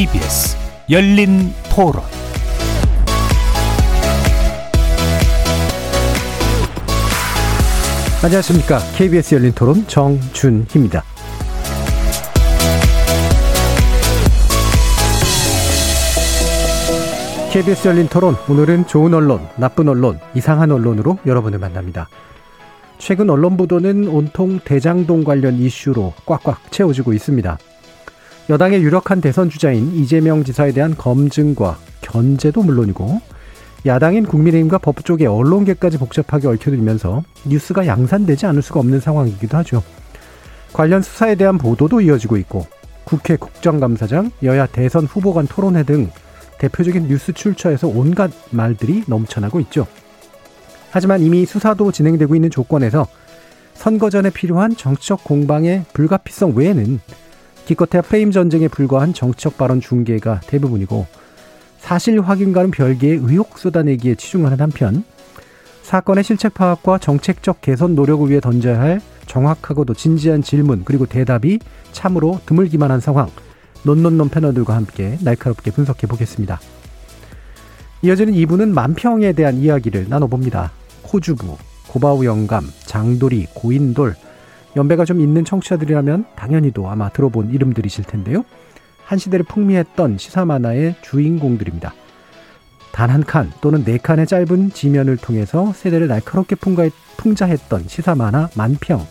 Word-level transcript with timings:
KBS 0.00 0.56
열린 0.88 1.52
토론 1.70 2.02
안녕하십니까. 8.24 8.78
KBS 8.96 9.34
열린 9.34 9.52
토론 9.52 9.86
정준희입니다. 9.86 11.02
KBS 17.52 17.88
열린 17.88 18.08
토론 18.08 18.36
오늘은 18.48 18.86
좋은 18.86 19.12
언론, 19.12 19.46
나쁜 19.56 19.86
언론, 19.86 20.18
이상한 20.34 20.70
언론으로 20.70 21.18
여러분을 21.26 21.58
만납니다. 21.58 22.08
최근 22.96 23.28
언론 23.28 23.58
보도는 23.58 24.08
온통 24.08 24.60
대장동 24.60 25.24
관련 25.24 25.56
이슈로 25.56 26.14
꽉꽉 26.24 26.72
채워지고 26.72 27.12
있습니다. 27.12 27.58
여당의 28.50 28.82
유력한 28.82 29.20
대선 29.20 29.48
주자인 29.48 29.94
이재명 29.94 30.42
지사에 30.42 30.72
대한 30.72 30.96
검증과 30.96 31.78
견제도 32.00 32.64
물론이고 32.64 33.20
야당인 33.86 34.26
국민의힘과 34.26 34.78
법 34.78 35.04
쪽의 35.04 35.28
언론계까지 35.28 35.98
복잡하게 35.98 36.48
얽혀들면서 36.48 37.22
뉴스가 37.46 37.86
양산되지 37.86 38.46
않을 38.46 38.60
수가 38.60 38.80
없는 38.80 38.98
상황이기도 38.98 39.56
하죠. 39.58 39.84
관련 40.72 41.00
수사에 41.00 41.36
대한 41.36 41.58
보도도 41.58 42.00
이어지고 42.00 42.38
있고 42.38 42.66
국회 43.04 43.36
국정감사장, 43.36 44.32
여야 44.42 44.66
대선 44.66 45.04
후보 45.04 45.32
간 45.32 45.46
토론회 45.46 45.84
등 45.84 46.10
대표적인 46.58 47.06
뉴스 47.06 47.32
출처에서 47.32 47.86
온갖 47.86 48.32
말들이 48.50 49.04
넘쳐나고 49.06 49.60
있죠. 49.60 49.86
하지만 50.90 51.20
이미 51.22 51.46
수사도 51.46 51.92
진행되고 51.92 52.34
있는 52.34 52.50
조건에서 52.50 53.06
선거 53.74 54.10
전에 54.10 54.30
필요한 54.30 54.74
정치적 54.74 55.22
공방의 55.22 55.84
불가피성 55.92 56.54
외에는 56.56 56.98
기껏해야 57.70 58.02
프레임 58.02 58.32
전쟁에 58.32 58.66
불과한 58.66 59.14
정치적 59.14 59.56
발언 59.56 59.80
중계가 59.80 60.40
대부분이고 60.40 61.06
사실 61.78 62.20
확인과는 62.20 62.72
별개의 62.72 63.18
의혹 63.18 63.58
쏟아내기에 63.58 64.16
치중하는 64.16 64.60
한편 64.60 65.04
사건의 65.82 66.24
실체 66.24 66.48
파악과 66.48 66.98
정책적 66.98 67.60
개선 67.60 67.94
노력을 67.94 68.28
위해 68.28 68.40
던져야 68.40 68.80
할 68.80 69.00
정확하고도 69.26 69.94
진지한 69.94 70.42
질문 70.42 70.84
그리고 70.84 71.06
대답이 71.06 71.60
참으로 71.92 72.40
드물기만 72.44 72.90
한 72.90 72.98
상황 72.98 73.28
논논논 73.84 74.30
패널들과 74.30 74.74
함께 74.74 75.16
날카롭게 75.20 75.70
분석해 75.70 76.08
보겠습니다. 76.08 76.58
이어지는 78.02 78.32
2부는 78.34 78.70
만평에 78.70 79.32
대한 79.32 79.54
이야기를 79.58 80.06
나눠봅니다. 80.08 80.72
호주부, 81.12 81.56
고바우 81.86 82.24
영감, 82.24 82.68
장돌이, 82.80 83.46
고인돌 83.54 84.16
연배가 84.76 85.04
좀 85.04 85.20
있는 85.20 85.44
청취자들이라면 85.44 86.26
당연히도 86.36 86.88
아마 86.88 87.08
들어본 87.10 87.50
이름들이실 87.50 88.04
텐데요. 88.04 88.44
한 89.04 89.18
시대를 89.18 89.44
풍미했던 89.44 90.18
시사 90.18 90.44
만화의 90.44 90.96
주인공들입니다. 91.02 91.94
단 92.92 93.10
한 93.10 93.22
칸 93.24 93.52
또는 93.60 93.84
네 93.84 93.98
칸의 93.98 94.26
짧은 94.26 94.70
지면을 94.72 95.16
통해서 95.16 95.72
세대를 95.72 96.08
날카롭게 96.08 96.56
풍자했던 97.16 97.84
시사 97.88 98.14
만화 98.14 98.48
만평. 98.56 99.06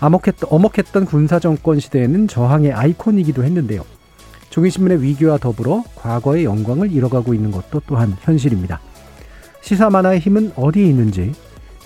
암흑했던, 0.00 0.48
어먹했던 0.50 1.04
군사정권 1.06 1.80
시대에는 1.80 2.28
저항의 2.28 2.72
아이콘이기도 2.72 3.44
했는데요. 3.44 3.82
종이신문의 4.50 5.02
위기와 5.02 5.38
더불어 5.38 5.84
과거의 5.94 6.44
영광을 6.44 6.92
잃어가고 6.92 7.34
있는 7.34 7.50
것도 7.50 7.82
또한 7.86 8.16
현실입니다. 8.20 8.80
시사 9.62 9.90
만화의 9.90 10.20
힘은 10.20 10.52
어디에 10.56 10.84
있는지, 10.84 11.32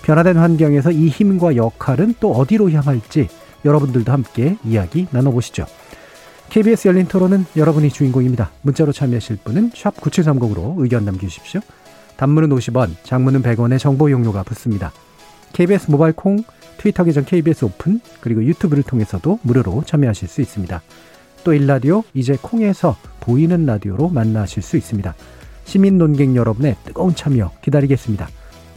변화된 0.03 0.37
환경에서 0.37 0.91
이 0.91 1.07
힘과 1.09 1.55
역할은 1.55 2.15
또 2.19 2.33
어디로 2.33 2.71
향할지 2.71 3.29
여러분들도 3.63 4.11
함께 4.11 4.57
이야기 4.63 5.07
나눠보시죠. 5.11 5.65
KBS 6.49 6.89
열린 6.89 7.07
토론은 7.07 7.45
여러분이 7.55 7.89
주인공입니다. 7.89 8.51
문자로 8.63 8.91
참여하실 8.91 9.37
분은 9.43 9.71
9730으로 9.71 10.75
의견 10.79 11.05
남겨주십시오. 11.05 11.61
단문은 12.17 12.49
50원, 12.49 12.91
장문은 13.03 13.41
100원의 13.41 13.79
정보 13.79 14.11
용료가 14.11 14.43
붙습니다. 14.43 14.91
KBS 15.53 15.89
모바일 15.89 16.13
콩, 16.13 16.43
트위터 16.77 17.03
계정 17.03 17.23
KBS 17.23 17.65
오픈, 17.65 18.01
그리고 18.19 18.43
유튜브를 18.43 18.83
통해서도 18.83 19.39
무료로 19.43 19.83
참여하실 19.85 20.27
수 20.27 20.41
있습니다. 20.41 20.81
또 21.43 21.53
일라디오, 21.53 22.03
이제 22.13 22.37
콩에서 22.41 22.97
보이는 23.21 23.65
라디오로 23.65 24.09
만나실 24.09 24.61
수 24.61 24.77
있습니다. 24.77 25.15
시민 25.63 25.97
논객 25.97 26.35
여러분의 26.35 26.75
뜨거운 26.83 27.15
참여 27.15 27.51
기다리겠습니다. 27.61 28.27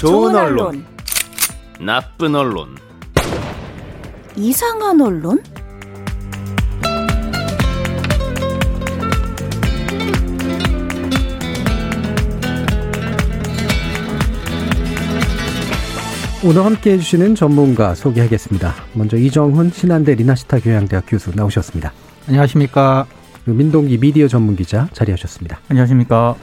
좋은 0.00 0.34
언론, 0.34 0.82
나쁜 1.78 2.34
언론, 2.34 2.74
이상한 4.34 4.98
언론? 4.98 5.42
오늘 16.42 16.64
함께 16.64 16.92
해주시는 16.92 17.34
전문가 17.34 17.94
소개하겠습니다. 17.94 18.74
먼저 18.94 19.18
이정훈 19.18 19.70
신한대 19.70 20.14
리나시타 20.14 20.60
교양대학 20.60 21.04
교수 21.08 21.30
나오셨습니다. 21.34 21.92
안녕하십니까. 22.26 23.04
민동기 23.44 23.98
미디어 23.98 24.28
전문기자 24.28 24.88
자리하셨습니다. 24.94 25.60
안녕하십니까. 25.68 26.36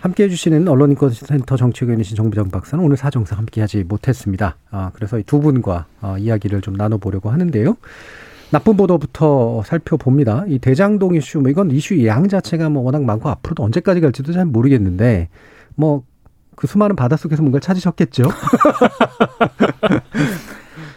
함께 0.00 0.24
해주시는 0.24 0.68
언론인권센터 0.68 1.56
정치교연이신 1.56 2.16
정부장 2.16 2.50
박사는 2.50 2.84
오늘 2.84 2.96
사정상 2.96 3.38
함께하지 3.38 3.84
못했습니다. 3.84 4.56
아, 4.70 4.90
그래서 4.94 5.18
이두 5.18 5.40
분과 5.40 5.86
어, 6.00 6.16
이야기를 6.18 6.60
좀 6.60 6.74
나눠보려고 6.74 7.30
하는데요. 7.30 7.76
나쁜 8.50 8.76
보도부터 8.76 9.62
살펴봅니다. 9.64 10.44
이 10.48 10.58
대장동 10.58 11.16
이슈, 11.16 11.40
뭐 11.40 11.50
이건 11.50 11.70
이슈 11.70 12.04
양 12.06 12.28
자체가 12.28 12.70
뭐 12.70 12.82
워낙 12.82 13.02
많고 13.02 13.28
앞으로도 13.28 13.62
언제까지 13.62 14.00
갈지도 14.00 14.32
잘 14.32 14.46
모르겠는데 14.46 15.28
뭐 15.74 16.04
그 16.58 16.66
수많은 16.66 16.96
바닷속에서 16.96 17.40
뭔가 17.40 17.60
찾으셨겠죠. 17.60 18.24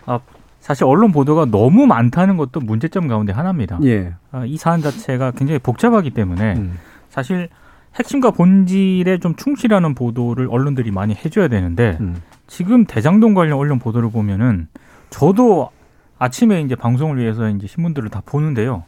아, 0.08 0.20
사실 0.60 0.86
언론 0.86 1.12
보도가 1.12 1.46
너무 1.46 1.86
많다는 1.86 2.36
것도 2.36 2.62
문제점 2.62 3.08
가운데 3.08 3.32
하나입니다. 3.32 3.78
예. 3.84 4.16
아, 4.32 4.44
이 4.44 4.58
사안 4.58 4.82
자체가 4.82 5.32
굉장히 5.32 5.60
복잡하기 5.60 6.10
때문에 6.10 6.56
음. 6.56 6.80
사실 7.10 7.50
핵심과 7.96 8.32
본질에 8.32 9.20
좀 9.20 9.36
충실하는 9.36 9.96
보도를 9.96 10.48
언론들이 10.50 10.92
많이 10.92 11.14
해줘야 11.14 11.48
되는데 11.48 11.98
음. 12.00 12.22
지금 12.48 12.86
대장동 12.86 13.34
관련 13.34 13.58
언론 13.58 13.80
보도를 13.80 14.12
보면은 14.12 14.68
저도 15.10 15.70
아침에 16.18 16.62
이제 16.62 16.76
방송을 16.76 17.18
위해서 17.18 17.50
이제 17.50 17.68
신문들을 17.68 18.10
다 18.10 18.22
보는데요. 18.26 18.84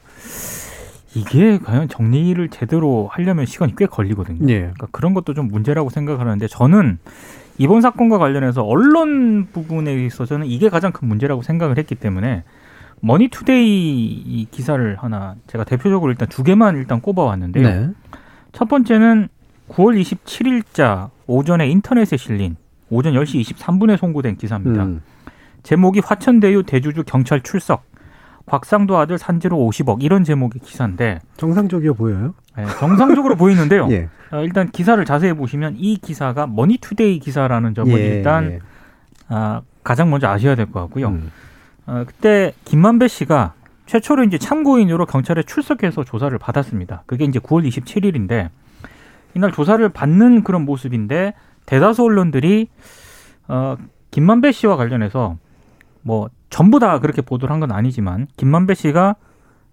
이게 1.16 1.58
과연 1.60 1.90
정리를 1.90 2.48
제대로 2.50 3.08
하려면 3.12 3.46
시간이 3.46 3.76
꽤 3.78 3.86
걸리거든요. 3.86 4.48
예. 4.50 4.60
그러니까 4.60 4.88
그런 4.92 5.14
것도 5.14 5.34
좀 5.34 5.48
문제라고 5.48 5.90
생각하는데 5.90 6.48
저는 6.48 6.98
이번 7.58 7.82
사건과 7.82 8.18
관련해서 8.18 8.64
언론 8.64 9.48
부분에 9.52 9.94
있어서는 10.06 10.48
이게 10.48 10.70
가장 10.70 10.92
큰 10.92 11.08
문제라고 11.08 11.44
생각을 11.44 11.78
했기 11.78 11.96
때문에 11.96 12.44
머니투데이 13.02 14.12
이 14.26 14.48
기사를 14.50 14.96
하나 14.98 15.36
제가 15.48 15.66
대표적으로 15.66 16.12
일단 16.12 16.28
두 16.30 16.44
개만 16.44 16.78
일단 16.78 17.02
꼽아왔는데요. 17.02 17.68
네. 17.68 17.90
첫 18.54 18.68
번째는 18.70 19.28
9월 19.70 20.00
27일자 20.02 21.10
오전에 21.28 21.68
인터넷에 21.68 22.16
실린 22.18 22.56
오전 22.90 23.14
10시 23.14 23.42
23분에 23.56 23.98
송고된 23.98 24.38
기사입니다. 24.38 24.84
음. 24.84 25.02
제목이 25.64 26.00
화천대유 26.00 26.64
대주주 26.64 27.04
경찰 27.06 27.42
출석 27.42 27.84
곽상도 28.46 28.98
아들 28.98 29.18
산재로 29.18 29.58
50억 29.58 30.04
이런 30.04 30.24
제목의 30.24 30.62
기사인데 30.64 31.20
정상적이어 31.38 31.94
보여요. 31.94 32.34
예, 32.60 32.66
정상적으로 32.80 33.36
보이는데요. 33.36 33.88
예. 33.92 34.10
어, 34.32 34.44
일단 34.44 34.70
기사를 34.70 35.04
자세히 35.06 35.34
보시면 35.34 35.76
이 35.78 35.98
기사가 35.98 36.48
머니투데이 36.48 37.20
기사라는 37.20 37.74
점을 37.74 37.98
예, 37.98 38.18
일단 38.18 38.52
예. 38.52 38.60
아, 39.30 39.62
가장 39.84 40.10
먼저 40.10 40.28
아셔야 40.28 40.56
될 40.56 40.66
것 40.68 40.82
같고요. 40.82 41.08
음. 41.08 41.32
어, 41.86 42.04
그때 42.06 42.54
김만배 42.66 43.08
씨가 43.08 43.54
최초로 43.94 44.24
이제 44.24 44.40
참고인으로 44.40 45.06
경찰에 45.06 45.44
출석해서 45.44 46.04
조사를 46.04 46.36
받았습니다. 46.40 47.04
그게 47.06 47.26
이제 47.26 47.38
9월 47.38 47.68
27일인데 47.68 48.50
이날 49.36 49.52
조사를 49.52 49.88
받는 49.90 50.44
그런 50.44 50.66
모습인데 50.66 51.36
대다수 51.68 52.04
언론들이 52.04 52.70
어 53.48 53.78
김만배 54.10 54.52
씨와 54.52 54.78
관련해서 54.78 55.38
뭐 56.02 56.28
전부 56.50 56.80
다 56.80 57.00
그렇게 57.00 57.22
보도를 57.22 57.54
한 57.54 57.60
건 57.60 57.72
아니지만 57.72 58.26
김만배 58.36 58.74
씨가 58.74 59.16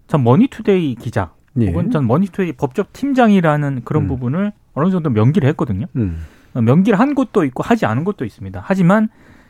전 0.05 0.23
머니투데이 0.23 0.95
기자 0.95 1.31
예. 1.59 1.69
혹은 1.69 1.89
전 1.89 2.05
머니투데이 2.05 2.51
법적 2.53 2.93
팀장이라는 2.93 3.81
그런 3.85 4.03
음. 4.03 4.07
부분을 4.07 4.51
어느 4.75 4.91
정도 4.91 5.09
명기를 5.09 5.49
했거든요. 5.49 5.87
음. 5.95 6.23
어, 6.53 6.61
명기를 6.61 6.99
한 6.99 7.15
곳도 7.15 7.43
있고 7.45 7.63
하지 7.63 7.87
않은 7.87 8.03
곳도 8.03 8.23
있습니다. 8.23 8.61
하지만 8.63 9.09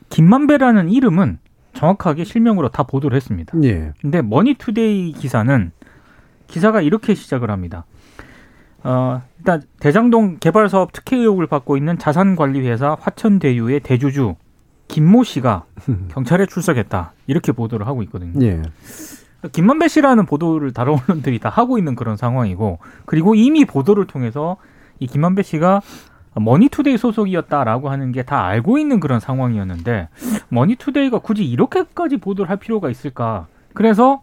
김만배라는 0.09 0.89
이름은 0.89 1.39
정확하게 1.73 2.23
실명으로 2.23 2.69
다 2.69 2.83
보도를 2.83 3.15
했습니다. 3.15 3.57
예. 3.63 3.93
근데 4.01 4.21
머니투데이 4.21 5.13
기사는 5.13 5.71
기사가 6.47 6.81
이렇게 6.81 7.15
시작을 7.15 7.49
합니다. 7.49 7.85
어, 8.83 9.21
일단 9.37 9.61
대장동 9.79 10.37
개발 10.39 10.69
사업 10.69 10.91
특혜 10.91 11.17
의혹을 11.17 11.47
받고 11.47 11.77
있는 11.77 11.97
자산관리회사 11.97 12.97
화천대유의 12.99 13.81
대주주 13.81 14.35
김모 14.87 15.23
씨가 15.23 15.65
경찰에 16.11 16.45
출석했다 16.45 17.13
이렇게 17.27 17.51
보도를 17.51 17.87
하고 17.87 18.03
있거든요. 18.03 18.45
예. 18.45 18.61
김만배 19.51 19.87
씨라는 19.87 20.25
보도를 20.25 20.71
다른 20.71 20.99
언론들이 20.99 21.39
다 21.39 21.49
하고 21.49 21.77
있는 21.77 21.95
그런 21.95 22.17
상황이고 22.17 22.79
그리고 23.05 23.33
이미 23.33 23.65
보도를 23.65 24.05
통해서 24.05 24.57
이 24.99 25.07
김만배 25.07 25.41
씨가 25.43 25.81
머니투데이 26.35 26.97
소속이었다라고 26.97 27.89
하는 27.89 28.11
게 28.11 28.23
다 28.23 28.45
알고 28.45 28.77
있는 28.77 28.99
그런 28.99 29.19
상황이었는데 29.19 30.07
머니투데이가 30.49 31.19
굳이 31.19 31.43
이렇게까지 31.43 32.17
보도를 32.17 32.49
할 32.49 32.57
필요가 32.57 32.89
있을까? 32.89 33.47
그래서 33.73 34.21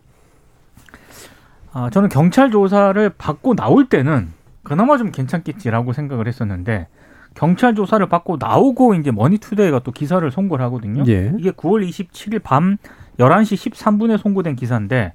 아, 1.73 1.91
저는 1.91 2.09
경찰 2.09 2.51
조사를 2.51 3.09
받고 3.19 3.55
나올 3.55 3.89
때는 3.89 4.29
그나마 4.63 4.97
좀 4.97 5.11
괜찮겠지라고 5.11 5.93
생각을 5.93 6.27
했었는데 6.27 6.89
경찰 7.35 7.75
조사를 7.75 8.05
받고 8.09 8.37
나오고 8.41 8.95
이제 8.95 9.11
머니투데이가 9.11 9.81
또 9.81 9.93
기사를 9.93 10.29
송고를 10.31 10.65
하거든요. 10.67 11.05
예. 11.09 11.33
이게 11.39 11.51
9월 11.51 11.87
27일 11.89 12.43
밤 12.43 12.77
11시 13.19 13.71
13분에 13.73 14.19
송고된 14.19 14.57
기사인데 14.57 15.13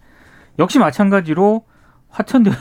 역시 0.59 0.77
마찬가지로 0.79 1.63
화천대 2.09 2.51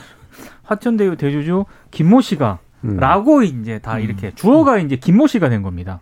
화천대유 0.65 1.17
대주주 1.17 1.65
김모 1.91 2.23
씨가 2.23 2.59
음. 2.62 2.62
라고 2.83 3.43
이제 3.43 3.79
다 3.79 3.99
이렇게 3.99 4.33
주어가 4.35 4.79
이제 4.79 4.97
김모 4.97 5.27
씨가 5.27 5.49
된 5.49 5.63
겁니다. 5.63 6.01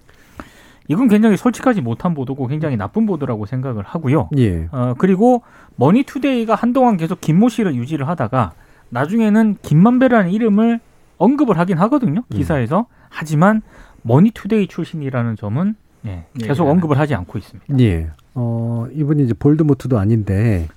이건 0.88 1.08
굉장히 1.08 1.36
솔직하지 1.36 1.82
못한 1.82 2.14
보도고 2.14 2.48
굉장히 2.48 2.76
나쁜 2.76 3.06
보도라고 3.06 3.46
생각을 3.46 3.84
하고요. 3.84 4.28
예. 4.38 4.68
어, 4.72 4.94
그리고 4.98 5.42
머니투데이가 5.76 6.54
한동안 6.54 6.96
계속 6.96 7.20
김모 7.20 7.48
씨를 7.48 7.76
유지를 7.76 8.08
하다가 8.08 8.52
나중에는 8.88 9.58
김만배라는 9.62 10.32
이름을 10.32 10.80
언급을 11.16 11.58
하긴 11.58 11.78
하거든요. 11.78 12.22
기사에서. 12.32 12.86
하지만 13.08 13.62
머니투데이 14.02 14.66
출신이라는 14.66 15.36
점은 15.36 15.76
예, 16.06 16.24
계속 16.38 16.66
예. 16.66 16.70
언급을 16.70 16.98
하지 16.98 17.14
않고 17.14 17.38
있습니다. 17.38 17.78
예. 17.80 18.10
어, 18.34 18.86
이분이 18.92 19.24
이제 19.24 19.34
볼드모트도 19.34 19.98
아닌데 19.98 20.68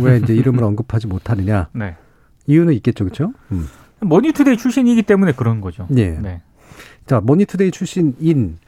왜 0.00 0.18
이제 0.18 0.34
이름을 0.34 0.62
언급하지 0.62 1.06
못하느냐? 1.06 1.68
네. 1.74 1.96
이유는 2.46 2.74
있겠죠, 2.74 3.04
그렇죠? 3.04 3.32
음. 3.52 3.66
머니투데이 4.00 4.56
출신이기 4.56 5.02
때문에 5.02 5.32
그런 5.32 5.60
거죠. 5.60 5.86
예. 5.96 6.10
네. 6.10 6.42
자, 7.06 7.20
머니투데이 7.24 7.70
출신인 7.70 8.58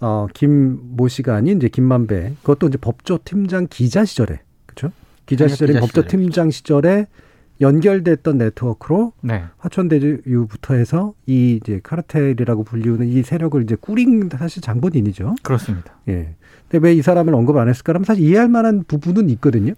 어, 0.00 0.26
김모 0.32 1.08
씨가 1.08 1.34
아닌 1.34 1.56
이제 1.58 1.68
김만배. 1.68 2.34
그것도 2.42 2.68
이제 2.68 2.78
법조 2.78 3.18
팀장 3.24 3.66
기자 3.68 4.04
시절에 4.04 4.40
그렇죠? 4.66 4.92
기자 5.26 5.48
시절에 5.48 5.72
기자 5.72 5.80
법조 5.80 6.02
시절에. 6.02 6.08
팀장 6.08 6.50
시절에 6.50 7.06
연결됐던 7.60 8.38
네트워크로 8.38 9.12
네. 9.20 9.42
화천대유부터 9.58 10.74
해서 10.74 11.14
이 11.26 11.58
이제 11.60 11.80
카르텔이라고 11.82 12.62
불리우는 12.62 13.08
이 13.08 13.22
세력을 13.24 13.60
이제 13.64 13.76
꾸린 13.80 14.28
사실 14.38 14.62
장본인이죠. 14.62 15.34
그렇습니다. 15.42 15.92
예. 16.08 16.34
근데 16.70 16.86
왜 16.86 16.94
이 16.94 17.02
사람을 17.02 17.34
언급 17.34 17.56
안 17.56 17.68
했을까라면 17.68 18.04
사실 18.04 18.22
이해할 18.24 18.48
만한 18.48 18.84
부분은 18.86 19.28
있거든요. 19.30 19.74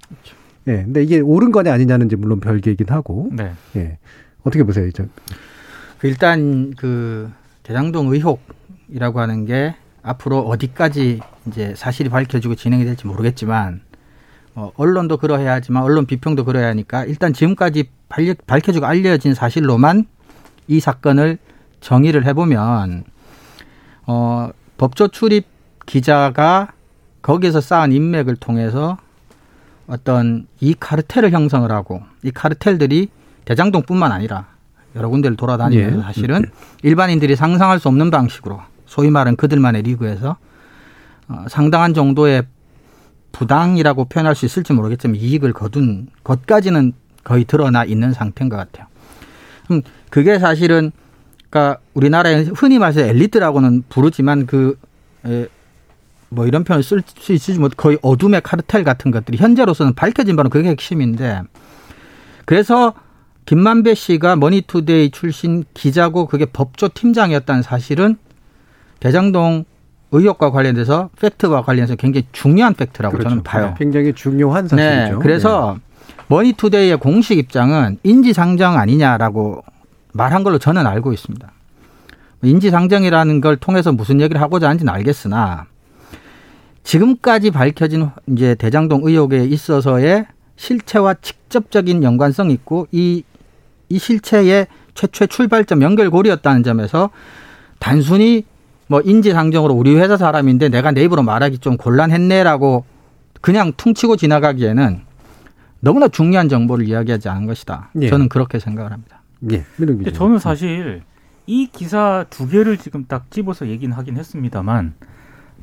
예. 0.69 0.83
근데 0.85 1.03
이게 1.03 1.21
옳은 1.21 1.53
거냐 1.53 1.73
아니냐는 1.73 2.07
이제 2.07 2.17
물론 2.17 2.41
별개이긴 2.41 2.89
하고. 2.91 3.31
네. 3.33 3.53
예. 3.77 3.99
어떻게 4.43 4.63
보세요, 4.63 4.87
이제? 4.87 5.07
그 5.99 6.09
일단 6.09 6.73
그 6.77 7.31
대장동 7.63 8.13
의혹이라고 8.13 9.21
하는 9.21 9.45
게 9.45 9.75
앞으로 10.03 10.41
어디까지 10.41 11.21
이제 11.47 11.75
사실이 11.77 12.09
밝혀지고 12.09 12.55
진행이 12.55 12.85
될지 12.85 13.07
모르겠지만 13.07 13.83
어, 14.55 14.73
언론도 14.77 15.19
그러해야 15.19 15.53
하지만 15.53 15.83
언론 15.83 16.07
비평도 16.07 16.45
그러해야 16.45 16.69
하니까 16.71 17.05
일단 17.05 17.33
지금까지 17.33 17.91
밝혀, 18.09 18.35
밝혀지고 18.47 18.87
알려진 18.87 19.35
사실로만 19.35 20.07
이 20.69 20.81
사건을 20.81 21.39
정의를 21.81 22.27
해보면 22.27 23.05
어, 24.07 24.51
법조 24.79 25.09
출입 25.09 25.47
기자가 25.87 26.73
거기에서 27.23 27.61
쌓은 27.61 27.93
인맥을 27.93 28.37
통해서 28.37 28.97
어떤 29.87 30.47
이 30.61 30.75
카르텔을 30.79 31.33
형성을 31.33 31.71
하고 31.71 32.03
이 32.23 32.31
카르텔들이 32.31 33.09
대장동뿐만 33.51 34.13
아니라 34.13 34.47
여러 34.95 35.09
군데를 35.09 35.37
돌아다니면서 35.37 35.99
예. 35.99 36.03
사실은 36.03 36.45
일반인들이 36.85 37.35
상상할 37.35 37.81
수 37.81 37.89
없는 37.89 38.13
방식으로 38.13 38.61
소위 38.87 39.11
말하는 39.11 39.37
그들만의 39.37 39.83
리그에서 39.83 40.37
어, 41.29 41.45
상당한 41.49 41.93
정도의 41.93 42.45
부당이라고 43.33 44.05
표현할 44.05 44.37
수 44.37 44.47
있을지 44.47 44.73
모르겠지만 44.73 45.17
이익을 45.17 45.53
거둔 45.53 46.07
것까지는 46.23 46.93
거의 47.25 47.45
드러나 47.45 47.85
있는 47.85 48.13
상태인 48.13 48.49
것 48.49 48.57
같아요. 48.57 48.87
그럼 49.67 49.83
그게 50.11 50.39
사실은 50.39 50.93
그러니까 51.49 51.81
우리나라에 51.95 52.45
흔히 52.55 52.79
말해서 52.79 53.01
엘리트라고는 53.01 53.83
부르지만 53.89 54.47
그뭐 54.47 54.77
이런 56.47 56.63
표현을 56.63 56.85
쓸 56.85 57.03
수 57.19 57.33
있을지 57.33 57.59
못 57.59 57.77
거의 57.77 57.99
어둠의 58.03 58.43
카르텔 58.43 58.85
같은 58.85 59.11
것들이 59.11 59.39
현재로서는 59.39 59.95
밝혀진 59.95 60.37
바는 60.37 60.51
그게 60.51 60.69
핵심인데 60.69 61.43
그래서 62.45 62.95
김만배 63.51 63.97
씨가 63.97 64.37
머니투데이 64.37 65.11
출신 65.11 65.65
기자고 65.75 66.27
그게 66.27 66.45
법조 66.45 66.89
팀장이었다는 66.95 67.63
사실은 67.63 68.17
대장동 69.01 69.65
의혹과 70.13 70.53
관련돼서 70.53 71.11
팩트와 71.21 71.63
관련해서 71.63 71.97
굉장히 71.97 72.29
중요한 72.31 72.75
팩트라고 72.75 73.21
저는 73.21 73.43
봐요. 73.43 73.75
굉장히 73.77 74.13
중요한 74.13 74.69
네. 74.69 74.69
사실이죠. 74.69 75.19
그래서 75.19 75.79
머니투데이의 76.29 76.99
공식 76.99 77.39
입장은 77.39 77.99
인지상정 78.05 78.79
아니냐라고 78.79 79.65
말한 80.13 80.45
걸로 80.45 80.59
저는 80.59 80.87
알고 80.87 81.13
있습니다. 81.13 81.51
인지상정이라는 82.45 83.41
걸 83.41 83.57
통해서 83.57 83.91
무슨 83.91 84.21
얘기를 84.21 84.41
하고자 84.41 84.69
하는지는 84.69 84.93
알겠으나 84.93 85.67
지금까지 86.85 87.51
밝혀진 87.51 88.11
이제 88.29 88.55
대장동 88.55 89.01
의혹에 89.03 89.45
있어서의 89.45 90.27
실체와 90.55 91.15
직접적인 91.15 92.05
연관성이 92.05 92.53
있고 92.53 92.87
이, 92.93 93.25
이 93.91 93.99
실체의 93.99 94.69
최초의 94.95 95.29
출발점 95.29 95.83
연결고리였다는 95.83 96.63
점에서 96.63 97.11
단순히 97.79 98.45
뭐 98.87 99.01
인지상정으로 99.01 99.75
우리 99.75 99.95
회사 99.97 100.17
사람인데 100.17 100.69
내가 100.69 100.93
내 100.93 101.03
입으로 101.05 101.23
말하기 101.23 101.59
좀 101.59 101.77
곤란했네라고 101.77 102.85
그냥 103.41 103.73
퉁치고 103.77 104.17
지나가기에는 104.17 105.03
너무나 105.81 106.09
중요한 106.09 106.49
정보를 106.49 106.87
이야기하지 106.89 107.29
않은 107.29 107.47
것이다. 107.47 107.91
예. 108.01 108.09
저는 108.09 108.29
그렇게 108.29 108.59
생각을 108.59 108.93
합니다. 108.93 109.23
예. 109.51 109.65
근데. 109.77 110.13
저는 110.13 110.39
사실 110.39 111.03
이 111.47 111.69
기사 111.73 112.27
두 112.31 112.49
개를 112.49 112.77
지금 112.77 113.07
딱 113.09 113.31
집어서 113.31 113.67
얘기는 113.69 113.95
하긴 113.97 114.17
했습니다만 114.17 114.95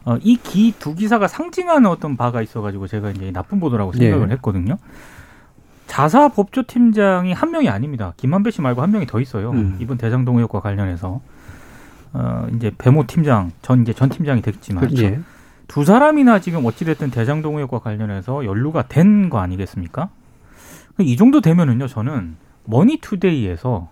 어, 0.05 0.17
이기 0.21 0.73
두 0.79 0.95
기사가 0.95 1.27
상징하는 1.27 1.89
어떤 1.89 2.17
바가 2.17 2.41
있어가지고 2.41 2.87
제가 2.87 3.11
이제 3.11 3.31
나쁜 3.31 3.59
보도라고 3.59 3.93
생각을 3.93 4.29
예. 4.29 4.33
했거든요. 4.33 4.77
자사 5.87 6.27
법조팀장이 6.27 7.33
한 7.33 7.51
명이 7.51 7.69
아닙니다. 7.69 8.13
김만배 8.17 8.51
씨 8.51 8.61
말고 8.61 8.81
한 8.81 8.91
명이 8.91 9.07
더 9.07 9.19
있어요. 9.19 9.51
음. 9.51 9.77
이번 9.79 9.97
대장동 9.97 10.35
의혹과 10.37 10.59
관련해서 10.59 11.21
어, 12.13 12.47
이제 12.55 12.71
배모 12.77 13.05
팀장 13.07 13.51
전 13.61 13.81
이제 13.81 13.93
전 13.93 14.09
팀장이 14.09 14.41
됐지만 14.41 14.95
예. 14.97 15.19
두 15.67 15.83
사람이나 15.83 16.39
지금 16.39 16.65
어찌됐든 16.65 17.11
대장동 17.11 17.55
의혹과 17.55 17.79
관련해서 17.79 18.45
연루가 18.45 18.83
된 18.87 19.29
거 19.29 19.39
아니겠습니까? 19.39 20.09
이 20.99 21.15
정도 21.17 21.41
되면은요, 21.41 21.87
저는 21.87 22.37
머니투데이에서 22.65 23.89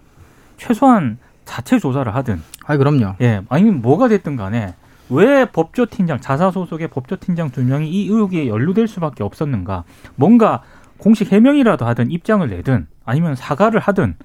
최소한 0.58 1.18
자체 1.44 1.78
조사를 1.78 2.14
하든, 2.16 2.42
아, 2.66 2.78
그럼요. 2.78 3.16
예, 3.22 3.42
아니면 3.50 3.82
뭐가 3.82 4.08
됐든 4.08 4.36
간에 4.38 4.74
왜 5.10 5.46
법조팀장, 5.46 6.20
자사 6.22 6.50
소속의 6.50 6.88
법조팀장 6.88 7.52
두 7.52 7.64
명이 7.64 7.90
이 7.90 8.08
의혹에 8.08 8.48
연루될 8.48 8.88
수밖에 8.88 9.24
없었는가? 9.24 9.84
뭔가 10.16 10.64
공식 11.06 11.32
해명이라도 11.32 11.86
하든 11.86 12.10
입장을 12.10 12.50
내든 12.50 12.88
아니면 13.06 13.36
사과를 13.36 13.80
하든 13.80 14.16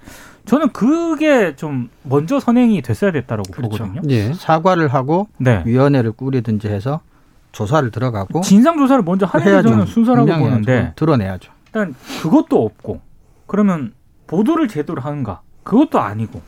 저는 0.46 0.70
그게 0.70 1.54
좀 1.54 1.90
먼저 2.04 2.40
선행이 2.40 2.80
됐어야 2.80 3.12
됐다라고 3.12 3.52
그렇죠. 3.52 3.84
보거든요. 3.84 4.00
예. 4.08 4.32
사과를 4.32 4.88
하고 4.88 5.28
네. 5.37 5.62
위원회를 5.66 6.12
꾸리든지 6.12 6.68
해서 6.68 7.00
조사를 7.52 7.90
들어가고 7.90 8.40
진상 8.40 8.78
조사를 8.78 9.04
먼저 9.04 9.26
하는 9.26 9.44
게. 9.44 9.68
저는 9.68 9.84
순서라고 9.84 10.26
보는데. 10.26 10.94
드러내야죠. 10.96 11.52
일단 11.66 11.94
그것도 12.22 12.64
없고 12.64 13.02
그러면 13.46 13.92
보도를 14.26 14.66
제대로 14.66 15.02
하는가? 15.02 15.42
그것도 15.64 16.00
아니고 16.00 16.40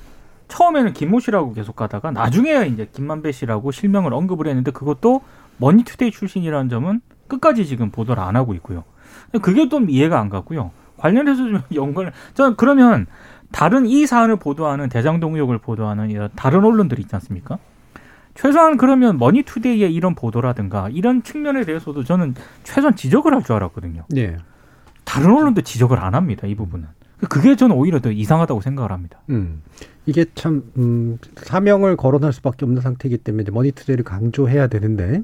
처음에는 0.48 0.94
김모 0.94 1.20
씨라고 1.20 1.52
계속 1.52 1.76
가다가 1.76 2.10
나중에야 2.10 2.64
이제 2.64 2.88
김만배 2.90 3.32
씨라고 3.32 3.70
실명을 3.70 4.14
언급을 4.14 4.46
했는데 4.46 4.70
그것도 4.70 5.20
머니투데이 5.58 6.10
출신이라는 6.10 6.70
점은 6.70 7.02
끝까지 7.28 7.66
지금 7.66 7.90
보도를 7.90 8.22
안 8.22 8.34
하고 8.34 8.54
있고요. 8.54 8.84
그게 9.40 9.68
좀 9.68 9.88
이해가 9.88 10.18
안 10.20 10.28
가고요. 10.28 10.70
관련해서 10.98 11.36
좀 11.36 11.60
연관을 11.74 12.12
저는 12.34 12.56
그러면 12.56 13.06
다른 13.50 13.86
이 13.86 14.06
사안을 14.06 14.36
보도하는 14.36 14.88
대장동 14.88 15.34
의혹을 15.34 15.58
보도하는 15.58 16.10
이런 16.10 16.28
다른 16.36 16.64
언론들이 16.64 17.02
있지 17.02 17.14
않습니까? 17.16 17.58
최소한 18.34 18.78
그러면 18.78 19.18
머니투데이의 19.18 19.92
이런 19.94 20.14
보도라든가 20.14 20.88
이런 20.90 21.22
측면에 21.22 21.64
대해서도 21.64 22.04
저는 22.04 22.34
최소한 22.64 22.96
지적을 22.96 23.34
할 23.34 23.42
줄 23.42 23.54
알았거든요. 23.56 24.04
예. 24.16 24.38
다른 25.04 25.32
언론도 25.36 25.60
지적을 25.62 25.98
안 25.98 26.14
합니다. 26.14 26.46
이 26.46 26.54
부분은. 26.54 26.86
그게 27.28 27.56
저는 27.56 27.76
오히려 27.76 28.00
더 28.00 28.10
이상하다고 28.10 28.62
생각을 28.62 28.90
합니다. 28.90 29.20
음. 29.30 29.60
이게 30.06 30.24
참 30.34 30.64
음, 30.78 31.18
사명을 31.36 31.96
거론할 31.96 32.32
수밖에 32.32 32.64
없는 32.64 32.80
상태이기 32.80 33.18
때문에 33.18 33.50
머니투데이를 33.50 34.02
강조해야 34.04 34.66
되는데 34.68 35.22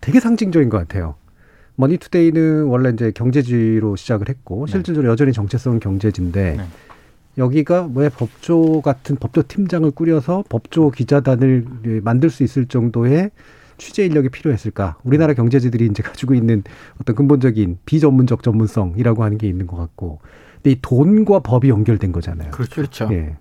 되게 0.00 0.20
상징적인 0.20 0.68
것 0.68 0.76
같아요. 0.78 1.14
머니투데이는 1.76 2.64
원래 2.64 2.90
이제 2.90 3.12
경제지로 3.12 3.96
시작을 3.96 4.28
했고 4.28 4.66
네. 4.66 4.72
실질적으로 4.72 5.10
여전히 5.10 5.32
정체성은 5.32 5.80
경제지인데 5.80 6.56
네. 6.56 6.64
여기가 7.38 7.90
왜 7.94 8.08
법조 8.08 8.80
같은 8.80 9.16
법조 9.16 9.42
팀장을 9.46 9.90
꾸려서 9.90 10.44
법조 10.48 10.90
기자단을 10.90 11.66
예, 11.86 12.00
만들 12.00 12.30
수 12.30 12.42
있을 12.42 12.66
정도의 12.66 13.30
취재 13.78 14.06
인력이 14.06 14.30
필요했을까? 14.30 14.96
우리나라 15.04 15.34
경제지들이 15.34 15.86
이제 15.86 16.02
가지고 16.02 16.34
있는 16.34 16.62
어떤 17.00 17.14
근본적인 17.14 17.78
비전문적 17.84 18.42
전문성이라고 18.42 19.22
하는 19.22 19.36
게 19.36 19.46
있는 19.48 19.66
것 19.66 19.76
같고, 19.76 20.20
근데 20.54 20.70
이 20.70 20.78
돈과 20.80 21.40
법이 21.40 21.68
연결된 21.68 22.10
거잖아요. 22.10 22.52
그렇죠. 22.52 22.74
그렇죠. 22.76 23.08
예. 23.12 23.36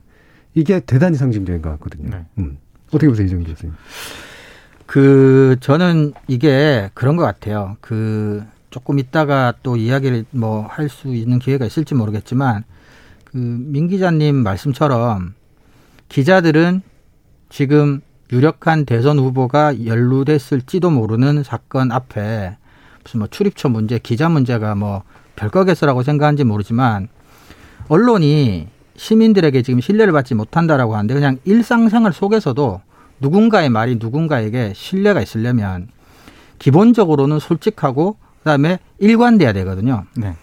이게 0.53 0.81
대단히 0.81 1.15
상징적인 1.15 1.61
것 1.61 1.69
같거든요. 1.71 2.09
네. 2.09 2.25
음. 2.39 2.57
어떻게 2.89 3.07
보세요, 3.07 3.27
이정 3.27 3.43
교수님? 3.43 3.73
그 4.85 5.57
저는 5.61 6.13
이게 6.27 6.89
그런 6.93 7.15
것 7.15 7.23
같아요. 7.23 7.77
그 7.81 8.43
조금 8.69 8.99
있다가 8.99 9.53
또 9.63 9.77
이야기를 9.77 10.25
뭐 10.31 10.67
할 10.69 10.89
수 10.89 11.07
있는 11.15 11.39
기회가 11.39 11.65
있을지 11.65 11.95
모르겠지만 11.95 12.63
그 13.25 13.37
민 13.37 13.87
기자님 13.87 14.35
말씀처럼 14.35 15.33
기자들은 16.09 16.81
지금 17.49 18.01
유력한 18.31 18.85
대선 18.85 19.19
후보가 19.19 19.85
연루됐을지도 19.85 20.89
모르는 20.89 21.43
사건 21.43 21.91
앞에 21.91 22.57
무슨 23.03 23.19
뭐 23.19 23.27
출입처 23.29 23.69
문제, 23.69 23.99
기자 23.99 24.29
문제가 24.29 24.75
뭐 24.75 25.03
별거겠어라고 25.35 26.03
생각하는지 26.03 26.43
모르지만 26.43 27.07
언론이 27.87 28.67
시민들에게 28.97 29.61
지금 29.61 29.79
신뢰를 29.81 30.13
받지 30.13 30.33
못한다라고 30.33 30.95
하는데 30.95 31.13
그냥 31.13 31.37
일상생활 31.45 32.13
속에서도 32.13 32.81
누군가의 33.19 33.69
말이 33.69 33.97
누군가에게 33.99 34.73
신뢰가 34.75 35.21
있으려면 35.21 35.87
기본적으로는 36.59 37.39
솔직하고 37.39 38.17
그다음에 38.39 38.79
일관돼야 38.99 39.53
되거든요. 39.53 40.05
네. 40.15 40.35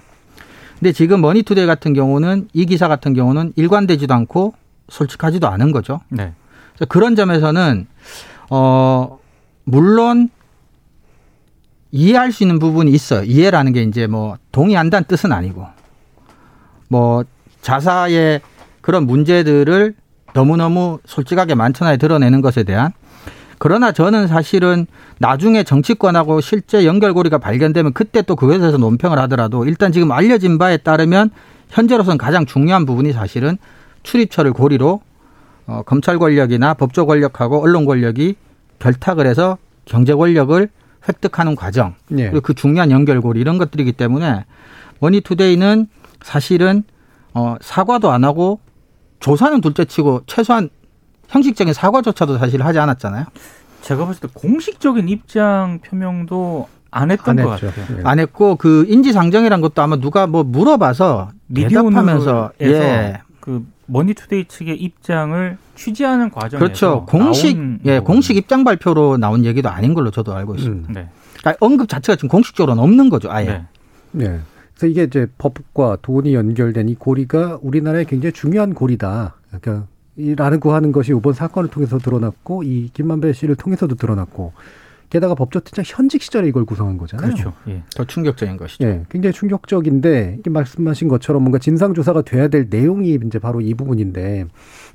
근데 0.79 0.93
지금 0.93 1.21
머니투데이 1.21 1.67
같은 1.67 1.95
경우는 1.95 2.49
이 2.52 2.67
기사 2.67 2.88
같은 2.88 3.14
경우는 3.14 3.52
일관되지도 3.55 4.12
않고 4.12 4.55
솔직하지도 4.88 5.47
않은 5.49 5.71
거죠. 5.73 6.00
네. 6.09 6.33
그래서 6.75 6.87
그런 6.87 7.14
점에서는 7.14 7.87
어 8.50 9.19
물론 9.64 10.29
이해할 11.93 12.33
수 12.33 12.43
있는 12.43 12.59
부분이 12.59 12.91
있어요. 12.91 13.23
이해라는 13.23 13.73
게 13.73 13.83
이제 13.83 14.07
뭐 14.07 14.37
동의한다는 14.50 15.07
뜻은 15.07 15.31
아니고 15.31 15.67
뭐 16.88 17.25
자사의 17.61 18.41
그런 18.81 19.07
문제들을 19.07 19.95
너무너무 20.34 20.98
솔직하게 21.04 21.54
만천하에 21.54 21.96
드러내는 21.96 22.40
것에 22.40 22.62
대한 22.62 22.92
그러나 23.58 23.92
저는 23.92 24.26
사실은 24.26 24.86
나중에 25.18 25.62
정치권하고 25.62 26.40
실제 26.40 26.84
연결고리가 26.84 27.38
발견되면 27.38 27.92
그때 27.92 28.22
또 28.22 28.34
그것에 28.34 28.58
대해서 28.58 28.76
논평을 28.76 29.18
하더라도 29.20 29.64
일단 29.64 29.92
지금 29.92 30.10
알려진 30.10 30.58
바에 30.58 30.78
따르면 30.78 31.30
현재로서는 31.68 32.18
가장 32.18 32.44
중요한 32.44 32.86
부분이 32.86 33.12
사실은 33.12 33.58
출입처를 34.02 34.52
고리로 34.52 35.00
어, 35.66 35.82
검찰 35.86 36.18
권력이나 36.18 36.74
법조 36.74 37.06
권력하고 37.06 37.62
언론 37.62 37.84
권력이 37.84 38.34
결탁을 38.80 39.26
해서 39.26 39.58
경제 39.84 40.12
권력을 40.12 40.68
획득하는 41.08 41.54
과정 41.54 41.94
예. 42.12 42.30
그리고 42.30 42.40
그 42.40 42.54
중요한 42.54 42.90
연결고리 42.90 43.40
이런 43.40 43.58
것들이기 43.58 43.92
때문에 43.92 44.44
머니투데이는 44.98 45.86
사실은 46.22 46.82
어, 47.32 47.56
사과도 47.60 48.10
안 48.10 48.24
하고 48.24 48.60
조사는 49.23 49.61
둘째치고 49.61 50.23
최소한 50.26 50.69
형식적인 51.29 51.73
사과조차도 51.73 52.37
사실 52.38 52.62
하지 52.62 52.79
않았잖아요. 52.79 53.25
제가 53.81 54.05
봤을 54.07 54.21
때 54.21 54.29
공식적인 54.35 55.09
입장 55.09 55.81
표명도 55.81 56.69
안 56.91 57.11
했던 57.11 57.38
안 57.38 57.45
것 57.47 57.52
했죠. 57.62 57.67
같아요. 57.69 57.99
예. 57.99 58.02
안 58.05 58.19
했고 58.19 58.57
그 58.57 58.85
인지상정이란 58.88 59.61
것도 59.62 59.81
아마 59.81 59.97
누가 59.97 60.26
뭐 60.26 60.45
물어봐서 60.45 61.31
대답하면서 61.55 62.52
예 62.61 63.21
그 63.41 63.67
머니투데이 63.87 64.45
측의 64.47 64.76
입장을 64.81 65.59
취재하는 65.75 66.31
과정에서 66.31 66.59
그렇죠 66.59 67.07
공식 67.09 67.59
예. 67.85 67.99
공식 67.99 68.37
입장 68.37 68.62
발표로 68.62 69.17
나온 69.19 69.45
얘기도 69.45 69.69
아닌 69.69 69.95
걸로 69.95 70.11
저도 70.12 70.33
알고 70.35 70.55
있습니다. 70.55 70.88
음. 70.88 70.95
네. 70.95 71.09
그러니까 71.41 71.57
언급 71.67 71.88
자체가 71.88 72.14
지금 72.17 72.29
공식적으로는 72.29 72.81
없는 72.83 73.09
거죠 73.11 73.33
아예. 73.33 73.47
네. 73.47 73.64
네. 74.12 74.41
그래서 74.82 74.86
이게 74.88 75.04
이제 75.04 75.28
법과 75.38 75.98
돈이 76.02 76.34
연결된 76.34 76.88
이 76.88 76.96
고리가 76.96 77.60
우리나라의 77.62 78.04
굉장히 78.04 78.32
중요한 78.32 78.74
고리다. 78.74 79.36
그러니까 79.46 79.86
이라는 80.16 80.58
구하는 80.58 80.90
것이 80.90 81.12
이번 81.12 81.34
사건을 81.34 81.70
통해서 81.70 81.98
드러났고 81.98 82.64
이 82.64 82.90
김만배 82.92 83.32
씨를 83.32 83.54
통해서도 83.54 83.94
드러났고 83.94 84.52
게다가 85.08 85.36
법조팀장 85.36 85.84
현직 85.86 86.22
시절에 86.22 86.48
이걸 86.48 86.64
구성한 86.64 86.98
거잖아요. 86.98 87.32
그렇죠. 87.32 87.52
예. 87.68 87.84
더 87.94 88.04
충격적인 88.04 88.56
것이죠. 88.56 88.84
예, 88.84 89.04
굉장히 89.08 89.34
충격적인데 89.34 90.38
이게 90.40 90.50
말씀하신 90.50 91.06
것처럼 91.06 91.42
뭔가 91.42 91.58
진상 91.58 91.94
조사가 91.94 92.22
돼야 92.22 92.48
될 92.48 92.66
내용이 92.68 93.20
이제 93.24 93.38
바로 93.38 93.60
이 93.60 93.74
부분인데 93.74 94.46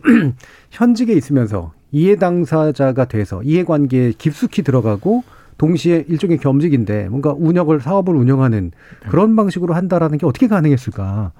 현직에 0.71 1.13
있으면서 1.13 1.71
이해 1.91 2.17
당사자가 2.17 3.05
돼서 3.05 3.41
이해 3.43 3.63
관계에 3.63 4.11
깊숙이 4.17 4.63
들어가고 4.63 5.23
동시에 5.57 6.05
일종의 6.07 6.37
겸직인데 6.37 7.09
뭔가 7.09 7.33
운영을 7.35 7.79
사업을 7.81 8.15
운영하는 8.15 8.71
그런 9.09 9.35
방식으로 9.35 9.73
한다라는 9.73 10.17
게 10.17 10.25
어떻게 10.25 10.47
가능했을까? 10.47 11.31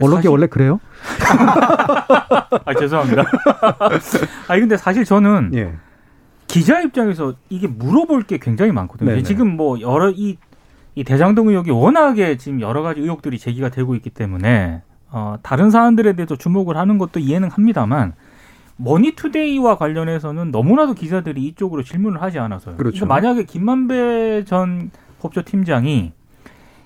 언론계 0.00 0.16
사실- 0.18 0.30
원래 0.30 0.46
그래요? 0.46 0.78
아 2.64 2.74
죄송합니다. 2.78 3.24
아 4.48 4.58
근데 4.58 4.76
사실 4.76 5.04
저는 5.04 5.52
예. 5.54 5.72
기자 6.46 6.80
입장에서 6.80 7.34
이게 7.48 7.66
물어볼 7.66 8.22
게 8.24 8.38
굉장히 8.38 8.72
많거든요. 8.72 9.10
네네. 9.10 9.22
지금 9.22 9.56
뭐 9.56 9.80
여러 9.80 10.10
이, 10.10 10.36
이 10.94 11.04
대장동 11.04 11.48
의혹이 11.48 11.70
워낙에 11.70 12.36
지금 12.36 12.60
여러 12.60 12.82
가지 12.82 13.00
의혹들이 13.00 13.38
제기가 13.38 13.70
되고 13.70 13.94
있기 13.94 14.10
때문에 14.10 14.82
어, 15.10 15.36
다른 15.42 15.70
사안들에 15.70 16.12
대해서 16.14 16.36
주목을 16.36 16.76
하는 16.76 16.98
것도 16.98 17.20
이해는 17.20 17.50
합니다만 17.50 18.12
머니투데이와 18.76 19.78
관련해서는 19.78 20.50
너무나도 20.50 20.94
기자들이 20.94 21.44
이쪽으로 21.44 21.82
질문을 21.82 22.20
하지 22.20 22.38
않아서요. 22.38 22.76
그렇죠. 22.76 23.06
그러니까 23.06 23.14
만약에 23.14 23.44
김만배 23.44 24.44
전 24.44 24.90
법조팀장이 25.20 26.12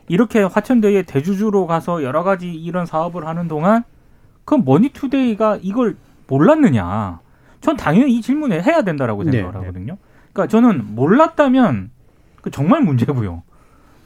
이렇게 0.09 0.43
화천대유의 0.43 1.05
대주주로 1.05 1.67
가서 1.67 2.03
여러 2.03 2.23
가지 2.23 2.53
이런 2.53 2.87
사업을 2.87 3.27
하는 3.27 3.49
동안 3.49 3.85
그럼 4.45 4.65
머니투데이가 4.65 5.59
이걸 5.63 5.97
몰랐느냐? 6.27 7.21
전 7.61 7.77
당연히 7.77 8.17
이 8.17 8.23
질문을 8.23 8.65
해야 8.65 8.83
된다라고 8.83 9.25
네, 9.25 9.33
생각을 9.33 9.55
하거든요. 9.61 9.99
그러니까 10.33 10.51
저는 10.51 10.95
몰랐다면 10.95 11.91
그 12.41 12.51
정말 12.51 12.83
문제고요. 12.83 13.43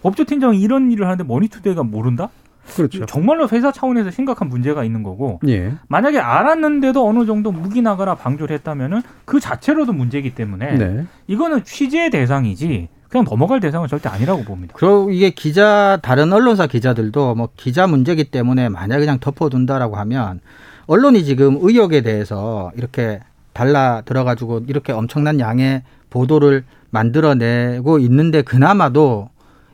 법조팀장이 0.03 0.61
이런 0.61 0.91
일을 0.91 1.07
하는데 1.07 1.25
머니투데이가 1.25 1.83
모른다? 1.83 2.31
그렇죠. 2.76 3.06
정말로 3.06 3.49
회사 3.49 3.71
차원에서 3.71 4.11
심각한 4.11 4.49
문제가 4.49 4.85
있는 4.85 5.02
거고 5.02 5.40
예. 5.47 5.75
만약에 5.88 6.18
알았는데도 6.18 7.06
어느 7.06 7.26
정도 7.26 7.52
묵인하거나 7.52 8.14
방조를 8.14 8.54
했다면은 8.56 9.02
그 9.25 9.40
자체로도 9.40 9.92
문제이기 9.92 10.35
때문에 10.35 10.78
네. 10.78 11.04
이거는 11.26 11.64
취재 11.64 12.11
대상이지 12.11 12.88
그냥 13.09 13.25
넘어갈 13.28 13.61
대상은 13.61 13.87
절대 13.87 14.09
아니라고 14.09 14.42
봅니다. 14.42 14.75
그리고 14.76 15.11
이게 15.11 15.30
기자 15.30 15.99
다른 16.02 16.33
언론사 16.33 16.66
기자들도 16.66 17.35
뭐 17.37 17.49
기자 17.56 17.87
문제기 17.87 18.25
때문에 18.25 18.68
만약 18.68 18.99
그냥 18.99 19.18
덮어둔다라고 19.21 19.97
하면 19.97 20.40
언론이 20.87 21.25
지금 21.25 21.59
의혹에 21.61 22.00
대해서 22.00 22.73
이렇게 22.76 23.21
달라 23.52 24.02
들어가지고 24.04 24.62
이렇게 24.66 24.92
엄청난 24.92 25.38
양의 25.38 25.83
보도를 26.11 26.64
만들어내고 26.90 27.99
있는데 28.00 28.42
그나마도 28.42 29.30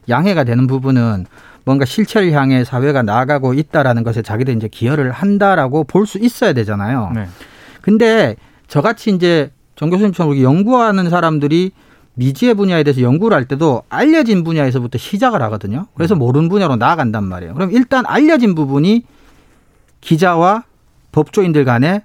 양해가 0.08 0.44
되는 0.44 0.66
부분은 0.66 1.26
뭔가 1.64 1.84
실체를 1.84 2.32
향해 2.32 2.64
사회가 2.64 3.02
나아가고 3.02 3.54
있다라는 3.54 4.02
것에 4.02 4.22
자기들 4.22 4.56
이제 4.56 4.68
기여를 4.68 5.10
한다라고 5.12 5.84
볼 5.84 6.06
수 6.06 6.18
있어야 6.18 6.52
되잖아요. 6.52 7.12
네. 7.14 7.26
근데 7.82 8.36
저같이 8.68 9.10
이제 9.10 9.50
정 9.76 9.90
교수님처럼 9.90 10.40
연구하는 10.40 11.08
사람들이 11.10 11.72
미지의 12.14 12.54
분야에 12.54 12.82
대해서 12.82 13.00
연구를 13.02 13.36
할 13.36 13.44
때도 13.46 13.82
알려진 13.88 14.42
분야에서부터 14.44 14.98
시작을 14.98 15.40
하거든요. 15.42 15.86
그래서 15.94 16.14
모르는 16.14 16.48
분야로 16.48 16.76
나아간단 16.76 17.24
말이에요. 17.24 17.54
그럼 17.54 17.70
일단 17.72 18.04
알려진 18.06 18.54
부분이 18.54 19.04
기자와 20.00 20.64
법조인들 21.12 21.64
간의 21.64 22.02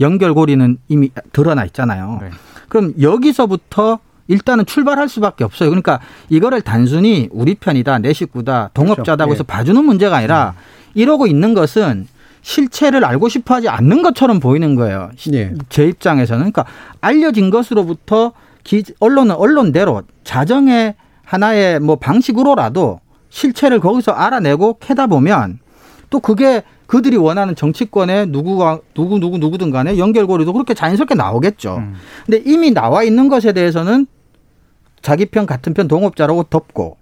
연결고리는 0.00 0.78
이미 0.88 1.10
드러나 1.32 1.64
있잖아요. 1.66 2.18
네. 2.22 2.30
그럼 2.68 2.94
여기서부터 3.00 3.98
일단은 4.28 4.66
출발할 4.66 5.08
수밖에 5.08 5.44
없어요. 5.44 5.70
그러니까 5.70 6.00
이거를 6.28 6.62
단순히 6.62 7.28
우리 7.32 7.54
편이다, 7.54 7.98
내 7.98 8.12
식구다, 8.12 8.70
동업자다고 8.74 9.28
그렇죠. 9.28 9.32
해서 9.32 9.44
봐주는 9.44 9.84
문제가 9.84 10.16
아니라 10.16 10.54
이러고 10.94 11.26
있는 11.26 11.54
것은 11.54 12.06
실체를 12.42 13.04
알고 13.04 13.28
싶어 13.28 13.54
하지 13.54 13.68
않는 13.68 14.02
것처럼 14.02 14.40
보이는 14.40 14.74
거예요. 14.74 15.10
예. 15.32 15.52
제 15.68 15.86
입장에서는. 15.86 16.40
그러니까 16.40 16.64
알려진 17.00 17.50
것으로부터 17.50 18.32
기, 18.64 18.82
언론은 19.00 19.34
언론대로 19.34 20.02
자정의 20.24 20.94
하나의 21.24 21.80
뭐 21.80 21.96
방식으로라도 21.96 23.00
실체를 23.30 23.80
거기서 23.80 24.12
알아내고 24.12 24.78
캐다 24.78 25.06
보면 25.06 25.58
또 26.12 26.20
그게 26.20 26.62
그들이 26.86 27.16
원하는 27.16 27.56
정치권의 27.56 28.26
누구가 28.28 28.80
누구 28.92 29.18
누구 29.18 29.38
누구든 29.38 29.70
간에 29.70 29.96
연결고리도 29.96 30.52
그렇게 30.52 30.74
자연스럽게 30.74 31.14
나오겠죠. 31.14 31.76
음. 31.78 31.94
근데 32.26 32.42
이미 32.44 32.70
나와 32.70 33.02
있는 33.02 33.30
것에 33.30 33.52
대해서는 33.52 34.06
자기 35.00 35.24
편 35.24 35.46
같은 35.46 35.72
편 35.72 35.88
동업자라고 35.88 36.44
덮고 36.44 36.98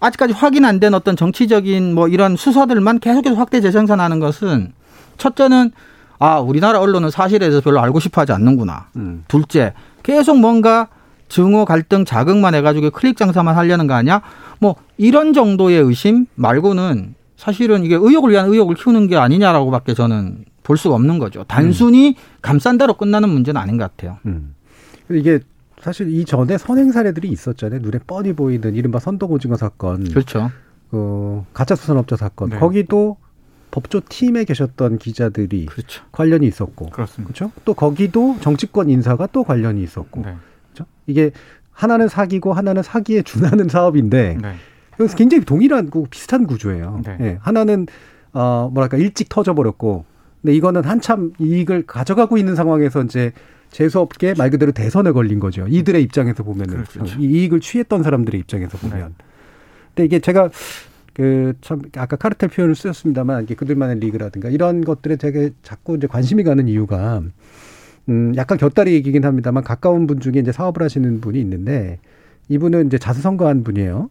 아직까지 0.00 0.32
확인 0.32 0.64
안 0.64 0.80
된 0.80 0.94
어떤 0.94 1.16
정치적인 1.16 1.94
뭐 1.94 2.08
이런 2.08 2.34
수사들만 2.36 3.00
계속해서 3.00 3.36
확대 3.36 3.60
재생산하는 3.60 4.20
것은 4.20 4.72
첫째는 5.18 5.70
아 6.18 6.38
우리나라 6.40 6.80
언론은 6.80 7.10
사실에 7.10 7.40
대해서 7.40 7.60
별로 7.60 7.80
알고 7.80 8.00
싶어하지 8.00 8.32
않는구나. 8.32 8.88
음. 8.96 9.24
둘째 9.28 9.74
계속 10.02 10.38
뭔가 10.38 10.88
증오 11.28 11.66
갈등 11.66 12.06
자극만 12.06 12.54
해가지고 12.54 12.90
클릭 12.90 13.18
장사만 13.18 13.54
하려는 13.54 13.86
거 13.86 13.92
아니야? 13.92 14.22
뭐 14.60 14.76
이런 14.96 15.34
정도의 15.34 15.82
의심 15.82 16.24
말고는 16.36 17.17
사실은 17.38 17.84
이게 17.84 17.94
의혹을 17.94 18.32
위한 18.32 18.48
의혹을 18.50 18.74
키우는 18.74 19.06
게 19.06 19.16
아니냐라고밖에 19.16 19.94
저는 19.94 20.44
볼 20.64 20.76
수가 20.76 20.96
없는 20.96 21.20
거죠. 21.20 21.44
단순히 21.44 22.16
감싼 22.42 22.78
대로 22.78 22.94
끝나는 22.94 23.28
문제는 23.28 23.60
아닌 23.60 23.78
것 23.78 23.84
같아요. 23.84 24.18
음. 24.26 24.56
이게 25.08 25.38
사실 25.80 26.10
이전에 26.12 26.58
선행 26.58 26.90
사례들이 26.90 27.28
있었잖아요. 27.28 27.78
눈에 27.80 28.00
뻔히 28.08 28.32
보이는 28.32 28.74
이른바 28.74 28.98
선도고징어 28.98 29.56
사건, 29.56 30.02
그렇죠. 30.10 30.50
그 30.90 31.44
가짜 31.52 31.76
수산업자 31.76 32.16
사건. 32.16 32.50
네. 32.50 32.58
거기도 32.58 33.16
법조 33.70 34.00
팀에 34.08 34.42
계셨던 34.44 34.98
기자들이 34.98 35.66
그렇죠. 35.66 36.02
관련이 36.10 36.44
있었고, 36.44 36.90
그렇습니다. 36.90 37.32
그렇죠? 37.32 37.52
또 37.64 37.72
거기도 37.72 38.34
정치권 38.40 38.90
인사가 38.90 39.28
또 39.28 39.44
관련이 39.44 39.80
있었고, 39.84 40.22
네. 40.22 40.34
그렇죠? 40.72 40.90
이게 41.06 41.30
하나는 41.70 42.08
사기고 42.08 42.52
하나는 42.52 42.82
사기에 42.82 43.22
준하는 43.22 43.68
사업인데 43.68 44.38
네. 44.42 44.54
그래서 44.98 45.16
굉장히 45.16 45.44
동일한 45.44 45.88
구- 45.90 46.06
비슷한 46.10 46.46
구조예요. 46.46 47.00
네. 47.04 47.16
예. 47.20 47.38
하나는 47.40 47.86
어 48.32 48.68
뭐랄까 48.72 48.96
일찍 48.98 49.28
터져버렸고, 49.28 50.04
근데 50.42 50.54
이거는 50.54 50.84
한참 50.84 51.32
이익을 51.38 51.86
가져가고 51.86 52.36
있는 52.36 52.54
상황에서 52.56 53.02
이제 53.04 53.32
재수 53.70 54.00
없게 54.00 54.34
말 54.36 54.50
그대로 54.50 54.72
대선에 54.72 55.12
걸린 55.12 55.38
거죠. 55.40 55.66
이들의 55.68 56.02
입장에서 56.02 56.42
보면은 56.42 56.84
그렇죠. 56.84 57.04
이 57.18 57.24
이익을 57.24 57.60
취했던 57.60 58.02
사람들의 58.02 58.38
입장에서 58.40 58.76
보면. 58.78 59.14
근데 59.94 60.04
이게 60.04 60.18
제가 60.18 60.50
그 61.14 61.54
참 61.62 61.82
아까 61.96 62.14
카르텔 62.16 62.48
표현을 62.48 62.74
쓰셨습니다만 62.76 63.42
이게 63.44 63.54
그들만의 63.56 63.96
리그라든가 64.00 64.48
이런 64.50 64.82
것들에 64.84 65.16
되게 65.16 65.50
자꾸 65.62 65.96
이제 65.96 66.06
관심이 66.06 66.44
가는 66.44 66.68
이유가 66.68 67.22
음 68.08 68.32
약간 68.36 68.56
곁다리 68.58 68.92
얘기긴 68.94 69.24
합니다만 69.24 69.64
가까운 69.64 70.06
분 70.06 70.20
중에 70.20 70.34
이제 70.36 70.52
사업을 70.52 70.82
하시는 70.82 71.20
분이 71.20 71.40
있는데 71.40 71.98
이분은 72.48 72.86
이제 72.86 72.98
자수성가한 72.98 73.64
분이에요. 73.64 74.10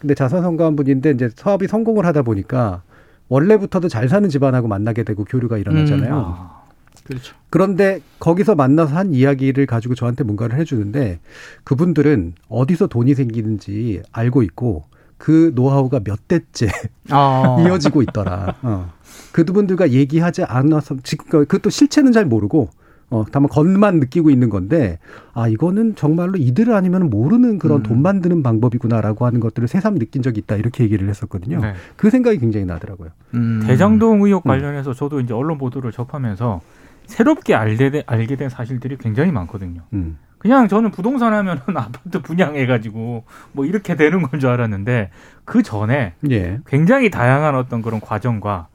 근데 0.00 0.14
자수성가한 0.14 0.76
분인데 0.76 1.10
이제 1.10 1.28
사업이 1.34 1.66
성공을 1.68 2.06
하다 2.06 2.22
보니까 2.22 2.82
원래부터도 3.28 3.88
잘 3.88 4.08
사는 4.08 4.28
집안하고 4.28 4.66
만나게 4.66 5.04
되고 5.04 5.24
교류가 5.24 5.58
일어나잖아요. 5.58 6.14
아, 6.14 6.62
그렇죠. 7.04 7.36
그런데 7.50 8.00
거기서 8.18 8.54
만나서 8.54 8.96
한 8.96 9.12
이야기를 9.12 9.66
가지고 9.66 9.94
저한테 9.94 10.24
뭔가를 10.24 10.58
해주는데 10.58 11.20
그분들은 11.64 12.34
어디서 12.48 12.86
돈이 12.86 13.14
생기는지 13.14 14.02
알고 14.10 14.42
있고 14.42 14.84
그 15.18 15.52
노하우가 15.54 16.00
몇 16.00 16.26
대째 16.28 16.68
아. 17.10 17.58
이어지고 17.62 18.02
있더라. 18.02 18.56
어. 18.62 18.92
그분들과 19.32 19.90
얘기하지 19.90 20.44
않아서 20.44 20.96
지금 21.02 21.26
그것도 21.26 21.68
실체는 21.68 22.12
잘 22.12 22.24
모르고 22.24 22.70
어 23.10 23.24
다만 23.30 23.48
겉만 23.48 23.98
느끼고 23.98 24.30
있는 24.30 24.48
건데 24.50 24.98
아 25.34 25.48
이거는 25.48 25.96
정말로 25.96 26.34
이들 26.36 26.72
아니면 26.72 27.10
모르는 27.10 27.58
그런 27.58 27.80
음. 27.80 27.82
돈 27.82 28.02
만드는 28.02 28.42
방법이구나라고 28.42 29.26
하는 29.26 29.40
것들을 29.40 29.66
새삼 29.66 29.98
느낀 29.98 30.22
적이 30.22 30.40
있다 30.40 30.56
이렇게 30.56 30.84
얘기를 30.84 31.08
했었거든요. 31.08 31.60
네. 31.60 31.74
그 31.96 32.08
생각이 32.10 32.38
굉장히 32.38 32.66
나더라고요. 32.66 33.10
음. 33.34 33.62
대장동 33.66 34.22
의혹 34.22 34.46
음. 34.46 34.48
관련해서 34.48 34.94
저도 34.94 35.20
이제 35.20 35.34
언론 35.34 35.58
보도를 35.58 35.90
접하면서 35.90 36.60
새롭게 37.06 37.54
알게 37.56 37.90
된, 37.90 38.02
알게 38.06 38.36
된 38.36 38.48
사실들이 38.48 38.96
굉장히 38.96 39.32
많거든요. 39.32 39.82
음. 39.92 40.18
그냥 40.38 40.68
저는 40.68 40.90
부동산 40.92 41.34
하면은 41.34 41.60
아파트 41.76 42.22
분양해가지고 42.22 43.24
뭐 43.52 43.66
이렇게 43.66 43.96
되는 43.96 44.22
건 44.22 44.40
줄 44.40 44.48
알았는데 44.50 45.10
그 45.44 45.62
전에 45.62 46.14
예. 46.30 46.60
굉장히 46.66 47.10
다양한 47.10 47.56
어떤 47.56 47.82
그런 47.82 48.00
과정과 48.00 48.68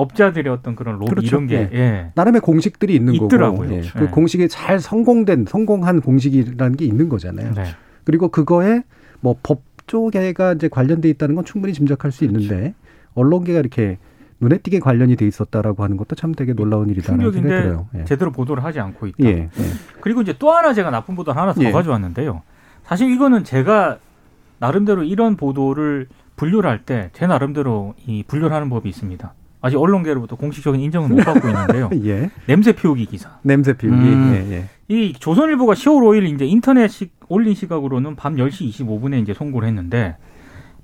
업자들의 0.00 0.52
어떤 0.52 0.74
그런 0.76 0.96
로비 0.98 1.10
그렇죠. 1.10 1.26
이런 1.26 1.46
게 1.46 1.68
예. 1.72 1.76
예. 1.78 2.12
나름의 2.14 2.40
공식들이 2.40 2.94
있는 2.94 3.14
있더라고요. 3.14 3.68
거고 3.68 3.74
예. 3.74 3.80
네. 3.82 3.88
그 3.94 4.08
공식이 4.10 4.48
잘 4.48 4.80
성공된 4.80 5.46
성공한 5.48 6.00
공식이라는 6.00 6.76
게 6.76 6.84
있는 6.84 7.08
거잖아요. 7.08 7.52
네. 7.54 7.64
그리고 8.04 8.28
그거에 8.28 8.82
뭐 9.20 9.36
법조계가 9.42 10.54
이제 10.54 10.68
관련돼 10.68 11.08
있다는 11.10 11.34
건 11.34 11.44
충분히 11.44 11.72
짐작할 11.72 12.12
수 12.12 12.26
그렇죠. 12.26 12.42
있는데 12.42 12.74
언론계가 13.14 13.58
이렇게 13.60 13.98
눈에 14.40 14.56
띄게 14.58 14.78
관련이 14.80 15.16
돼 15.16 15.26
있었다라고 15.26 15.84
하는 15.84 15.98
것도 15.98 16.16
참 16.16 16.34
되게 16.34 16.54
놀라운 16.54 16.88
일이다라는 16.88 17.30
생각이 17.32 17.62
들어요. 17.62 17.88
예. 17.96 18.04
제대로 18.04 18.32
보도를 18.32 18.64
하지 18.64 18.80
않고 18.80 19.06
있다. 19.08 19.16
예. 19.24 19.28
예. 19.28 19.50
그리고 20.00 20.22
이제 20.22 20.34
또 20.38 20.50
하나 20.52 20.72
제가 20.72 20.90
나쁜 20.90 21.14
보도를 21.14 21.38
하나 21.40 21.52
더 21.52 21.62
예. 21.62 21.70
가져왔는데요. 21.70 22.42
사실 22.84 23.10
이거는 23.10 23.44
제가 23.44 23.98
나름대로 24.58 25.02
이런 25.04 25.36
보도를 25.36 26.08
분류를 26.36 26.70
할 26.70 26.84
때 26.86 27.10
제 27.12 27.26
나름대로 27.26 27.94
이 28.06 28.22
분류를 28.26 28.54
하는 28.56 28.70
법이 28.70 28.88
있습니다. 28.88 29.34
아직 29.62 29.76
언론계로부터 29.76 30.36
공식적인 30.36 30.80
인정을 30.80 31.08
못 31.08 31.24
받고 31.24 31.48
있는데요. 31.48 31.90
예. 32.04 32.30
냄새 32.46 32.72
피우기 32.72 33.06
기사. 33.06 33.38
냄새 33.42 33.74
피우기. 33.74 33.96
음. 33.96 34.32
예. 34.34 34.56
예. 34.56 34.64
이 34.88 35.12
조선일보가 35.12 35.74
10월 35.74 36.00
5일 36.02 36.34
이제 36.34 36.46
인터넷 36.46 36.88
시, 36.88 37.10
올린 37.28 37.54
시각으로는 37.54 38.16
밤 38.16 38.36
10시 38.36 38.70
25분에 38.72 39.22
이제 39.22 39.34
송고를 39.34 39.68
했는데 39.68 40.16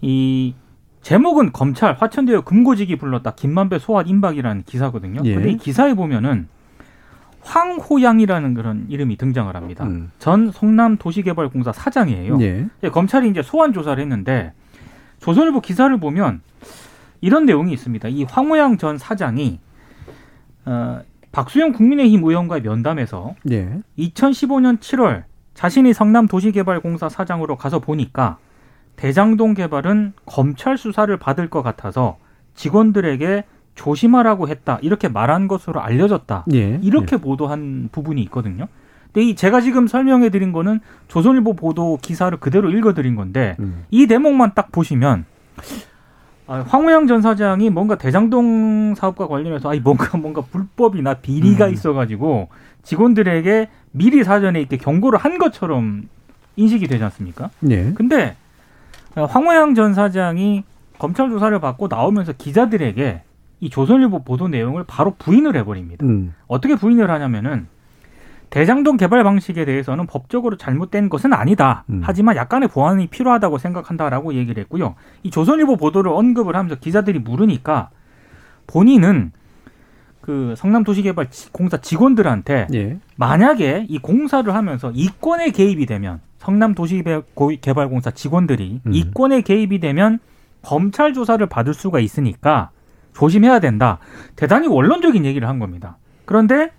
이 0.03 0.55
제목은 1.03 1.53
검찰 1.53 1.95
화천대유 1.95 2.43
금고지기 2.43 2.97
불렀다 2.97 3.35
김만배 3.35 3.79
소환 3.79 4.09
임박이라는 4.09 4.65
기사거든요. 4.67 5.23
예. 5.25 5.35
근데 5.35 5.51
이 5.51 5.57
기사에 5.57 5.95
보면은 5.95 6.49
황호양이라는 7.43 8.55
그런 8.55 8.87
이름이 8.89 9.17
등장을 9.17 9.55
합니다. 9.55 9.85
음. 9.85 10.11
전 10.19 10.51
성남도시개발공사 10.51 11.73
사장이에요. 11.73 12.39
예. 12.43 12.67
이제 12.79 12.91
검찰이 12.91 13.31
이제 13.31 13.41
소환 13.43 13.73
조사를 13.73 14.03
했는데 14.03 14.53
조선일보 15.21 15.61
기사를 15.61 15.97
보면 15.99 16.43
이런 17.21 17.47
내용이 17.47 17.73
있습니다. 17.73 18.09
이 18.09 18.25
황호양 18.25 18.79
전 18.79 18.99
사장이 18.99 19.59
어, 20.65 21.01
박수영 21.33 21.73
국민의힘 21.73 22.25
의원과의 22.25 22.63
면담에서 22.63 23.35
예. 23.51 23.81
2015년 23.99 24.79
7월 24.79 25.25
자신이 25.55 25.93
성남 25.93 26.27
도시개발공사 26.27 27.09
사장으로 27.09 27.57
가서 27.57 27.79
보니까 27.79 28.39
대장동 28.97 29.55
개발은 29.55 30.15
검찰 30.25 30.77
수사를 30.79 31.15
받을 31.19 31.49
것 31.51 31.63
같아서 31.63 32.19
직원들에게 32.55 33.45
조심하라고 33.75 34.49
했다 34.49 34.79
이렇게 34.81 35.09
말한 35.09 35.49
것으로 35.49 35.81
알려졌다 35.81 36.47
예. 36.55 36.81
이렇게 36.83 37.19
보도한 37.19 37.91
부분이 37.93 38.23
있거든요. 38.23 38.67
근데 39.13 39.23
이 39.23 39.35
제가 39.35 39.61
지금 39.61 39.87
설명해 39.87 40.31
드린 40.31 40.53
거는 40.53 40.81
조선일보 41.09 41.55
보도 41.55 41.99
기사를 42.01 42.37
그대로 42.41 42.71
읽어 42.71 42.95
드린 42.95 43.15
건데 43.15 43.57
예. 43.59 43.63
음. 43.63 43.85
이 43.91 44.07
대목만 44.07 44.53
딱 44.55 44.73
보시면 44.73 45.27
아, 46.49 46.65
황우영 46.67 47.07
전 47.07 47.23
사장이 47.23 47.71
뭔가 47.71 47.97
대장동 47.97 48.95
사업과 48.95 49.27
관련해서 49.27 49.71
아니 49.71 49.81
뭔가 49.81 50.17
뭔가 50.17 50.43
불법이나 50.43 51.15
비리가 51.15 51.67
음. 51.67 51.73
있어가지고 51.73 52.49
직원들에게 52.83 53.69
미리 53.91 54.23
사전에 54.23 54.61
이렇게 54.61 54.77
경고를 54.77 55.19
한 55.19 55.39
것처럼 55.39 56.09
인식이 56.55 56.87
되지 56.87 57.03
않습니까? 57.05 57.51
예. 57.71 57.93
근데 57.95 58.37
어, 59.17 59.25
황우영 59.25 59.75
전 59.75 59.95
사장이 59.95 60.65
검찰 60.99 61.31
조사를 61.31 61.59
받고 61.61 61.89
나오면서 61.89 62.33
기자들에게 62.33 63.23
이 63.61 63.71
조선일보 63.71 64.23
보도 64.23 64.49
내용을 64.49 64.85
바로 64.87 65.15
부인을 65.19 65.57
해버립니다. 65.57 66.05
음. 66.07 66.35
어떻게 66.47 66.77
부인을 66.77 67.11
하냐면은 67.11 67.67
대장동 68.51 68.97
개발 68.97 69.25
방식에 69.25 69.65
대해서는 69.65 70.07
법적으로 70.07 70.57
잘못된 70.57 71.09
것은 71.09 71.33
아니다. 71.33 71.85
음. 71.91 72.01
하지만 72.03 72.37
약간의 72.37 72.69
보완이 72.69 73.07
필요하다고 73.09 73.59
생각한다라고 73.59 74.35
얘기를 74.35 74.63
했고요. 74.63 74.95
이 75.23 75.31
조선일보 75.31 75.77
보도를 75.77 76.11
언급을 76.13 76.57
하면서 76.57 76.77
기자들이 76.77 77.19
물으니까 77.19 77.91
본인은 78.67 79.33
그 80.21 80.55
성남도시개발공사 80.57 81.77
직원들한테 81.79 82.67
예. 82.75 82.99
만약에 83.17 83.87
이 83.89 83.99
공사를 83.99 84.53
하면서 84.53 84.91
이권에 84.93 85.51
개입이 85.51 85.87
되면 85.87 86.21
성남 86.39 86.75
도시개발공사 86.75 88.11
직원들이 88.11 88.81
음. 88.87 88.93
이권에 88.93 89.43
개입이 89.43 89.79
되면 89.79 90.19
검찰 90.63 91.13
조사를 91.13 91.45
받을 91.47 91.75
수가 91.75 92.01
있으니까 92.01 92.71
조심해야 93.15 93.61
된다. 93.61 93.99
대단히 94.35 94.67
원론적인 94.67 95.25
얘기를 95.25 95.49
한 95.49 95.59
겁니다. 95.59 95.97
그런데 96.25 96.73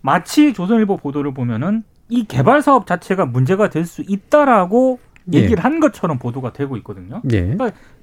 마치 0.00 0.52
조선일보 0.52 0.98
보도를 0.98 1.34
보면은 1.34 1.82
이 2.08 2.24
개발 2.24 2.62
사업 2.62 2.86
자체가 2.86 3.26
문제가 3.26 3.68
될 3.70 3.84
수 3.84 4.02
있다라고 4.06 4.98
예. 5.34 5.38
얘기를 5.38 5.64
한 5.64 5.80
것처럼 5.80 6.18
보도가 6.18 6.52
되고 6.52 6.76
있거든요. 6.78 7.20
예. 7.32 7.56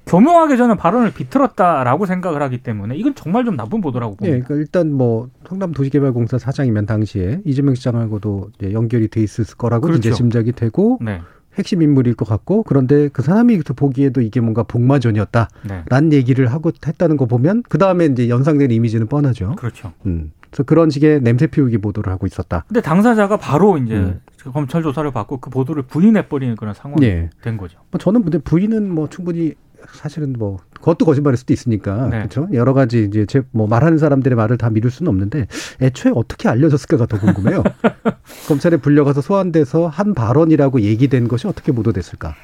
교묘하게 0.06 0.58
저는 0.58 0.76
발언을 0.76 1.14
비틀었다라고 1.14 2.04
생각을 2.04 2.42
하기 2.42 2.58
때문에 2.58 2.96
이건 2.96 3.14
정말 3.14 3.46
좀 3.46 3.56
나쁜 3.56 3.80
보도라고 3.80 4.12
예, 4.12 4.16
봅니다. 4.16 4.46
그러니까 4.46 4.54
일단 4.56 4.92
뭐 4.92 5.30
성남 5.48 5.72
도시개발공사 5.72 6.36
사장이면 6.38 6.84
당시에 6.84 7.40
이재명 7.46 7.74
시장하고도 7.74 8.50
연결이 8.72 9.08
돼 9.08 9.22
있을 9.22 9.46
거라고 9.56 9.86
그렇죠. 9.86 10.00
이제 10.00 10.10
짐작이 10.12 10.52
되고 10.52 10.98
네, 11.00 11.22
핵심 11.56 11.80
인물일 11.80 12.14
것 12.14 12.28
같고 12.28 12.64
그런데 12.64 13.08
그 13.08 13.22
사람이 13.22 13.58
보기에도 13.74 14.20
이게 14.20 14.40
뭔가 14.40 14.62
복마전이었다라는 14.62 16.08
네, 16.10 16.16
얘기를 16.16 16.46
하고 16.48 16.70
했다는 16.86 17.16
거 17.16 17.24
보면 17.24 17.62
그 17.68 17.78
다음에 17.78 18.04
이제 18.04 18.28
연상된 18.28 18.70
이미지는 18.70 19.06
뻔하죠. 19.06 19.54
그렇죠. 19.56 19.92
음. 20.04 20.32
그래서 20.54 20.62
그런 20.64 20.88
식의 20.88 21.20
냄새 21.20 21.48
피우기 21.48 21.78
보도를 21.78 22.12
하고 22.12 22.26
있었다. 22.26 22.64
근데 22.68 22.80
당사자가 22.80 23.36
바로 23.38 23.76
이제 23.76 23.96
음. 23.96 24.20
그 24.40 24.52
검찰 24.52 24.82
조사를 24.84 25.10
받고 25.10 25.38
그 25.40 25.50
보도를 25.50 25.82
부인해 25.82 26.28
버리는 26.28 26.54
그런 26.54 26.72
상황이 26.74 27.04
예. 27.04 27.28
된 27.42 27.56
거죠. 27.56 27.78
뭐 27.90 27.98
저는 27.98 28.22
근데 28.22 28.38
부인은 28.38 28.88
뭐 28.94 29.08
충분히 29.08 29.54
사실은 29.92 30.34
뭐 30.38 30.58
그것도 30.74 31.04
거짓말일 31.04 31.36
수도 31.36 31.52
있으니까 31.52 32.08
네. 32.08 32.18
그렇죠. 32.18 32.48
여러 32.52 32.72
가지 32.72 33.04
이제 33.04 33.26
제 33.26 33.42
뭐 33.50 33.66
말하는 33.66 33.98
사람들의 33.98 34.36
말을 34.36 34.56
다 34.56 34.70
믿을 34.70 34.90
수는 34.90 35.10
없는데 35.10 35.46
애초에 35.82 36.12
어떻게 36.14 36.48
알려졌을까가 36.48 37.06
더 37.06 37.18
궁금해요. 37.18 37.62
검찰에 38.48 38.76
불려가서 38.76 39.20
소환돼서 39.22 39.88
한 39.88 40.14
발언이라고 40.14 40.80
얘기된 40.82 41.26
것이 41.28 41.46
어떻게 41.48 41.72
보도됐을까? 41.72 42.34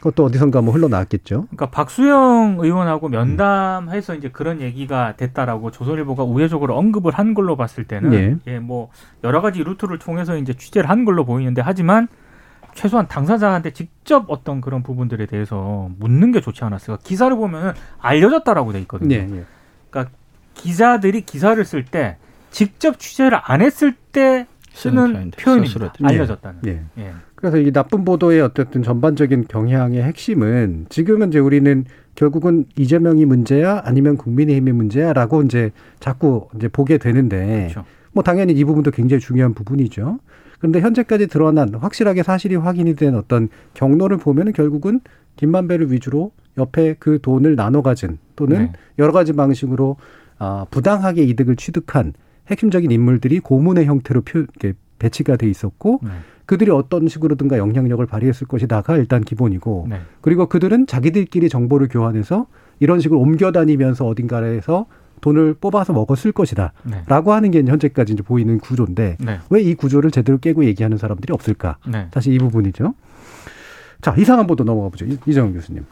그것도 0.00 0.24
어디선가 0.24 0.62
뭐 0.62 0.72
흘러나왔겠죠. 0.72 1.46
그러니까 1.50 1.70
박수영 1.70 2.56
의원하고 2.60 3.08
면담해서 3.08 4.14
이제 4.14 4.30
그런 4.30 4.60
얘기가 4.60 5.14
됐다라고 5.16 5.70
조선일보가 5.70 6.24
우회적으로 6.24 6.76
언급을 6.76 7.12
한 7.12 7.34
걸로 7.34 7.56
봤을 7.56 7.84
때는 7.84 8.12
예. 8.14 8.36
예, 8.46 8.58
뭐 8.58 8.90
여러 9.24 9.42
가지 9.42 9.62
루트를 9.62 9.98
통해서 9.98 10.36
이제 10.38 10.54
취재를 10.54 10.88
한 10.88 11.04
걸로 11.04 11.24
보이는데 11.24 11.60
하지만 11.60 12.08
최소한 12.74 13.08
당사자한테 13.08 13.72
직접 13.72 14.24
어떤 14.28 14.60
그런 14.60 14.82
부분들에 14.82 15.26
대해서 15.26 15.90
묻는 15.98 16.32
게 16.32 16.40
좋지 16.40 16.64
않았을까? 16.64 17.00
기사를 17.04 17.34
보면은 17.36 17.72
알려졌다라고 17.98 18.72
돼 18.72 18.80
있거든요. 18.80 19.16
예, 19.16 19.28
예. 19.30 19.44
그러니까 19.90 20.14
기자들이 20.54 21.22
기사를 21.22 21.62
쓸 21.64 21.84
때 21.84 22.16
직접 22.50 22.98
취재를 22.98 23.38
안 23.42 23.60
했을 23.60 23.92
때 23.92 24.46
쓰는 24.72 25.30
표현입니다. 25.32 25.92
알려졌다는. 26.02 26.60
예. 26.66 26.82
예. 26.98 27.12
그래서 27.40 27.56
이 27.56 27.72
나쁜 27.72 28.04
보도의 28.04 28.40
어쨌든 28.42 28.82
전반적인 28.82 29.46
경향의 29.48 30.02
핵심은 30.02 30.86
지금은 30.90 31.28
이제 31.28 31.38
우리는 31.38 31.84
결국은 32.14 32.66
이재명이 32.76 33.24
문제야 33.24 33.80
아니면 33.84 34.16
국민의힘이 34.16 34.72
문제야라고 34.72 35.42
이제 35.42 35.70
자꾸 36.00 36.48
이제 36.56 36.68
보게 36.68 36.98
되는데 36.98 37.68
그렇죠. 37.72 37.84
뭐 38.12 38.22
당연히 38.22 38.52
이 38.52 38.64
부분도 38.64 38.90
굉장히 38.90 39.20
중요한 39.20 39.54
부분이죠. 39.54 40.18
그런데 40.58 40.80
현재까지 40.80 41.28
드러난 41.28 41.74
확실하게 41.74 42.22
사실이 42.22 42.56
확인이 42.56 42.94
된 42.94 43.14
어떤 43.14 43.48
경로를 43.72 44.18
보면은 44.18 44.52
결국은 44.52 45.00
김만배를 45.36 45.90
위주로 45.90 46.32
옆에 46.58 46.96
그 46.98 47.20
돈을 47.22 47.56
나눠 47.56 47.80
가진 47.80 48.18
또는 48.36 48.58
네. 48.58 48.72
여러 48.98 49.12
가지 49.12 49.32
방식으로 49.32 49.96
아, 50.38 50.66
부당하게 50.70 51.22
이득을 51.22 51.56
취득한 51.56 52.12
핵심적인 52.48 52.90
인물들이 52.90 53.40
고문의 53.40 53.86
형태로 53.86 54.22
표, 54.22 54.40
이렇게 54.40 54.74
배치가 55.00 55.34
돼 55.36 55.48
있었고 55.50 55.98
네. 56.04 56.10
그들이 56.46 56.70
어떤 56.70 57.08
식으로든가 57.08 57.58
영향력을 57.58 58.04
발휘했을 58.06 58.46
것이다가 58.46 58.96
일단 58.96 59.22
기본이고 59.22 59.86
네. 59.90 60.00
그리고 60.20 60.46
그들은 60.46 60.86
자기들끼리 60.86 61.48
정보를 61.48 61.88
교환해서 61.88 62.46
이런 62.78 63.00
식으로 63.00 63.18
옮겨 63.20 63.50
다니면서 63.50 64.06
어딘가에서 64.06 64.86
돈을 65.20 65.54
뽑아서 65.60 65.92
먹었을 65.92 66.32
것이다. 66.32 66.72
네. 66.84 67.02
라고 67.06 67.32
하는 67.32 67.50
게 67.50 67.62
현재까지 67.62 68.14
이제 68.14 68.22
보이는 68.22 68.58
구조인데 68.58 69.16
네. 69.20 69.38
왜이 69.50 69.74
구조를 69.74 70.10
제대로 70.10 70.38
깨고 70.38 70.64
얘기하는 70.64 70.96
사람들이 70.96 71.32
없을까? 71.32 71.76
네. 71.86 72.08
사실 72.14 72.32
이 72.32 72.38
부분이죠. 72.38 72.94
자, 74.00 74.14
이상한 74.16 74.46
보도 74.46 74.64
넘어가 74.64 74.88
보죠. 74.88 75.04
이- 75.04 75.18
이정훈 75.26 75.52
교수님. 75.52 75.84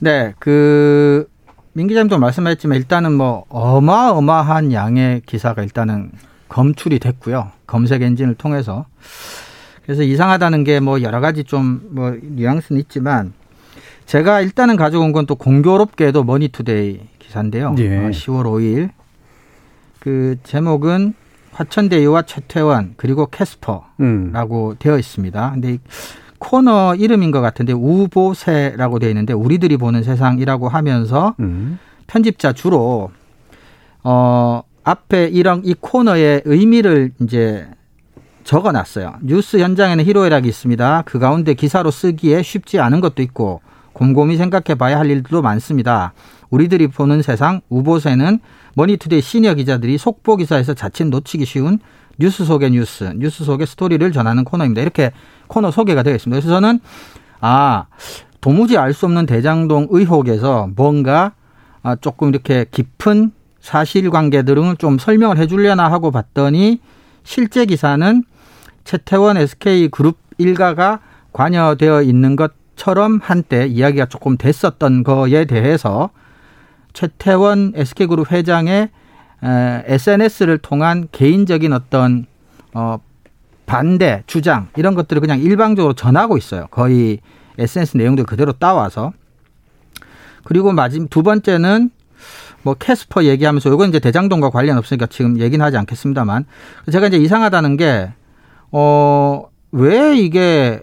네, 0.00 0.34
그, 0.40 1.28
민 1.72 1.86
기자님도 1.86 2.18
말씀하셨지만 2.18 2.76
일단은 2.78 3.12
뭐 3.12 3.44
어마어마한 3.48 4.72
양의 4.72 5.22
기사가 5.24 5.62
일단은 5.62 6.10
검출이 6.58 7.00
됐고요. 7.00 7.50
검색 7.66 8.02
엔진을 8.02 8.34
통해서. 8.36 8.86
그래서 9.84 10.02
이상하다는 10.04 10.62
게 10.64 10.78
뭐 10.80 11.02
여러 11.02 11.20
가지 11.20 11.42
좀 11.44 11.80
뭐 11.90 12.16
뉘앙스는 12.22 12.80
있지만 12.82 13.32
제가 14.06 14.40
일단은 14.40 14.76
가져온 14.76 15.12
건 15.12 15.26
또 15.26 15.34
공교롭게도 15.34 16.22
머니투데이 16.24 17.00
기사인데요. 17.18 17.74
예. 17.78 17.98
어, 17.98 18.10
10월 18.10 18.44
5일. 18.44 18.90
그 19.98 20.36
제목은 20.44 21.14
화천대유와 21.52 22.22
최태원 22.22 22.94
그리고 22.98 23.26
캐스퍼 23.26 23.86
음. 24.00 24.30
라고 24.32 24.74
되어 24.78 24.98
있습니다. 24.98 25.50
근데 25.52 25.74
이 25.74 25.78
코너 26.38 26.94
이름인 26.94 27.30
것 27.32 27.40
같은데 27.40 27.72
우보세라고 27.72 28.98
되어 29.00 29.08
있는데 29.08 29.32
우리들이 29.32 29.76
보는 29.76 30.02
세상이라고 30.04 30.68
하면서 30.68 31.34
음. 31.40 31.78
편집자 32.06 32.52
주로 32.52 33.10
어 34.04 34.62
앞에 34.84 35.28
이런 35.28 35.62
이 35.64 35.74
코너의 35.74 36.42
의미를 36.44 37.12
이제 37.20 37.66
적어 38.44 38.72
놨어요. 38.72 39.14
뉴스 39.22 39.58
현장에는 39.58 40.04
희로애락이 40.04 40.46
있습니다. 40.48 41.02
그 41.06 41.18
가운데 41.18 41.54
기사로 41.54 41.90
쓰기에 41.90 42.42
쉽지 42.42 42.78
않은 42.78 43.00
것도 43.00 43.22
있고 43.22 43.62
곰곰이 43.94 44.36
생각해 44.36 44.76
봐야 44.76 44.98
할 44.98 45.08
일도 45.10 45.40
많습니다. 45.40 46.12
우리들이 46.50 46.88
보는 46.88 47.22
세상 47.22 47.62
우보세는 47.70 48.40
머니투데이 48.74 49.22
시니어 49.22 49.54
기자들이 49.54 49.96
속보 49.96 50.36
기사에서 50.36 50.74
자칫 50.74 51.04
놓치기 51.04 51.46
쉬운 51.46 51.78
뉴스 52.18 52.44
속의 52.44 52.72
뉴스, 52.72 53.12
뉴스 53.16 53.44
속의 53.44 53.66
스토리를 53.66 54.12
전하는 54.12 54.44
코너입니다. 54.44 54.82
이렇게 54.82 55.12
코너 55.46 55.70
소개가 55.70 56.02
되어 56.02 56.14
있습니다. 56.14 56.40
그래서 56.40 56.54
저는 56.54 56.80
아 57.40 57.86
도무지 58.40 58.76
알 58.76 58.92
수 58.92 59.06
없는 59.06 59.26
대장동 59.26 59.88
의혹에서 59.90 60.68
뭔가 60.76 61.32
아, 61.82 61.96
조금 61.96 62.28
이렇게 62.28 62.66
깊은 62.70 63.32
사실관계 63.64 64.42
등을 64.42 64.76
좀 64.76 64.98
설명을 64.98 65.38
해주려나 65.38 65.90
하고 65.90 66.10
봤더니 66.10 66.80
실제 67.22 67.64
기사는 67.64 68.22
채태원 68.84 69.38
SK 69.38 69.88
그룹 69.88 70.18
일가가 70.36 71.00
관여되어 71.32 72.02
있는 72.02 72.36
것처럼 72.36 73.20
한때 73.22 73.66
이야기가 73.66 74.06
조금 74.06 74.36
됐었던 74.36 75.02
거에 75.02 75.46
대해서 75.46 76.10
최태원 76.92 77.72
SK그룹 77.74 78.30
회장의 78.30 78.90
SNS를 79.42 80.58
통한 80.58 81.08
개인적인 81.10 81.72
어떤 81.72 82.26
어 82.74 82.98
반대 83.64 84.22
주장 84.26 84.68
이런 84.76 84.94
것들을 84.94 85.20
그냥 85.20 85.40
일방적으로 85.40 85.94
전하고 85.94 86.36
있어요. 86.36 86.66
거의 86.70 87.18
SNS 87.56 87.96
내용들 87.96 88.24
그대로 88.24 88.52
따와서 88.52 89.14
그리고 90.44 90.72
마지막 90.72 91.08
두 91.08 91.22
번째는 91.22 91.90
뭐 92.64 92.74
캐스퍼 92.74 93.24
얘기하면서 93.24 93.72
이건 93.72 93.90
이제 93.90 94.00
대장동과 94.00 94.50
관련 94.50 94.78
없으니까 94.78 95.06
지금 95.06 95.38
얘기는 95.38 95.64
하지 95.64 95.76
않겠습니다만 95.76 96.46
제가 96.90 97.06
이제 97.08 97.18
이상하다는 97.18 97.76
게 97.76 98.10
어, 98.72 99.44
왜 99.70 100.16
이게 100.16 100.82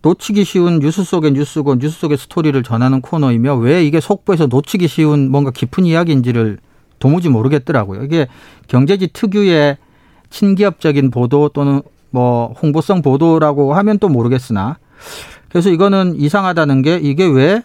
놓치기 0.00 0.44
쉬운 0.44 0.80
뉴스 0.80 1.04
속의 1.04 1.32
뉴스고 1.32 1.78
뉴스 1.78 2.00
속의 2.00 2.18
스토리를 2.18 2.60
전하는 2.64 3.00
코너이며 3.00 3.56
왜 3.56 3.84
이게 3.84 4.00
속보에서 4.00 4.46
놓치기 4.46 4.88
쉬운 4.88 5.30
뭔가 5.30 5.52
깊은 5.52 5.84
이야기인지를 5.84 6.58
도무지 6.98 7.28
모르겠더라고요. 7.28 8.02
이게 8.02 8.26
경제지 8.66 9.08
특유의 9.12 9.76
친기업적인 10.30 11.10
보도 11.10 11.50
또는 11.50 11.82
뭐 12.10 12.54
홍보성 12.60 13.02
보도라고 13.02 13.74
하면 13.74 13.98
또 13.98 14.08
모르겠으나 14.08 14.78
그래서 15.48 15.70
이거는 15.70 16.16
이상하다는 16.16 16.82
게 16.82 16.96
이게 16.96 17.26
왜 17.26 17.62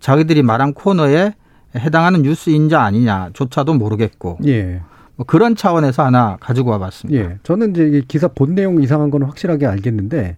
자기들이 0.00 0.42
말한 0.42 0.74
코너에 0.74 1.34
해당하는 1.78 2.22
뉴스인자 2.22 2.80
아니냐조차도 2.82 3.74
모르겠고 3.74 4.38
예. 4.46 4.80
뭐 5.16 5.24
그런 5.26 5.56
차원에서 5.56 6.04
하나 6.04 6.36
가지고 6.40 6.70
와봤습니다. 6.70 7.18
예. 7.20 7.38
저는 7.42 7.70
이제 7.70 7.88
이 7.88 8.02
기사 8.06 8.28
본 8.28 8.54
내용 8.54 8.82
이상한 8.82 9.10
거는 9.10 9.26
확실하게 9.26 9.66
알겠는데 9.66 10.36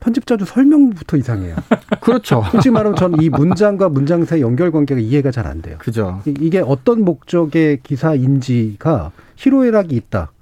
편집자도 0.00 0.44
설명부터 0.44 1.16
이상해요. 1.16 1.54
그렇죠. 2.00 2.42
솔직히 2.50 2.72
말하면 2.72 2.96
저는 2.96 3.22
이 3.22 3.28
문장과 3.28 3.88
문장 3.88 4.24
사이 4.24 4.40
연결 4.40 4.70
관계가 4.72 5.00
이해가 5.00 5.30
잘 5.30 5.46
안 5.46 5.62
돼요. 5.62 5.76
그죠. 5.78 6.20
이- 6.26 6.34
이게 6.40 6.58
어떤 6.60 7.04
목적의 7.04 7.80
기사인지가 7.82 9.12
희로애락이 9.36 9.94
있다. 9.96 10.32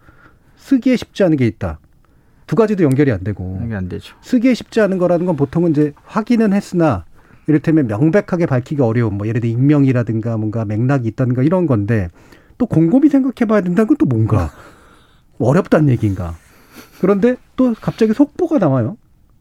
쓰기에 0.57 0.97
쉽지 0.97 1.25
않은 1.25 1.37
게 1.37 1.47
있다. 1.47 1.79
두 2.47 2.57
가지도 2.57 2.85
연결이 2.85 3.13
안 3.13 3.23
되고 3.23 3.61
이게 3.65 3.75
안 3.75 3.89
되죠. 3.89 4.15
쓰기에 4.23 4.55
쉽지 4.55 4.81
않은 4.81 4.99
거라는 4.99 5.25
건 5.27 5.37
보통은 5.37 5.71
이제 5.71 5.93
확인은 6.05 6.53
했으나 6.53 7.05
이를테면 7.51 7.89
명백하게 7.89 8.47
밝히기 8.47 8.81
어려운 8.81 9.15
뭐 9.15 9.27
예를 9.27 9.41
들어 9.41 9.51
익명이라든가 9.51 10.37
뭔가 10.37 10.65
맥락이 10.65 11.09
있다든가 11.09 11.43
이런 11.43 11.67
건데 11.67 12.09
또 12.59 12.67
곰곰이 12.67 13.09
생각해 13.09 13.49
봐야 13.49 13.61
된다는 13.61 13.89
건 13.89 13.97
또 13.99 14.07
뭔가 14.07 14.51
어렵다는 15.39 15.89
얘기인가. 15.89 16.35
그런데 17.01 17.37
또 17.57 17.75
갑자기 17.81 18.13
속보가 18.13 18.59
나와요. 18.59 18.97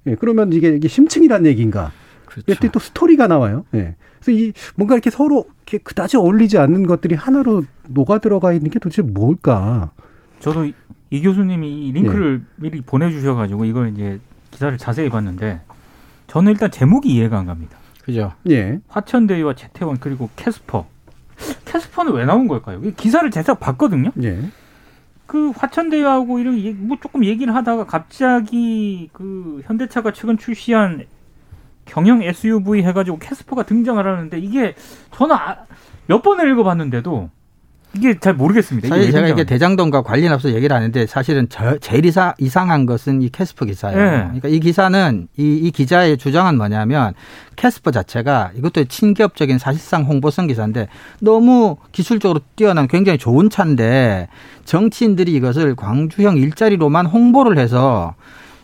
예, 0.08 0.16
그러면 0.16 0.54
이게, 0.54 0.70
이게 0.70 0.88
심층이란 0.88 1.46
얘기인가? 1.46 1.92
그렇죠. 2.26 2.72
또 2.72 2.80
스토리가 2.80 3.28
나와요. 3.28 3.66
예. 3.74 3.96
그래서 4.20 4.32
이 4.40 4.54
뭔가 4.76 4.96
이렇게 4.96 5.10
서로 5.10 5.46
이렇게 5.58 5.78
그다지 5.80 6.18
어울리지 6.18 6.58
않는 6.58 6.88
것들이 6.88 7.16
하나로 7.16 7.64
녹아 7.90 8.20
들어가 8.20 8.54
있는 8.54 8.70
게 8.70 8.80
도대체 8.80 9.02
뭘까? 9.02 9.92
저도 10.40 10.66
이, 10.66 10.74
이 11.10 11.22
교수님이 11.22 11.88
이 11.88 11.92
링크를 11.92 12.44
미리 12.56 12.82
보내주셔가지고 12.82 13.66
이걸 13.66 13.90
이제 13.90 14.20
기사를 14.52 14.78
자세히 14.78 15.10
봤는데 15.10 15.62
저는 16.28 16.52
일단 16.52 16.72
제목이 16.72 17.10
이해가 17.10 17.40
안 17.40 17.46
갑니다. 17.46 17.79
그죠. 18.10 18.34
예. 18.50 18.80
화천대유와 18.88 19.54
최태원 19.56 19.98
그리고 20.00 20.30
캐스퍼. 20.36 20.86
캐스퍼는 21.66 22.14
왜 22.14 22.26
나온 22.26 22.48
걸까요? 22.48 22.82
이 22.84 22.94
기사를 22.94 23.30
제가 23.32 23.60
봤거든요. 23.60 24.12
예. 24.24 24.40
그 25.28 25.52
화천대유하고 25.56 26.40
이런 26.40 26.88
뭐 26.88 26.98
조금 27.02 27.24
얘기를 27.24 27.54
하다가 27.54 27.86
갑자기 27.86 29.10
그 29.14 29.62
현대차가 29.66 30.12
최근 30.12 30.38
출시한 30.40 31.06
경형 31.86 32.22
SUV 32.24 32.82
해가지고 32.84 33.20
캐스퍼가 33.20 33.64
등장을 33.64 34.06
하는데 34.06 34.40
이게 34.40 34.74
저는 35.14 35.36
아- 35.36 35.66
몇 36.08 36.24
번을 36.24 36.50
읽어봤는데도 36.52 37.30
이게 37.96 38.20
잘 38.20 38.34
모르겠습니다. 38.36 38.88
이게 38.88 38.96
사실 38.96 39.06
왜 39.08 39.12
제가 39.12 39.28
이게. 39.30 39.44
대장동과 39.44 40.04
관련 40.04 40.32
없어 40.34 40.52
얘기를 40.54 40.76
하는데 40.76 41.06
사실은 41.08 41.48
저, 41.50 41.78
제일 41.80 42.06
이사, 42.06 42.36
이상한 42.38 42.86
것은 42.86 43.22
이 43.22 43.30
캐스퍼 43.30 43.66
기사예요. 43.66 43.98
네. 43.98 44.18
그러니까 44.26 44.48
이 44.48 44.60
기사는 44.60 45.28
이, 45.38 45.56
이 45.56 45.72
기자의 45.72 46.18
주장은 46.18 46.58
뭐냐면 46.58 47.14
캐스퍼 47.56 47.92
자체가 47.92 48.52
이것도 48.56 48.86
친기업적인 48.86 49.58
사실상 49.58 50.04
홍보성 50.04 50.48
기사인데 50.48 50.88
너무 51.20 51.78
기술적으로 51.92 52.42
뛰어난 52.56 52.88
굉장히 52.88 53.18
좋은 53.18 53.50
차인데 53.50 54.28
정치인들이 54.66 55.34
이것을 55.34 55.76
광주형 55.76 56.38
일자리로만 56.38 57.08
홍보를 57.08 57.58
해서 57.58 58.14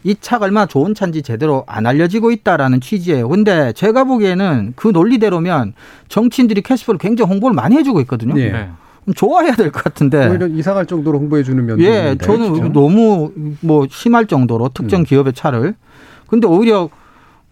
이 0.03 0.15
차가 0.21 0.45
얼마나 0.45 0.67
좋은 0.67 0.93
차인지 0.93 1.23
제대로 1.23 1.63
안 1.67 1.87
알려지고 1.87 2.29
있다라는 2.29 2.79
취지예요. 2.79 3.27
근데 3.27 3.73
제가 3.73 4.03
보기에는 4.03 4.73
그 4.75 4.89
논리대로면 4.89 5.73
정치인들이 6.09 6.61
캐스퍼를 6.61 6.99
굉장히 6.99 7.31
홍보를 7.31 7.55
많이 7.55 7.75
해주고 7.75 8.01
있거든요. 8.01 8.39
예. 8.39 8.51
네. 8.51 8.69
좋아해야 9.13 9.53
될 9.55 9.71
것 9.71 9.83
같은데. 9.83 10.27
오히려 10.29 10.47
이상할 10.47 10.85
정도로 10.85 11.19
홍보해 11.19 11.43
주는 11.43 11.63
면도 11.65 11.83
예, 11.83 11.97
있는데, 11.97 12.25
저는 12.25 12.53
그렇죠? 12.53 12.71
너무 12.73 13.31
뭐 13.61 13.85
심할 13.89 14.25
정도로 14.25 14.69
특정 14.73 15.01
음. 15.01 15.03
기업의 15.03 15.33
차를. 15.33 15.75
근데 16.27 16.47
오히려 16.47 16.89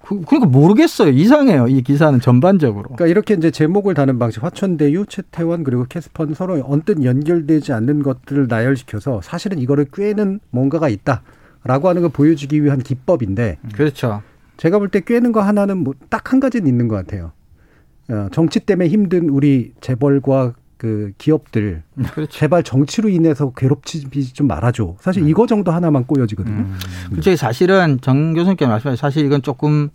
그, 0.05 0.19
그러니까 0.21 0.49
모르겠어요. 0.49 1.09
이상해요. 1.11 1.67
이 1.67 1.81
기사는 1.81 2.19
전반적으로. 2.19 2.83
그러니까 2.83 3.07
이렇게 3.07 3.35
이제 3.35 3.51
제목을 3.51 3.93
다는 3.93 4.19
방식 4.19 4.43
화천대유, 4.43 5.05
채태원 5.07 5.63
그리고 5.63 5.85
캐스퍼는 5.87 6.33
서로 6.33 6.61
언뜻 6.65 7.01
연결되지 7.03 7.71
않는 7.71 8.03
것들을 8.03 8.47
나열시켜서 8.49 9.21
사실은 9.21 9.59
이거를 9.59 9.85
꿰는 9.93 10.39
뭔가가 10.49 10.89
있다라고 10.89 11.87
하는 11.87 12.01
걸 12.01 12.11
보여주기 12.11 12.61
위한 12.63 12.79
기법인데 12.79 13.59
그렇죠. 13.73 14.21
제가 14.57 14.77
볼 14.79 14.89
때 14.89 14.99
꿰는 14.99 15.31
거 15.31 15.41
하나는 15.41 15.77
뭐 15.77 15.93
딱 16.09 16.33
한 16.33 16.39
가지는 16.41 16.67
있는 16.67 16.87
것 16.89 16.95
같아요. 16.95 17.31
어, 18.09 18.27
정치 18.33 18.59
때문에 18.59 18.89
힘든 18.89 19.29
우리 19.29 19.71
재벌과 19.79 20.53
그 20.84 21.13
기업들 21.17 21.82
그렇죠. 22.12 22.30
제발 22.30 22.62
정치로 22.62 23.08
인해서 23.08 23.54
괴롭히지 23.56 24.34
좀 24.34 24.48
말아줘. 24.48 24.98
사실 25.00 25.26
이거 25.30 25.48
정도 25.48 25.72
하나만 25.72 26.06
꼬여지거든요. 26.06 26.58
음. 26.58 26.78
솔직히 27.13 27.38
사실은 27.38 28.00
정 28.02 28.34
교수님께 28.34 28.67
말씀하신 28.67 29.00
사실 29.00 29.26
이건 29.26 29.41
조금 29.41 29.89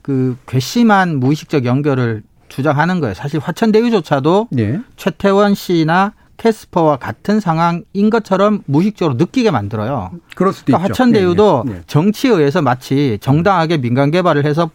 그 0.00 0.36
괘씸한 0.46 1.18
무의식적 1.18 1.64
연결을 1.64 2.22
주장하는 2.48 3.00
거예요. 3.00 3.14
사실 3.14 3.40
화천대유조차도 3.40 4.50
예. 4.58 4.80
최태원 4.94 5.56
씨나 5.56 6.12
캐스퍼와 6.36 6.98
같은 6.98 7.40
상황인 7.40 8.08
것처럼 8.08 8.62
무의식적으로 8.66 9.16
느끼게 9.16 9.50
만들어요. 9.50 10.12
그럴 10.36 10.52
수도 10.52 10.66
그러니까 10.66 10.86
있죠. 10.86 10.92
화천대유도 10.92 11.64
예, 11.66 11.72
예. 11.72 11.82
정치에 11.88 12.30
의해서 12.30 12.62
마치 12.62 13.18
정당하게 13.20 13.78
민간 13.78 14.12
개발을 14.12 14.46
해서 14.46 14.70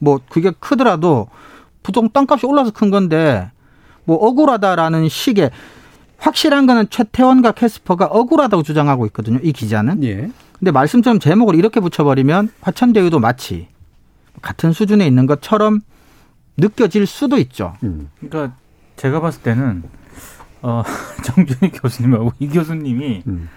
뭐 0.00 0.20
그게 0.28 0.52
크더라도 0.60 1.28
부동 1.82 2.10
땅값이 2.10 2.44
올라서 2.44 2.72
큰 2.72 2.90
건데 2.90 3.50
뭐 4.08 4.16
억울하다라는 4.16 5.10
식의 5.10 5.50
확실한 6.16 6.66
거는 6.66 6.88
최태원과 6.88 7.52
캐스퍼가 7.52 8.06
억울하다고 8.06 8.62
주장하고 8.62 9.04
있거든요. 9.06 9.38
이 9.42 9.52
기자는. 9.52 10.02
예. 10.02 10.30
근데 10.58 10.70
말씀처럼 10.72 11.20
제목을 11.20 11.54
이렇게 11.54 11.78
붙여버리면 11.78 12.48
화천대유도 12.62 13.20
마치 13.20 13.68
같은 14.40 14.72
수준에 14.72 15.06
있는 15.06 15.26
것처럼 15.26 15.80
느껴질 16.56 17.06
수도 17.06 17.36
있죠. 17.36 17.74
음. 17.82 18.08
그러니까 18.18 18.56
제가 18.96 19.20
봤을 19.20 19.42
때는 19.42 19.82
어, 20.62 20.82
정준희 21.24 21.72
교수님하고 21.72 22.32
이 22.38 22.48
교수님이 22.48 23.24
음. 23.26 23.50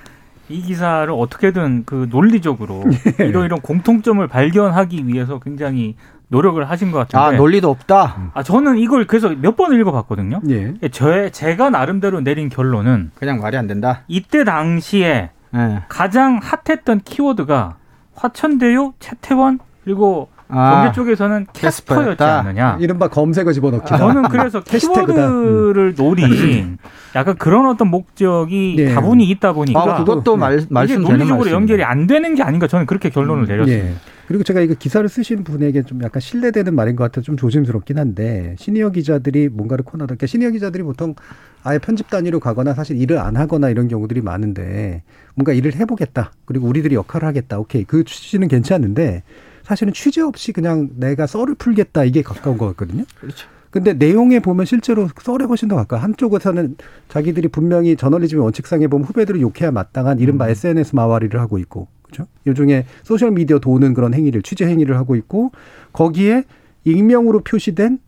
이 0.50 0.62
기사를 0.62 1.10
어떻게든 1.10 1.84
그 1.86 2.10
논리적으로 2.12 2.84
예. 3.22 3.26
이런 3.26 3.46
이런 3.46 3.62
공통점을 3.62 4.28
발견하기 4.28 5.08
위해서 5.08 5.40
굉장히 5.40 5.96
노력을 6.32 6.68
하신 6.70 6.92
것 6.92 7.00
같은데 7.00 7.18
아 7.18 7.32
논리도 7.38 7.70
없다. 7.70 8.32
아, 8.34 8.42
저는 8.42 8.78
이걸 8.78 9.06
그래서 9.06 9.30
몇 9.30 9.56
번 9.58 9.74
읽어봤거든요. 9.74 10.40
예. 10.50 10.74
저 10.92 11.30
제가 11.30 11.70
나름대로 11.70 12.22
내린 12.22 12.48
결론은 12.48 13.12
그냥 13.16 13.40
말이 13.42 13.58
안 13.58 13.68
된다. 13.68 14.02
이때 14.08 14.44
당시에 14.46 15.30
예. 15.54 15.80
가장 15.90 16.40
핫했던 16.42 17.02
키워드가 17.04 17.76
화천대유, 18.16 18.94
채태원 19.00 19.60
그리고 19.84 20.30
아, 20.48 20.84
경제 20.84 20.92
쪽에서는 20.96 21.48
캐스퍼였지 21.54 22.08
캐스퍼였다. 22.18 22.40
않느냐. 22.40 22.78
이른바 22.80 23.08
검색어 23.10 23.52
집어넣기다. 23.52 23.98
저는 23.98 24.24
그래서. 24.30 24.62
키워드를 24.64 25.96
노린 25.96 26.78
약간 27.16 27.36
그런 27.38 27.66
어떤 27.68 27.90
목적이 27.90 28.76
네. 28.78 28.94
다분히 28.94 29.30
있다 29.30 29.54
보니까 29.54 29.98
아, 29.98 29.98
그것도 30.00 30.38
말, 30.38 30.60
이게 30.60 30.68
말씀되는 30.70 31.18
논리적으로. 31.18 31.52
연결이 31.52 31.84
안 31.84 32.08
되는 32.08 32.36
게 32.36 32.44
아닌가 32.44 32.68
저는 32.68 32.86
그렇게 32.86 33.10
결론을 33.10 33.48
내렸습니다. 33.48 33.86
예. 33.86 33.94
그리고 34.28 34.44
제가 34.44 34.62
이거 34.62 34.76
기사를 34.76 35.08
쓰신 35.10 35.44
분에게 35.44 35.84
좀 35.84 36.02
약간 36.04 36.22
신뢰되는 36.22 36.74
말인 36.74 36.96
것 36.96 37.04
같아서 37.04 37.26
좀 37.26 37.36
조심스럽긴 37.36 38.00
한데 38.00 38.56
시니어 38.58 38.92
기자들이 38.92 39.50
뭔가를 39.50 39.84
코너다. 39.84 40.16
그러니까 40.16 40.26
시니어 40.26 40.52
기자들이 40.52 40.84
보통 40.84 41.16
아예 41.64 41.80
편집 41.80 42.10
단위로 42.10 42.40
가거나 42.40 42.74
사실 42.74 42.98
일을 42.98 43.18
안 43.18 43.36
하거나 43.36 43.70
이런 43.70 43.90
경우들이 43.90 44.22
많은데 44.22 45.04
뭔가 45.36 45.52
일을 45.52 45.76
해보겠다. 45.76 46.32
그리고 46.46 46.68
우리들이 46.68 46.96
역할을 46.96 47.28
하겠다. 47.28 47.60
오케이. 47.60 47.84
그 47.84 48.06
취지는 48.06 48.48
괜찮은데 48.48 49.24
사실은 49.64 49.92
취재 49.92 50.22
없이 50.22 50.54
그냥 50.54 50.90
내가 50.96 51.28
썰을 51.28 51.56
풀겠다 51.56 52.06
이게 52.06 52.22
가까운 52.22 52.58
것 52.58 52.68
같거든요. 52.68 53.04
그렇죠. 53.20 53.48
근데 53.72 53.94
내용에 53.94 54.40
보면 54.40 54.66
실제로 54.66 55.08
썰에 55.20 55.46
훨씬 55.48 55.70
더 55.70 55.78
가까워. 55.78 56.02
한쪽에서는 56.04 56.76
자기들이 57.08 57.48
분명히 57.48 57.96
저널리즘의 57.96 58.44
원칙상에 58.44 58.88
보면 58.88 59.08
후배들을 59.08 59.40
욕해야 59.42 59.72
마땅한 59.72 60.20
이른바 60.20 60.50
SNS 60.50 60.94
마와리를 60.96 61.40
하고 61.40 61.58
있고, 61.58 61.88
그죠? 62.04 62.28
요중에 62.46 62.86
소셜 63.04 63.32
미디어 63.32 63.60
도는 63.60 63.94
그런 63.94 64.14
행위를 64.14 64.42
취재 64.42 64.66
행위를 64.66 64.98
하고 64.98 65.16
있고 65.16 65.52
거기에 65.94 66.44
익명으로 66.84 67.42
표시된 67.42 68.00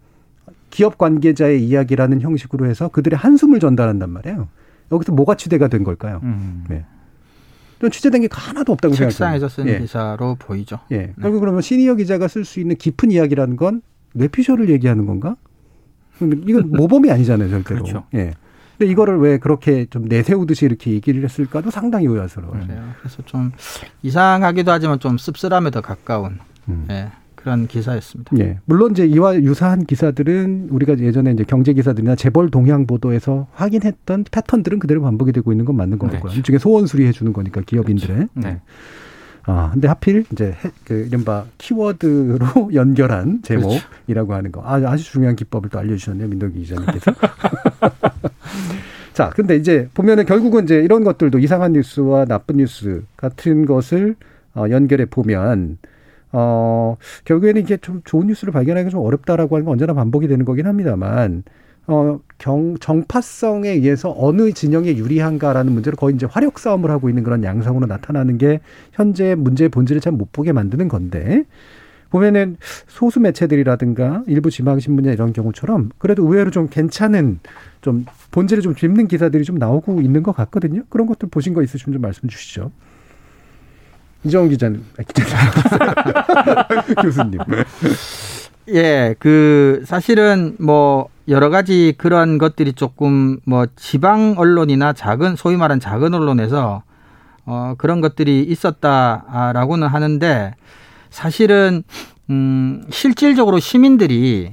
기업 0.69 0.97
관계자의 0.97 1.63
이야기라는 1.65 2.21
형식으로 2.21 2.65
해서 2.65 2.89
그들의 2.89 3.17
한숨을 3.17 3.60
전달한단 3.60 4.10
말이에요. 4.10 4.49
여기서 4.91 5.13
뭐가 5.13 5.36
취재가 5.36 5.69
된 5.69 5.84
걸까요? 5.84 6.19
음. 6.23 6.65
네. 6.67 6.86
좀 7.80 7.89
취재된 7.89 8.21
게 8.21 8.28
하나도 8.32 8.73
없다고 8.73 8.95
생각해요. 8.95 9.12
책상에서 9.12 9.49
쓴 9.49 9.67
예. 9.67 9.80
기사로 9.80 10.36
보이죠. 10.39 10.80
예. 10.91 11.13
결국 11.21 11.39
그러면 11.39 11.62
시니어 11.62 11.95
기자가 11.95 12.28
쓸 12.28 12.43
수 12.43 12.60
있는 12.60 12.76
깊은 12.76 13.12
이야기라는 13.12 13.56
건 13.56 13.82
뇌피셜을 14.13 14.69
얘기하는 14.69 15.06
건가? 15.06 15.36
이건 16.32 16.72
모범이 16.72 17.12
아니잖아요, 17.12 17.50
절대로. 17.50 17.84
그렇죠. 17.84 18.04
예. 18.14 18.34
근데 18.78 18.92
이거를 18.92 19.20
왜 19.20 19.38
그렇게 19.38 19.86
좀 19.86 20.06
내세우듯이 20.06 20.66
이렇게 20.66 20.92
얘기를 20.92 21.24
했을까도 21.24 21.70
상당히 21.70 22.08
의아스러워요. 22.08 22.66
그래요. 22.66 22.84
그래서 23.00 23.22
좀 23.26 23.52
이상하기도 24.02 24.72
하지만 24.72 25.00
좀 25.00 25.18
씁쓸함에 25.18 25.70
더 25.72 25.82
가까운 25.82 26.40
음. 26.70 26.88
예, 26.90 27.10
그런 27.36 27.68
기사였습니다. 27.68 28.36
예. 28.40 28.60
물론 28.66 28.92
이제 28.92 29.06
이와 29.06 29.36
유사한 29.36 29.86
기사들은 29.86 30.70
우리가 30.72 30.98
예전에 30.98 31.32
이제 31.32 31.44
경제 31.44 31.74
기사들이나 31.74 32.16
재벌 32.16 32.50
동향 32.50 32.88
보도에서 32.88 33.48
확인했던 33.54 34.26
패턴들은 34.32 34.80
그대로 34.80 35.02
반복이 35.02 35.34
되고 35.34 35.52
있는 35.52 35.66
건 35.66 35.76
맞는 35.76 36.00
것 36.00 36.08
네. 36.08 36.14
같고요. 36.14 36.34
일종의 36.34 36.60
소원 36.60 36.88
수리해 36.88 37.12
주는 37.12 37.32
거니까 37.32 37.62
기업인들의. 37.62 38.28
네. 38.34 38.62
아, 39.46 39.72
근데 39.74 39.88
하필 39.90 40.26
이제 40.32 40.56
해- 40.64 40.72
그 40.86 41.06
이른바 41.08 41.46
키워드로 41.58 42.38
연결한 42.74 43.42
제목이라고 43.44 44.34
하는 44.34 44.52
거. 44.52 44.62
아, 44.64 44.76
아주 44.90 45.04
중요한 45.04 45.36
기법을 45.36 45.70
또 45.70 45.80
알려주셨네요, 45.80 46.28
민덕기 46.30 46.60
기자님께서. 46.60 47.12
자, 49.14 49.30
근데 49.30 49.56
이제 49.56 49.90
보면은 49.94 50.26
결국은 50.26 50.64
이제 50.64 50.78
이런 50.80 51.04
것들도 51.04 51.40
이상한 51.40 51.74
뉴스와 51.74 52.26
나쁜 52.26 52.58
뉴스 52.58 53.04
같은 53.18 53.66
것을 53.66 54.16
어, 54.56 54.66
연결해 54.70 55.06
보면 55.06 55.78
어, 56.32 56.98
결국에는 57.26 57.62
이게 57.62 57.78
좀 57.78 58.02
좋은 58.06 58.28
뉴스를 58.28 58.52
발견하기가 58.54 58.90
좀 58.90 59.02
어렵다라고 59.02 59.56
하는 59.56 59.66
건 59.66 59.74
언제나 59.74 59.94
반복이 59.94 60.28
되는 60.28 60.46
거긴 60.46 60.66
합니다만 60.66 61.44
어, 61.88 62.19
경, 62.38 62.78
정파성에 62.80 63.69
의해서 63.69 64.13
어느 64.17 64.52
진영에 64.54 64.96
유리한가라는 64.96 65.74
문제로 65.74 65.98
거의 65.98 66.15
이제 66.15 66.26
화력 66.26 66.60
싸움을 66.60 66.89
하고 66.89 67.10
있는 67.10 67.24
그런 67.24 67.43
양상으로 67.43 67.86
나타나는 67.88 68.38
게 68.38 68.62
현재 68.93 69.36
문제의 69.36 69.69
본질을 69.69 70.00
잘 70.02 70.13
못 70.13 70.32
보게 70.32 70.52
만드는 70.52 70.88
건데 70.88 71.43
보면은 72.10 72.58
소수 72.88 73.19
매체들이라든가 73.19 74.24
일부 74.28 74.52
지방신문이나 74.52 75.13
이런 75.13 75.34
경우처럼 75.34 75.89
그래도 75.98 76.24
의외로 76.24 76.52
좀 76.52 76.67
괜찮은 76.69 77.39
좀 77.82 78.06
본질을 78.32 78.62
좀 78.62 78.76
짚는 78.76 79.08
기사들이 79.08 79.43
좀 79.43 79.58
나오고 79.58 80.00
있는 80.02 80.22
것 80.22 80.32
같거든요. 80.36 80.84
그런 80.89 81.08
것들 81.08 81.30
보신 81.30 81.54
거 81.56 81.63
있으시면 81.63 81.93
좀 81.93 82.02
말씀 82.02 82.30
주시죠. 82.30 82.72
이정훈 84.26 84.50
기자님, 84.50 84.86
아, 85.00 85.04
기자님 85.04 85.36
교수님. 87.02 87.39
예, 88.69 89.15
그 89.19 89.84
사실은 89.86 90.56
뭐 90.60 91.10
여러 91.28 91.50
가지 91.50 91.94
그런 91.98 92.38
것들이 92.38 92.74
조금 92.74 93.40
뭐 93.46 93.66
지방 93.76 94.36
언론이나 94.38 94.94
작은 94.94 95.36
소위 95.36 95.56
말하는 95.56 95.80
작은 95.80 96.14
언론에서 96.14 96.84
어 97.46 97.76
그런 97.78 98.02
것들이 98.02 98.44
있었다라고는 98.44 99.88
하는데 99.88 100.56
사실은 101.10 101.84
음 102.30 102.86
실질적으로 102.90 103.60
시민들이 103.60 104.52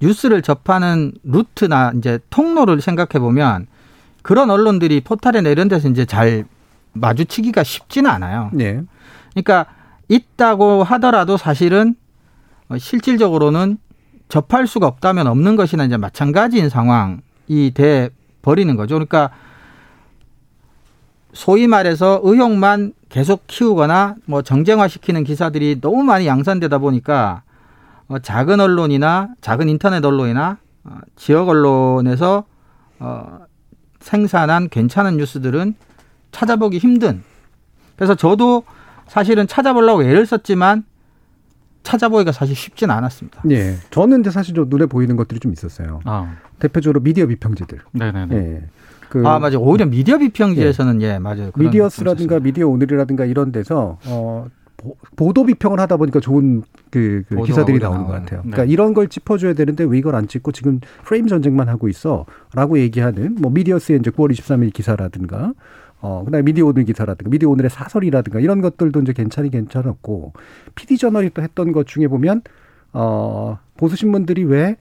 뉴스를 0.00 0.42
접하는 0.42 1.12
루트나 1.24 1.92
이제 1.96 2.20
통로를 2.30 2.80
생각해 2.80 3.18
보면 3.20 3.66
그런 4.22 4.50
언론들이 4.50 5.00
포탈이나 5.00 5.48
이런 5.48 5.68
데서 5.68 5.88
이제 5.88 6.04
잘 6.04 6.44
마주치기가 6.92 7.62
쉽지는 7.62 8.10
않아요. 8.10 8.50
네. 8.52 8.80
그러니까 9.30 9.66
있다고 10.08 10.84
하더라도 10.84 11.36
사실은 11.36 11.94
어, 12.68 12.78
실질적으로는 12.78 13.78
접할 14.28 14.66
수가 14.66 14.86
없다면 14.86 15.26
없는 15.26 15.56
것이나 15.56 15.84
이제 15.84 15.96
마찬가지인 15.96 16.68
상황이 16.68 17.72
돼 17.74 18.10
버리는 18.42 18.74
거죠. 18.76 18.94
그러니까 18.94 19.30
소위 21.32 21.66
말해서 21.66 22.20
의혹만 22.22 22.92
계속 23.08 23.46
키우거나 23.46 24.16
뭐 24.26 24.42
정쟁화시키는 24.42 25.24
기사들이 25.24 25.80
너무 25.80 26.02
많이 26.02 26.26
양산되다 26.26 26.78
보니까 26.78 27.42
어, 28.08 28.18
작은 28.18 28.60
언론이나 28.60 29.28
작은 29.40 29.68
인터넷 29.68 30.04
언론이나 30.04 30.58
어, 30.84 30.98
지역 31.16 31.48
언론에서 31.48 32.44
어, 32.98 33.38
생산한 34.00 34.68
괜찮은 34.68 35.16
뉴스들은 35.16 35.74
찾아보기 36.32 36.78
힘든. 36.78 37.22
그래서 37.96 38.14
저도 38.14 38.64
사실은 39.06 39.46
찾아보려고 39.46 40.02
애를 40.02 40.26
썼지만 40.26 40.84
찾아보기가 41.88 42.32
사실 42.32 42.54
쉽지는 42.54 42.94
않았습니다. 42.94 43.42
예. 43.50 43.76
저는 43.90 44.18
근데 44.18 44.30
사실 44.30 44.54
좀 44.54 44.68
눈에 44.68 44.84
보이는 44.84 45.16
것들이 45.16 45.40
좀 45.40 45.52
있었어요. 45.52 46.00
아, 46.04 46.36
대표적으로 46.58 47.00
미디어 47.00 47.26
비평지들. 47.26 47.78
네네네. 47.92 48.36
예. 48.36 48.62
그 49.08 49.26
아 49.26 49.38
맞아요. 49.38 49.60
오히려 49.60 49.86
미디어 49.86 50.18
비평지에서는 50.18 51.00
예, 51.00 51.18
맞아요. 51.18 51.50
그런 51.52 51.66
미디어스라든가. 51.70 52.40
미디어 52.40 52.68
오늘이라든가 52.68 53.24
이런 53.24 53.52
데서 53.52 53.98
어 54.04 54.46
보- 54.76 54.96
보도 55.16 55.46
비평을 55.46 55.80
하다 55.80 55.96
보니까 55.96 56.20
좋은 56.20 56.62
그, 56.90 57.22
그 57.26 57.42
기사들이 57.42 57.78
나오는 57.78 58.04
것. 58.04 58.12
같아요. 58.12 58.42
네. 58.44 58.50
그러니까 58.50 58.64
이런 58.70 58.92
걸 58.92 59.08
짚어줘야 59.08 59.54
되는데 59.54 59.84
왜 59.84 59.96
이걸 59.96 60.14
안 60.14 60.28
찍고 60.28 60.52
지금 60.52 60.80
프레임 61.04 61.26
전쟁만 61.26 61.70
하고 61.70 61.88
있어 61.88 62.26
라고 62.52 62.78
얘기하는 62.78 63.36
뭐 63.40 63.50
미디어스의 63.50 64.00
이제 64.00 64.10
9월 64.10 64.30
23일 64.30 64.74
기사라든가 64.74 65.54
어 66.00 66.22
그다음에 66.24 66.44
미디어 66.44 66.66
오늘 66.66 66.84
기사라든가 66.84 67.30
미디어 67.30 67.48
오늘의 67.50 67.70
사설이라든가 67.70 68.40
이런 68.40 68.60
것들도 68.60 69.00
이제 69.00 69.12
괜찮이 69.12 69.50
괜찮았고 69.50 70.32
PD 70.74 70.96
저널이 70.96 71.30
또 71.34 71.42
했던 71.42 71.72
것 71.72 71.86
중에 71.86 72.06
보면 72.08 72.42
어 72.92 73.58
보수 73.76 73.96
신문들이 73.96 74.44
왜 74.44 74.76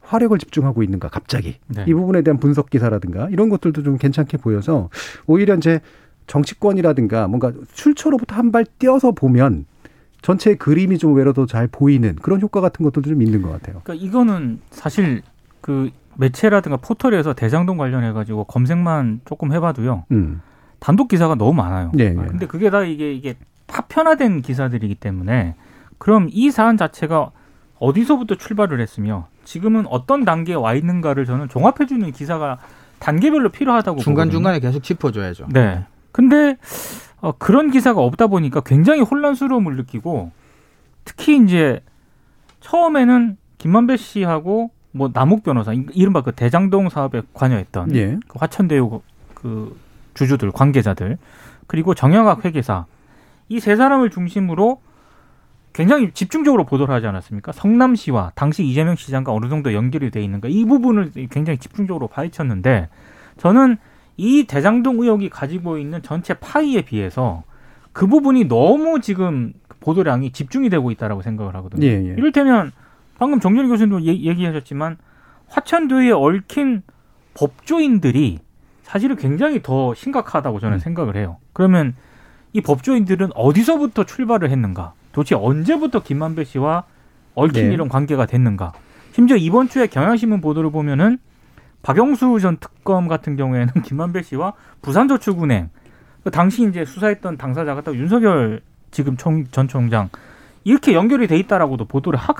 화력을 0.00 0.36
집중하고 0.38 0.82
있는가 0.82 1.08
갑자기 1.08 1.56
네. 1.66 1.84
이 1.86 1.94
부분에 1.94 2.22
대한 2.22 2.38
분석 2.38 2.70
기사라든가 2.70 3.28
이런 3.30 3.48
것들도 3.48 3.82
좀 3.82 3.98
괜찮게 3.98 4.38
보여서 4.38 4.90
오히려 5.26 5.54
이제 5.54 5.80
정치권이라든가 6.26 7.28
뭔가 7.28 7.52
출처로부터 7.72 8.34
한발 8.34 8.64
띄어서 8.78 9.12
보면 9.12 9.66
전체 10.22 10.54
그림이 10.54 10.96
좀 10.96 11.14
외로 11.14 11.34
더잘 11.34 11.68
보이는 11.68 12.16
그런 12.16 12.40
효과 12.40 12.62
같은 12.62 12.82
것들도 12.82 13.10
좀 13.10 13.20
있는 13.20 13.42
것 13.42 13.50
같아요. 13.50 13.82
그러니까 13.84 14.06
이거는 14.06 14.60
사실 14.70 15.20
그 15.60 15.90
매체라든가 16.16 16.78
포털에서 16.78 17.34
대장동 17.34 17.76
관련해 17.76 18.12
가지고 18.12 18.44
검색만 18.44 19.20
조금 19.24 19.52
해봐도요 19.52 20.04
음. 20.12 20.40
단독 20.84 21.08
기사가 21.08 21.34
너무 21.34 21.54
많아요. 21.54 21.90
예, 21.98 22.04
예. 22.04 22.14
근데 22.14 22.46
그게 22.46 22.68
다 22.68 22.82
이게 22.82 23.14
이게 23.14 23.36
파편화된 23.68 24.42
기사들이기 24.42 24.96
때문에 24.96 25.54
그럼 25.96 26.28
이 26.30 26.50
사안 26.50 26.76
자체가 26.76 27.30
어디서부터 27.78 28.34
출발을 28.34 28.82
했으며 28.82 29.28
지금은 29.44 29.86
어떤 29.86 30.26
단계에 30.26 30.54
와 30.54 30.74
있는가를 30.74 31.24
저는 31.24 31.48
종합해 31.48 31.86
주는 31.88 32.12
기사가 32.12 32.58
단계별로 32.98 33.48
필요하다고 33.48 34.00
중간. 34.00 34.30
중간에 34.30 34.60
계속 34.60 34.82
짚어줘야죠. 34.82 35.46
네. 35.54 35.86
근데 36.12 36.58
어, 37.22 37.32
그런 37.32 37.70
기사가 37.70 38.02
없다 38.02 38.26
보니까 38.26 38.60
굉장히 38.60 39.00
혼란스러움을 39.00 39.76
느끼고 39.76 40.32
특히 41.06 41.38
이제 41.42 41.80
처음에는 42.60 43.38
김만배 43.56 43.96
씨하고 43.96 44.70
뭐 44.92 45.08
남욱 45.14 45.44
변호사 45.44 45.72
이- 45.72 45.86
이른바 45.94 46.20
그 46.20 46.32
대장동 46.32 46.90
사업에 46.90 47.22
관여했던 47.32 47.96
예. 47.96 48.18
그 48.28 48.38
화천대유 48.38 49.00
그 49.32 49.74
주주들 50.14 50.50
관계자들 50.52 51.18
그리고 51.66 51.94
정영학 51.94 52.44
회계사 52.44 52.86
이 53.48 53.60
세 53.60 53.76
사람을 53.76 54.10
중심으로 54.10 54.80
굉장히 55.72 56.12
집중적으로 56.12 56.64
보도를 56.64 56.94
하지 56.94 57.06
않았습니까? 57.06 57.52
성남시와 57.52 58.32
당시 58.34 58.64
이재명 58.64 58.94
시장과 58.94 59.32
어느 59.32 59.48
정도 59.48 59.74
연결이 59.74 60.10
돼 60.10 60.22
있는가 60.22 60.48
이 60.48 60.64
부분을 60.64 61.10
굉장히 61.30 61.58
집중적으로 61.58 62.06
파헤쳤는데 62.08 62.88
저는 63.38 63.76
이 64.16 64.44
대장동 64.44 65.00
의혹이 65.02 65.28
가지고 65.30 65.78
있는 65.78 66.00
전체 66.02 66.34
파이에 66.34 66.82
비해서 66.82 67.42
그 67.92 68.06
부분이 68.06 68.44
너무 68.46 69.00
지금 69.00 69.52
보도량이 69.80 70.30
집중이 70.30 70.70
되고 70.70 70.90
있다라고 70.92 71.22
생각을 71.22 71.54
하거든요. 71.56 71.84
예, 71.84 71.90
예. 71.92 72.14
이를테면 72.16 72.70
방금 73.18 73.40
정준희 73.40 73.68
교수님도 73.68 74.06
얘- 74.06 74.20
얘기하셨지만 74.30 74.96
화천도에 75.48 76.12
얽힌 76.12 76.82
법조인들이 77.34 78.38
사실은 78.84 79.16
굉장히 79.16 79.60
더 79.62 79.94
심각하다고 79.94 80.60
저는 80.60 80.76
음. 80.76 80.78
생각을 80.78 81.16
해요. 81.16 81.38
그러면 81.52 81.94
이 82.52 82.60
법조인들은 82.60 83.30
어디서부터 83.34 84.04
출발을 84.04 84.50
했는가? 84.50 84.92
도대체 85.12 85.34
언제부터 85.34 86.02
김만배 86.02 86.44
씨와 86.44 86.84
얽힌 87.34 87.68
네. 87.68 87.74
이런 87.74 87.88
관계가 87.88 88.26
됐는가? 88.26 88.72
심지어 89.12 89.36
이번 89.36 89.68
주에 89.68 89.86
경향신문 89.86 90.40
보도를 90.40 90.70
보면은 90.70 91.18
박영수 91.82 92.38
전 92.40 92.58
특검 92.58 93.08
같은 93.08 93.36
경우에는 93.36 93.72
김만배 93.82 94.22
씨와 94.22 94.52
부산저축은행 94.82 95.70
그 96.22 96.30
당시 96.30 96.66
이제 96.68 96.84
수사했던 96.84 97.36
당사자가 97.36 97.80
또 97.82 97.96
윤석열 97.96 98.60
지금 98.90 99.16
총, 99.16 99.46
전 99.50 99.66
총장 99.66 100.08
이렇게 100.62 100.94
연결이 100.94 101.26
돼 101.26 101.36
있다라고도 101.38 101.86
보도를 101.86 102.18
하, 102.18 102.32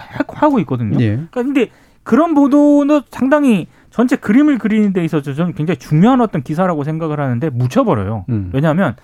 고 0.49 0.59
있거든요. 0.61 0.99
예. 1.01 1.09
그러니까 1.11 1.43
근데 1.43 1.71
그런 2.03 2.35
보도는 2.35 3.03
상당히 3.11 3.67
전체 3.95 4.17
그림을 4.17 4.59
그리는 4.59 4.93
데 4.93 5.05
있어서 5.05 5.35
저는 5.35 5.55
굉장히 5.55 5.79
중요한 5.79 6.21
어떤 6.21 6.43
기사라고 6.43 6.83
생각을 6.83 7.21
하는데 7.21 7.49
묻혀버려요. 7.51 8.25
음. 8.29 8.51
왜냐하면 8.53 8.97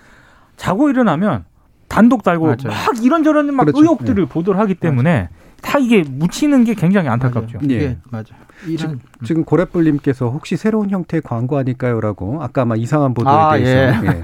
자고 0.57 0.91
일어나면 0.91 1.45
단독 1.87 2.25
달고 2.25 2.47
맞아요. 2.47 2.57
막 2.65 3.05
이런저런 3.05 3.55
막 3.55 3.67
그렇죠. 3.67 3.81
의혹들을 3.81 4.27
보도를 4.27 4.59
하기 4.59 4.75
때문에 4.75 5.29
다 5.63 5.79
이게 5.79 6.03
묻히는 6.03 6.65
게 6.65 6.75
굉장히 6.75 7.09
안타깝죠. 7.09 7.59
맞아요. 7.59 7.71
예. 7.71 7.83
예, 7.83 7.99
맞아요. 8.11 8.25
이런 8.67 8.99
지금 9.23 9.45
고래뿔님께서 9.45 10.29
혹시 10.29 10.57
새로운 10.57 10.91
형태의 10.91 11.23
광고 11.23 11.57
아닐까요라고 11.57 12.43
아까 12.43 12.65
막 12.65 12.77
이상한 12.77 13.15
보도에 13.15 13.33
아, 13.33 13.57
대해서 13.57 14.07
예. 14.07 14.21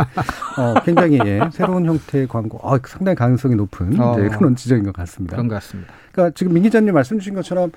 어, 0.61 0.75
굉장히 0.85 1.21
예, 1.25 1.49
새로운 1.53 1.87
형태의 1.87 2.27
광고 2.27 2.59
아, 2.65 2.77
상당히 2.85 3.15
가능성이 3.15 3.55
높은 3.55 4.01
어. 4.01 4.17
네, 4.17 4.29
그런 4.31 4.57
지적인 4.57 4.83
것 4.83 4.93
같습니다. 4.95 5.37
그런 5.37 5.47
것 5.47 5.55
같습니다. 5.55 5.93
그러니까 6.11 6.35
지금 6.37 6.55
민 6.55 6.65
기자님 6.65 6.93
말씀 6.93 7.21
주신 7.21 7.35
것처럼 7.35 7.71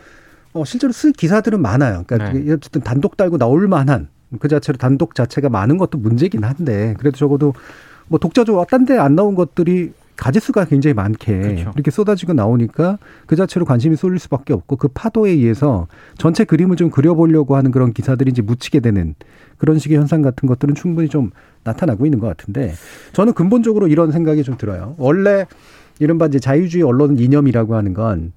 어, 0.54 0.66
실제로 0.66 0.92
쓸 0.92 1.12
기사들은 1.12 1.62
많아요. 1.62 2.04
그러니까 2.08 2.34
네. 2.34 2.52
어쨌든 2.54 2.82
단독 2.82 3.18
달고 3.18 3.38
나올 3.38 3.68
만한 3.68 4.08
그 4.40 4.48
자체로 4.48 4.78
단독 4.78 5.16
자체가 5.16 5.50
많은 5.50 5.78
것도 5.78 5.98
문제긴 5.98 6.44
한데 6.44 6.96
그래도 7.00 7.18
적어도 7.18 7.54
뭐 8.08 8.20
독자적으로 8.20 8.66
딴 8.70 8.86
데 8.86 8.98
안 8.98 9.16
나온 9.16 9.36
것들이 9.36 9.92
가지수가 10.16 10.66
굉장히 10.66 10.94
많게 10.94 11.40
그렇죠. 11.40 11.72
이렇게 11.76 11.92
쏟아지고 11.92 12.34
나오니까 12.34 12.98
그 13.26 13.38
자체로 13.38 13.66
관심이 13.66 13.96
쏠릴 13.96 14.20
수밖에 14.20 14.54
없고 14.54 14.76
그 14.76 14.90
파도에 14.90 15.32
의해서 15.32 15.88
전체 16.18 16.44
그림을 16.44 16.76
좀 16.76 16.90
그려보려고 16.90 17.56
하는 17.56 17.72
그런 17.72 17.94
기사들이 17.94 18.32
이제 18.32 18.42
묻히게 18.42 18.82
되는 18.82 19.16
그런 19.58 19.80
식의 19.80 19.98
현상 19.98 20.22
같은 20.22 20.48
것들은 20.48 20.76
충분히 20.76 21.08
좀 21.08 21.32
나타나고 21.64 22.06
있는 22.06 22.20
것 22.20 22.28
같은데 22.28 22.74
저는 23.14 23.32
근본적으로 23.34 23.88
이런 23.88 24.12
생각이 24.12 24.44
좀 24.44 24.58
들어요. 24.58 24.96
원래 24.98 25.46
이른바 26.00 26.26
이제 26.26 26.38
자유주의 26.40 26.84
언론 26.84 27.18
이념이라고 27.18 27.76
하는 27.76 27.94
건 27.94 28.34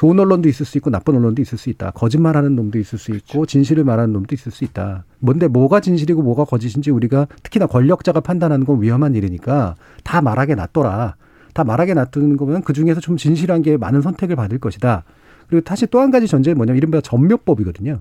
좋은 0.00 0.18
언론도 0.18 0.48
있을 0.48 0.64
수 0.64 0.78
있고 0.78 0.88
나쁜 0.88 1.14
언론도 1.16 1.42
있을 1.42 1.58
수 1.58 1.68
있다. 1.68 1.90
거짓말하는 1.90 2.56
놈도 2.56 2.78
있을 2.78 2.98
수 2.98 3.10
있고 3.10 3.44
진실을 3.44 3.84
말하는 3.84 4.14
놈도 4.14 4.34
있을 4.34 4.50
수 4.50 4.64
있다. 4.64 5.04
뭔데 5.18 5.46
뭐가 5.46 5.80
진실이고 5.80 6.22
뭐가 6.22 6.46
거짓인지 6.46 6.90
우리가 6.90 7.26
특히나 7.42 7.66
권력자가 7.66 8.20
판단하는 8.20 8.64
건 8.64 8.80
위험한 8.80 9.14
일이니까 9.14 9.74
다 10.02 10.22
말하게 10.22 10.54
놔둬라. 10.54 11.16
다 11.52 11.64
말하게 11.64 11.92
놔두는 11.92 12.38
거면 12.38 12.62
그 12.62 12.72
중에서 12.72 12.98
좀 13.02 13.18
진실한 13.18 13.60
게 13.60 13.76
많은 13.76 14.00
선택을 14.00 14.36
받을 14.36 14.58
것이다. 14.58 15.04
그리고 15.48 15.62
다시 15.64 15.86
또 15.86 16.00
한 16.00 16.10
가지 16.10 16.26
전제는 16.26 16.56
뭐냐면 16.56 16.78
이른바 16.78 17.02
전묘법이거든요. 17.02 18.00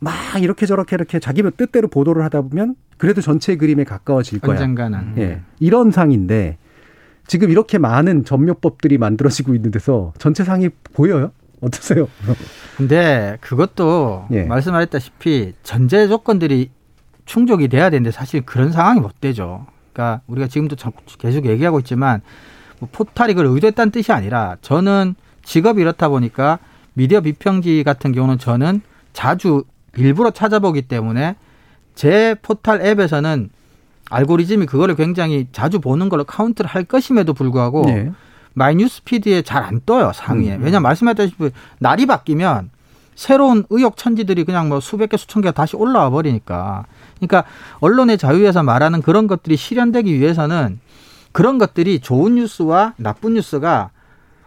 막 0.00 0.12
이렇게 0.42 0.66
저렇게 0.66 0.94
이렇게 0.96 1.20
자기 1.20 1.42
뜻대로 1.56 1.88
보도를 1.88 2.22
하다 2.22 2.42
보면 2.42 2.74
그래도 2.98 3.22
전체 3.22 3.56
그림에 3.56 3.84
가까워질 3.84 4.40
거야. 4.40 4.56
언젠가는 4.56 5.14
예. 5.16 5.40
이런 5.58 5.90
상인데 5.90 6.58
지금 7.30 7.48
이렇게 7.48 7.78
많은 7.78 8.24
전묘법들이 8.24 8.98
만들어지고 8.98 9.54
있는 9.54 9.70
데서 9.70 10.12
전체 10.18 10.42
상이 10.42 10.68
보여요? 10.94 11.30
어떠세요? 11.60 12.08
근데 12.76 13.38
그것도 13.40 14.26
예. 14.32 14.42
말씀하셨다시피 14.42 15.52
전제 15.62 16.08
조건들이 16.08 16.72
충족이 17.26 17.68
돼야 17.68 17.88
되는데 17.88 18.10
사실 18.10 18.40
그런 18.40 18.72
상황이 18.72 18.98
못 18.98 19.20
되죠. 19.20 19.64
그러니까 19.92 20.22
우리가 20.26 20.48
지금도 20.48 20.74
계속 21.20 21.46
얘기하고 21.46 21.78
있지만 21.78 22.20
뭐 22.80 22.88
포탈이 22.90 23.34
그걸 23.34 23.46
의도했다는 23.54 23.92
뜻이 23.92 24.10
아니라 24.10 24.56
저는 24.60 25.14
직업이 25.44 25.82
이렇다 25.82 26.08
보니까 26.08 26.58
미디어 26.94 27.20
비평지 27.20 27.84
같은 27.84 28.10
경우는 28.10 28.38
저는 28.38 28.80
자주 29.12 29.62
일부러 29.96 30.32
찾아보기 30.32 30.82
때문에 30.82 31.36
제 31.94 32.34
포탈 32.42 32.84
앱에서는 32.84 33.50
알고리즘이 34.10 34.66
그거를 34.66 34.96
굉장히 34.96 35.46
자주 35.52 35.80
보는 35.80 36.08
걸로 36.08 36.24
카운트를 36.24 36.68
할 36.68 36.84
것임에도 36.84 37.32
불구하고 37.32 37.86
네. 37.86 38.12
많이 38.52 38.74
뉴스 38.74 39.02
피드에 39.04 39.42
잘 39.42 39.62
안 39.62 39.80
떠요 39.86 40.12
상위에. 40.12 40.56
음. 40.56 40.64
왜냐면 40.64 40.82
말씀하셨다시피 40.82 41.50
날이 41.78 42.06
바뀌면 42.06 42.70
새로운 43.14 43.64
의혹 43.70 43.96
천지들이 43.96 44.44
그냥 44.44 44.68
뭐 44.68 44.80
수백 44.80 45.10
개 45.10 45.16
수천 45.16 45.42
개가 45.42 45.52
다시 45.52 45.76
올라와 45.76 46.10
버리니까. 46.10 46.86
그러니까 47.16 47.44
언론의 47.80 48.18
자유에서 48.18 48.62
말하는 48.62 49.02
그런 49.02 49.26
것들이 49.26 49.56
실현되기 49.56 50.18
위해서는 50.18 50.80
그런 51.32 51.58
것들이 51.58 52.00
좋은 52.00 52.34
뉴스와 52.36 52.94
나쁜 52.96 53.34
뉴스가 53.34 53.90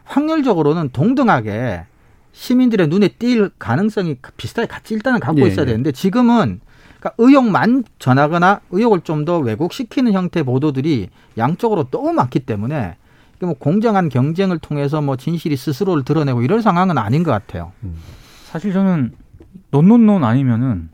확률적으로는 0.04 0.90
동등하게 0.92 1.86
시민들의 2.34 2.88
눈에 2.88 3.10
띌 3.10 3.52
가능성이 3.60 4.18
비슷하게 4.36 4.68
같이 4.68 4.96
일단은 4.96 5.20
갖고 5.20 5.42
예, 5.42 5.48
있어야 5.48 5.64
예. 5.64 5.68
되는데 5.68 5.92
지금은 5.92 6.60
그러니까 7.04 7.14
의혹만 7.18 7.84
전하거나 8.00 8.62
의혹을 8.72 9.02
좀 9.02 9.24
더 9.26 9.40
왜곡시키는 9.40 10.12
형태의 10.14 10.44
보도들이 10.44 11.10
양쪽으로 11.38 11.86
너무 11.86 12.12
많기 12.14 12.40
때문에 12.40 12.96
뭐 13.40 13.54
공정한 13.54 14.10
경쟁을 14.10 14.60
통해서 14.60 15.02
뭐 15.02 15.16
진실이 15.18 15.56
스스로를 15.56 16.04
드러내고 16.04 16.42
이럴 16.42 16.62
상황은 16.62 16.98
아닌 16.98 17.24
것 17.24 17.32
같아요. 17.32 17.72
음. 17.84 17.96
사실 18.46 18.74
저는 18.74 19.12
논논논 19.72 20.24
아니면은 20.24 20.90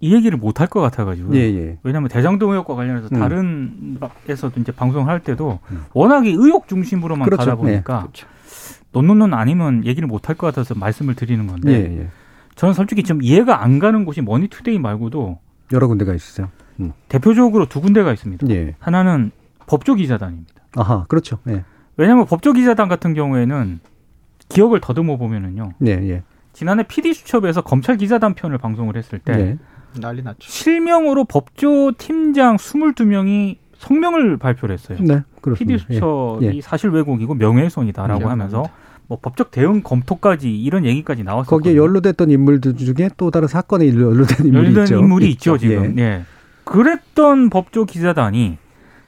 이 0.00 0.14
얘기를 0.14 0.36
못 0.38 0.60
할 0.60 0.66
것 0.68 0.80
같아가지고. 0.80 1.34
예, 1.36 1.40
예. 1.40 1.78
왜냐하면 1.82 2.08
대장동 2.10 2.50
의혹과 2.52 2.74
관련해서 2.74 3.08
음. 3.12 3.18
다른 3.18 3.98
에서도 4.28 4.60
이제 4.60 4.72
방송할 4.72 5.20
때도 5.20 5.58
음. 5.70 5.84
워낙에 5.94 6.30
의혹 6.30 6.68
중심으로만 6.68 7.24
그렇죠. 7.26 7.44
가다 7.44 7.56
보니까 7.56 7.94
네. 7.94 8.00
그렇죠. 8.02 8.26
논논논 8.92 9.32
아니면 9.34 9.84
얘기를 9.86 10.06
못 10.08 10.28
할 10.28 10.36
것 10.36 10.46
같아서 10.48 10.74
말씀을 10.74 11.14
드리는 11.14 11.46
건데. 11.46 11.72
예, 11.72 11.98
예. 12.00 12.08
저는 12.56 12.74
솔직히 12.74 13.02
좀 13.02 13.22
이해가 13.22 13.62
안 13.62 13.78
가는 13.78 14.04
곳이 14.04 14.20
머니투데이 14.20 14.78
말고도 14.78 15.38
여러 15.72 15.86
군데가 15.88 16.14
있으세요. 16.14 16.48
음. 16.80 16.92
대표적으로 17.08 17.66
두 17.66 17.80
군데가 17.80 18.12
있습니다. 18.12 18.48
예. 18.50 18.74
하나는 18.78 19.30
법조 19.66 19.94
기자단입니다. 19.94 20.52
아하, 20.76 21.04
그렇죠. 21.08 21.38
예. 21.48 21.64
왜냐하면 21.96 22.26
법조 22.26 22.52
기자단 22.52 22.88
같은 22.88 23.14
경우에는 23.14 23.80
기억을 24.48 24.80
더듬어 24.80 25.16
보면은요. 25.16 25.72
예, 25.86 25.90
예. 25.90 26.22
지난해 26.52 26.82
PD 26.82 27.14
수첩에서 27.14 27.62
검찰 27.62 27.96
기자단 27.96 28.34
편을 28.34 28.58
방송을 28.58 28.96
했을 28.96 29.18
때 29.18 29.36
네. 29.36 29.58
난리 30.00 30.22
났죠. 30.22 30.38
실명으로 30.40 31.24
법조 31.24 31.92
팀장 31.98 32.56
22명이 32.56 33.58
성명을 33.76 34.36
발표를 34.36 34.74
했어요. 34.74 34.98
네, 35.00 35.22
그렇습니다. 35.40 35.84
PD 35.84 35.94
수첩이 35.94 36.46
예, 36.46 36.54
예. 36.56 36.60
사실 36.60 36.90
왜곡이고 36.90 37.34
명예훼손이다라고 37.34 38.22
예, 38.22 38.26
하면서 38.26 38.64
뭐 39.10 39.18
법적 39.20 39.50
대응 39.50 39.82
검토까지 39.82 40.56
이런 40.56 40.84
얘기까지 40.86 41.24
나왔어요. 41.24 41.50
거기에 41.50 41.74
연루됐던 41.74 42.30
인물들 42.30 42.76
중에 42.76 43.10
또 43.16 43.32
다른 43.32 43.48
사건에 43.48 43.88
연루된 43.88 44.46
인물이 44.46 44.66
연루된 44.66 44.84
있죠. 44.84 44.98
인물이 45.00 45.30
있죠, 45.32 45.58
지금. 45.58 45.98
예. 45.98 46.02
예. 46.02 46.22
그랬던 46.62 47.50
법조 47.50 47.86
기자단이 47.86 48.56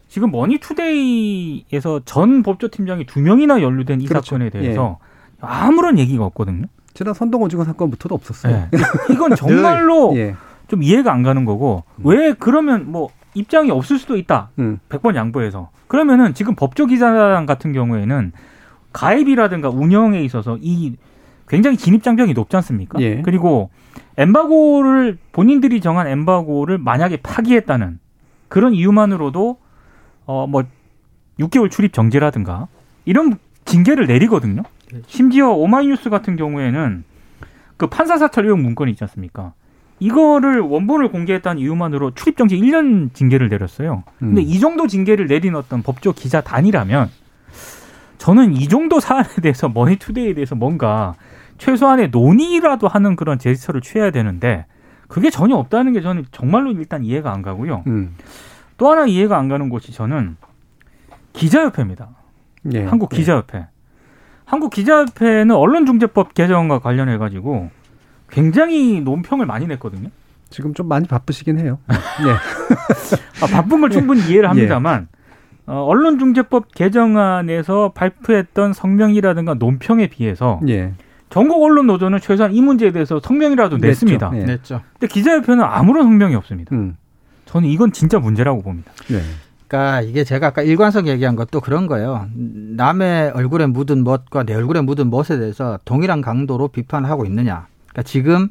지금 0.09 0.33
머니투데이에서 0.33 2.01
전 2.05 2.43
법조팀장이 2.43 3.07
두 3.07 3.21
명이나 3.21 3.63
연루된 3.63 4.01
이 4.01 4.07
그렇죠. 4.07 4.25
사건에 4.35 4.51
대해서 4.51 4.99
예. 5.01 5.37
아무런 5.41 6.01
얘기가 6.01 6.25
없거든요. 6.25 6.67
지난 6.95 7.15
선동 7.15 7.41
오징어 7.43 7.63
사건부터도 7.63 8.13
없었어요. 8.13 8.69
네. 8.73 8.79
이건 9.09 9.37
정말로 9.37 10.15
예. 10.19 10.35
좀 10.67 10.83
이해가 10.83 11.13
안 11.13 11.23
가는 11.23 11.45
거고 11.45 11.85
음. 11.99 12.07
왜 12.09 12.33
그러면 12.33 12.91
뭐 12.91 13.11
입장이 13.35 13.71
없을 13.71 14.01
수도 14.01 14.17
있다. 14.17 14.51
음. 14.59 14.81
100번 14.89 15.15
양보해서. 15.15 15.71
그러면은 15.87 16.35
지금 16.35 16.57
법조 16.57 16.87
기자단 16.87 17.47
같은 17.47 17.73
경우에는 17.73 18.33
가입이라든가 18.93 19.69
운영에 19.71 20.23
있어서 20.23 20.59
이 20.61 20.95
굉장히 21.49 21.77
진입장벽이 21.77 22.33
높지 22.35 22.57
않습니까? 22.57 23.01
예. 23.01 23.23
그리고 23.23 23.71
엠바고를 24.17 25.19
본인들이 25.33 25.81
정한 25.81 26.07
엠바고를 26.07 26.79
만약에 26.79 27.19
파기했다는 27.19 27.99
그런 28.49 28.75
이유만으로도 28.75 29.59
어 30.27 30.47
뭐 30.47 30.65
6개월 31.41 31.71
출입 31.71 31.93
정지라든가 31.93 32.69
이런 33.05 33.39
징계를 33.65 34.07
내리거든요. 34.07 34.63
심지어 35.07 35.49
오마이뉴스 35.51 36.11
같은 36.11 36.37
경우에는 36.37 37.05
그 37.77 37.87
판사 37.87 38.19
사찰 38.19 38.45
의혹 38.45 38.61
문건이 38.61 38.91
있지 38.93 39.03
않습니까? 39.05 39.55
이거를 39.99 40.61
원본을 40.61 41.11
공개했다는 41.11 41.61
이유만으로 41.63 42.13
출입 42.15 42.37
정지 42.37 42.57
1년 42.59 43.15
징계를 43.15 43.49
내렸어요. 43.49 44.03
근데 44.19 44.43
음. 44.43 44.47
이 44.47 44.59
정도 44.61 44.87
징계를 44.87 45.27
내린 45.27 45.55
어떤 45.55 45.83
법조 45.83 46.13
기자단이라면 46.13 47.09
저는 48.23 48.55
이 48.55 48.69
정도 48.69 49.01
사안에 49.01 49.27
대해서 49.43 49.69
머니투데이에 49.69 50.35
대해서 50.35 50.55
뭔가 50.55 51.15
최소한의 51.59 52.11
논의라도 52.11 52.87
하는 52.87 53.17
그런 53.17 53.37
제스처를 53.37 53.81
취해야 53.81 54.13
되는데 54.13 54.65
그게 55.09 55.29
전혀 55.29 55.57
없다는 55.57 55.93
게 55.93 56.01
저는 56.03 56.27
정말로 56.31 56.71
일단 56.71 57.03
이해가 57.03 57.33
안 57.33 57.43
가고요. 57.43 57.83
음. 57.89 58.15
또 58.77 58.89
하나 58.89 59.07
이해가 59.07 59.37
안 59.37 59.49
가는 59.49 59.69
곳이 59.69 59.91
저는 59.91 60.37
기자협회입니다. 61.33 62.11
예. 62.75 62.85
한국 62.85 63.09
기자협회. 63.09 63.59
예. 63.59 63.67
한국 64.45 64.71
기자협회는 64.71 65.51
언론중재법 65.57 66.35
개정과 66.35 66.79
관련해 66.79 67.19
가지고 67.19 67.71
굉장히 68.31 69.01
논평을 69.01 69.47
많이 69.47 69.67
냈거든요. 69.67 70.11
지금 70.49 70.75
좀 70.75 70.87
많이 70.87 71.09
바쁘시긴 71.09 71.59
해요. 71.59 71.81
네. 71.89 72.31
아, 73.43 73.47
바쁜 73.49 73.81
걸 73.81 73.91
충분히 73.91 74.21
이해를 74.29 74.49
합니다만 74.49 75.09
어, 75.11 75.22
언론중재법 75.81 76.75
개정안에서 76.75 77.93
발표했던 77.95 78.73
성명이라든가 78.73 79.55
논평에 79.55 80.09
비해서 80.09 80.61
예. 80.69 80.93
전국 81.31 81.63
언론 81.63 81.87
노조는 81.87 82.21
최소한 82.21 82.55
이 82.55 82.61
문제에 82.61 82.93
대해서 82.93 83.21
성명이라도 83.21 83.79
냈습니다. 83.79 84.31
냈죠. 84.31 84.43
예. 84.43 84.45
냈죠. 84.45 84.81
근데 84.99 85.07
기자협회는 85.13 85.65
아무런 85.65 86.05
성명이 86.05 86.35
없습니다. 86.35 86.75
음. 86.75 86.97
저는 87.47 87.69
이건 87.69 87.93
진짜 87.93 88.19
문제라고 88.19 88.63
봅니다. 88.63 88.93
네. 89.09 89.21
그러니까 89.67 90.03
이게 90.03 90.25
제가 90.25 90.49
아까 90.49 90.61
일관성 90.61 91.09
얘기한 91.09 91.35
것도 91.35 91.61
그런 91.61 91.87
거예요. 91.87 92.27
남의 92.35 93.31
얼굴에 93.31 93.67
묻은 93.67 94.05
멋과 94.05 94.43
내 94.43 94.55
얼굴에 94.55 94.83
묻은 94.83 95.09
멋에 95.09 95.39
대해서 95.39 95.79
동일한 95.87 96.21
강도로 96.21 96.69
비판하고 96.69 97.25
있느냐. 97.25 97.67
그러니까 97.87 98.03
지금 98.03 98.49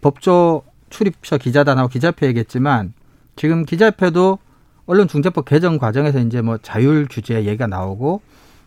법조 0.00 0.62
출입처 0.90 1.38
기자단하고 1.38 1.88
기자협회 1.88 2.26
얘기했지만 2.26 2.92
지금 3.36 3.64
기자협회도 3.64 4.38
언론중재법 4.86 5.44
개정 5.46 5.78
과정에서 5.78 6.18
이제 6.20 6.40
뭐 6.42 6.58
자율 6.58 7.06
규제 7.10 7.36
얘기가 7.44 7.66
나오고 7.66 8.20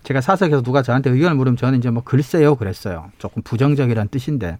제가 0.04 0.22
사석에서 0.22 0.62
누가 0.62 0.82
저한테 0.82 1.10
의견을 1.10 1.36
물으면 1.36 1.58
저는 1.58 1.80
이제 1.80 1.90
뭐 1.90 2.04
글쎄요 2.04 2.56
그랬어요. 2.56 3.12
조금 3.18 3.42
부정적이라는 3.44 4.10
뜻인데. 4.10 4.58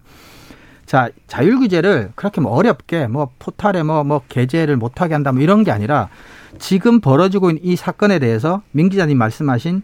자, 0.84 1.10
자율 1.26 1.58
규제를 1.58 2.12
그렇게 2.14 2.40
뭐 2.40 2.52
어렵게 2.52 3.08
뭐 3.08 3.30
포탈에 3.38 3.82
뭐, 3.82 4.04
뭐 4.04 4.22
게재를 4.28 4.76
못 4.76 5.02
하게 5.02 5.14
한다 5.14 5.32
뭐 5.32 5.42
이런 5.42 5.62
게 5.62 5.70
아니라 5.70 6.08
지금 6.58 7.00
벌어지고 7.00 7.50
있는 7.50 7.62
이 7.64 7.76
사건에 7.76 8.18
대해서 8.18 8.62
민 8.72 8.88
기자님 8.88 9.18
말씀하신 9.18 9.82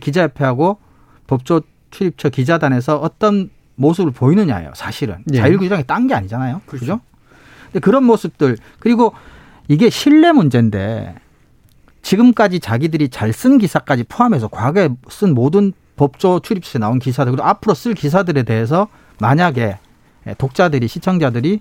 기자협회하고 0.00 0.78
법조 1.26 1.62
출입처 1.90 2.28
기자단에서 2.30 2.96
어떤 2.96 3.50
모습을 3.74 4.12
보이느냐예요. 4.12 4.72
사실은 4.74 5.22
예. 5.32 5.38
자율 5.38 5.58
규정이 5.58 5.84
딴 5.84 6.06
게 6.06 6.14
아니잖아요. 6.14 6.62
그렇죠. 6.66 6.80
그죠? 6.80 7.00
근데 7.66 7.80
그런 7.80 8.04
모습들 8.04 8.56
그리고 8.78 9.12
이게 9.68 9.90
신뢰 9.90 10.32
문제인데 10.32 11.14
지금까지 12.02 12.60
자기들이 12.60 13.08
잘 13.10 13.32
쓴 13.32 13.58
기사까지 13.58 14.04
포함해서 14.04 14.48
과거에 14.48 14.88
쓴 15.10 15.34
모든 15.34 15.72
법조 15.96 16.40
출입처에 16.40 16.80
나온 16.80 16.98
기사들 16.98 17.32
그리고 17.32 17.46
앞으로 17.46 17.74
쓸 17.74 17.94
기사들에 17.94 18.44
대해서 18.44 18.88
만약에 19.20 19.78
독자들이 20.38 20.88
시청자들이 20.88 21.60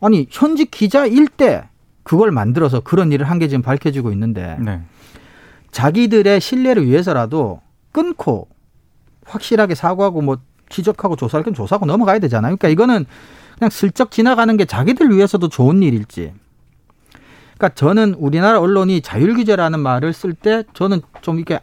아니 0.00 0.26
현직 0.30 0.70
기자일 0.70 1.28
때 1.28 1.64
그걸 2.02 2.30
만들어서 2.30 2.80
그런 2.80 3.12
일을 3.12 3.28
한 3.28 3.38
게 3.38 3.48
지금 3.48 3.62
밝혀지고 3.62 4.10
있는데 4.12 4.56
네. 4.58 4.80
자기들의 5.70 6.40
신뢰를 6.40 6.86
위해서라도 6.86 7.60
끊고 7.92 8.48
확실하게 9.26 9.74
사과하고 9.74 10.22
뭐 10.22 10.38
기적하고 10.68 11.16
조사할 11.16 11.44
건 11.44 11.54
조사하고 11.54 11.86
넘어가야 11.86 12.18
되잖아요. 12.20 12.56
그러니까 12.56 12.68
이거는 12.68 13.04
그냥 13.58 13.70
슬쩍 13.70 14.10
지나가는 14.10 14.56
게 14.56 14.64
자기들 14.64 15.10
위해서도 15.10 15.48
좋은 15.48 15.82
일일지. 15.82 16.32
그러니까 17.60 17.74
저는 17.74 18.14
우리나라 18.14 18.58
언론이 18.58 19.02
자율 19.02 19.34
규제라는 19.34 19.80
말을 19.80 20.14
쓸 20.14 20.32
때 20.32 20.64
저는 20.72 21.02
좀 21.20 21.38
이게 21.38 21.60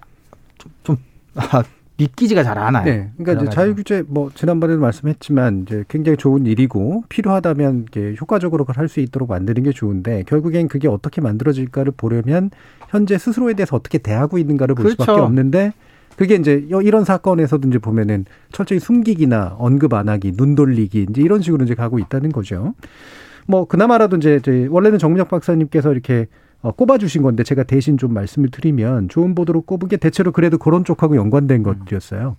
좀, 0.60 0.72
좀 0.84 0.98
아, 1.34 1.64
믿기지가 1.98 2.44
잘 2.44 2.60
않아요. 2.60 2.86
네. 2.86 3.12
그러니까 3.18 3.44
이제 3.44 3.52
자율 3.52 3.74
규제 3.74 4.04
뭐 4.08 4.30
지난번에도 4.36 4.80
말씀했지만 4.80 5.64
이제 5.64 5.84
굉장히 5.88 6.16
좋은 6.16 6.46
일이고 6.46 7.04
필요하다면 7.10 7.88
이렇게 7.92 8.16
효과적으로 8.22 8.64
그걸 8.64 8.80
할 8.80 8.88
수 8.88 9.00
있도록 9.00 9.30
만드는 9.30 9.64
게 9.64 9.72
좋은데 9.72 10.24
결국엔 10.28 10.68
그게 10.68 10.88
어떻게 10.88 11.20
만들어질까를 11.20 11.94
보려면 11.98 12.52
현재 12.90 13.18
스스로에 13.18 13.56
대해서 13.56 13.76
어떻게 13.76 13.98
대하고 13.98 14.38
있는가를 14.38 14.76
볼 14.76 14.84
그렇죠. 14.86 15.02
수밖에 15.02 15.20
없는데 15.20 15.74
그게 16.16 16.36
이제 16.36 16.64
이런 16.84 17.06
사건에서도 17.06 17.68
이제 17.68 17.80
보면은 17.80 18.26
철저히 18.52 18.80
숨기기나 18.80 19.56
언급 19.58 19.94
안 19.94 20.10
하기, 20.10 20.38
눈 20.38 20.54
돌리기 20.56 21.08
이제 21.10 21.22
이런 21.24 21.42
식으로 21.42 21.66
이제 21.66 21.74
가고 21.74 21.98
있다는 22.00 22.32
거죠. 22.32 22.76
뭐 23.48 23.66
그나마라도 23.66 24.18
이제, 24.18 24.36
이제 24.36 24.68
원래는 24.70 25.00
정민혁 25.00 25.30
박사님께서 25.30 25.92
이렇게 25.92 26.28
어, 26.62 26.72
꼽아주신 26.72 27.22
건데 27.22 27.44
제가 27.44 27.64
대신 27.64 27.98
좀 27.98 28.14
말씀을 28.14 28.50
드리면 28.50 29.10
좋은 29.10 29.36
보도로 29.36 29.62
꼽은 29.62 29.88
게 29.88 29.98
대체로 29.98 30.32
그래도 30.32 30.58
그런 30.58 30.84
쪽하고 30.84 31.16
연관된 31.16 31.64
것들이었어요. 31.64 32.36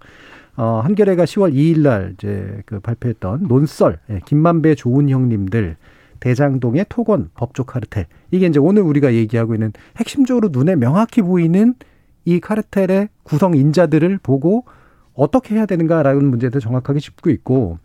어, 0.56 0.80
한겨레가 0.84 1.24
10월 1.24 1.54
2일 1.54 1.82
날 1.82 2.14
이제 2.14 2.62
그 2.66 2.80
발표했던 2.80 3.46
논설, 3.48 4.00
예, 4.10 4.20
김만배 4.24 4.74
좋은 4.74 5.08
형님들 5.08 5.76
대장동의 6.18 6.86
토건 6.88 7.30
법조 7.34 7.64
카르텔. 7.64 8.06
이게 8.32 8.46
이제 8.46 8.58
오늘 8.58 8.82
우리가 8.82 9.14
얘기하고 9.14 9.54
있는 9.54 9.72
핵심적으로 9.96 10.48
눈에 10.50 10.74
명확히 10.74 11.22
보이는 11.22 11.74
이 12.24 12.40
카르텔의 12.40 13.08
구성 13.22 13.54
인자들을 13.54 14.18
보고 14.22 14.64
어떻게 15.14 15.54
해야 15.54 15.64
되는가라는 15.64 16.24
문제도 16.24 16.58
정확하게 16.58 16.98
짚고 16.98 17.30
있고 17.30 17.78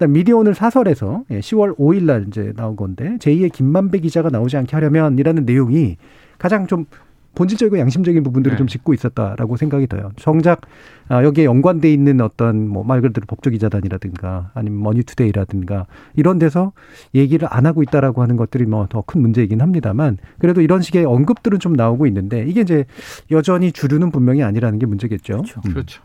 그다음 0.00 0.12
미디어 0.14 0.38
오늘 0.38 0.54
사설에서 0.54 1.24
10월 1.28 1.72
예, 1.72 1.74
5일 1.74 2.04
날 2.04 2.24
이제 2.26 2.54
나온 2.56 2.74
건데 2.74 3.18
제2의 3.18 3.52
김만배 3.52 3.98
기자가 3.98 4.30
나오지 4.30 4.56
않게 4.56 4.74
하려면이라는 4.74 5.44
내용이 5.44 5.98
가장 6.38 6.66
좀 6.66 6.86
본질적이고 7.34 7.78
양심적인 7.78 8.22
부분들을 8.22 8.54
네. 8.54 8.58
좀 8.58 8.66
짚고 8.66 8.94
있었다라고 8.94 9.58
생각이 9.58 9.86
돼요. 9.86 10.10
정작 10.16 10.62
아, 11.08 11.22
여기에 11.22 11.44
연관돼 11.44 11.92
있는 11.92 12.22
어떤 12.22 12.66
뭐 12.66 12.82
말 12.82 13.02
그대로 13.02 13.26
법조기자단이라든가 13.26 14.52
아니면 14.54 14.82
머니투데이라든가 14.82 15.86
이런 16.16 16.38
데서 16.38 16.72
얘기를 17.14 17.46
안 17.50 17.66
하고 17.66 17.82
있다라고 17.82 18.22
하는 18.22 18.36
것들이 18.36 18.64
뭐 18.64 18.86
더 18.86 19.02
큰 19.02 19.20
문제이긴 19.20 19.60
합니다만 19.60 20.16
그래도 20.38 20.62
이런 20.62 20.80
식의 20.80 21.04
언급들은 21.04 21.58
좀 21.58 21.74
나오고 21.74 22.06
있는데 22.06 22.44
이게 22.48 22.62
이제 22.62 22.86
여전히 23.30 23.70
주류는 23.70 24.10
분명히 24.12 24.42
아니라는 24.42 24.78
게 24.78 24.86
문제겠죠. 24.86 25.34
그렇죠. 25.34 25.60
음. 25.66 25.72
그렇죠. 25.72 26.02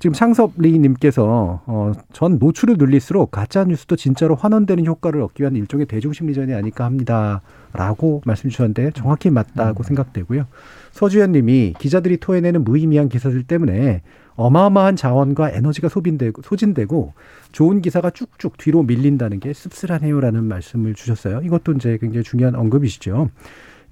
지금 0.00 0.14
상섭리님께서 0.14 1.60
어, 1.66 1.92
전 2.14 2.38
노출을 2.38 2.76
늘릴수록 2.78 3.30
가짜 3.30 3.64
뉴스도 3.64 3.96
진짜로 3.96 4.34
환원되는 4.34 4.86
효과를 4.86 5.20
얻기 5.20 5.42
위한 5.42 5.54
일종의 5.56 5.86
대중심리전이 5.86 6.54
아닐까 6.54 6.86
합니다라고 6.86 8.22
말씀 8.24 8.48
주셨는데 8.48 8.92
정확히 8.94 9.28
맞다고 9.28 9.82
음. 9.82 9.84
생각되고요. 9.84 10.46
서주현님이 10.92 11.74
기자들이 11.78 12.16
토해내는 12.16 12.64
무의미한 12.64 13.10
기사들 13.10 13.42
때문에 13.42 14.00
어마어마한 14.36 14.96
자원과 14.96 15.50
에너지가 15.50 15.90
소빈되고 15.90 16.40
소진되고 16.40 17.12
좋은 17.52 17.82
기사가 17.82 18.08
쭉쭉 18.08 18.56
뒤로 18.56 18.82
밀린다는 18.82 19.38
게 19.38 19.52
씁쓸하네요라는 19.52 20.44
말씀을 20.44 20.94
주셨어요. 20.94 21.42
이것도 21.44 21.72
이제 21.72 21.98
굉장히 22.00 22.24
중요한 22.24 22.54
언급이시죠. 22.54 23.28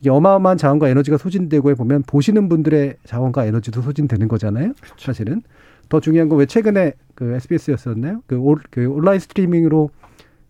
이게 0.00 0.08
어마어마한 0.08 0.56
자원과 0.56 0.88
에너지가 0.88 1.18
소진되고에 1.18 1.74
보면 1.74 2.04
보시는 2.06 2.48
분들의 2.48 2.96
자원과 3.04 3.44
에너지도 3.44 3.82
소진되는 3.82 4.26
거잖아요. 4.28 4.72
그렇죠. 4.80 5.04
사실은 5.04 5.42
더 5.88 6.00
중요한 6.00 6.28
건 6.28 6.38
왜 6.38 6.46
최근에 6.46 6.92
그 7.14 7.32
SBS였었나요? 7.34 8.22
그, 8.26 8.36
올, 8.38 8.58
그 8.70 8.86
온라인 8.88 9.18
스트리밍으로 9.18 9.90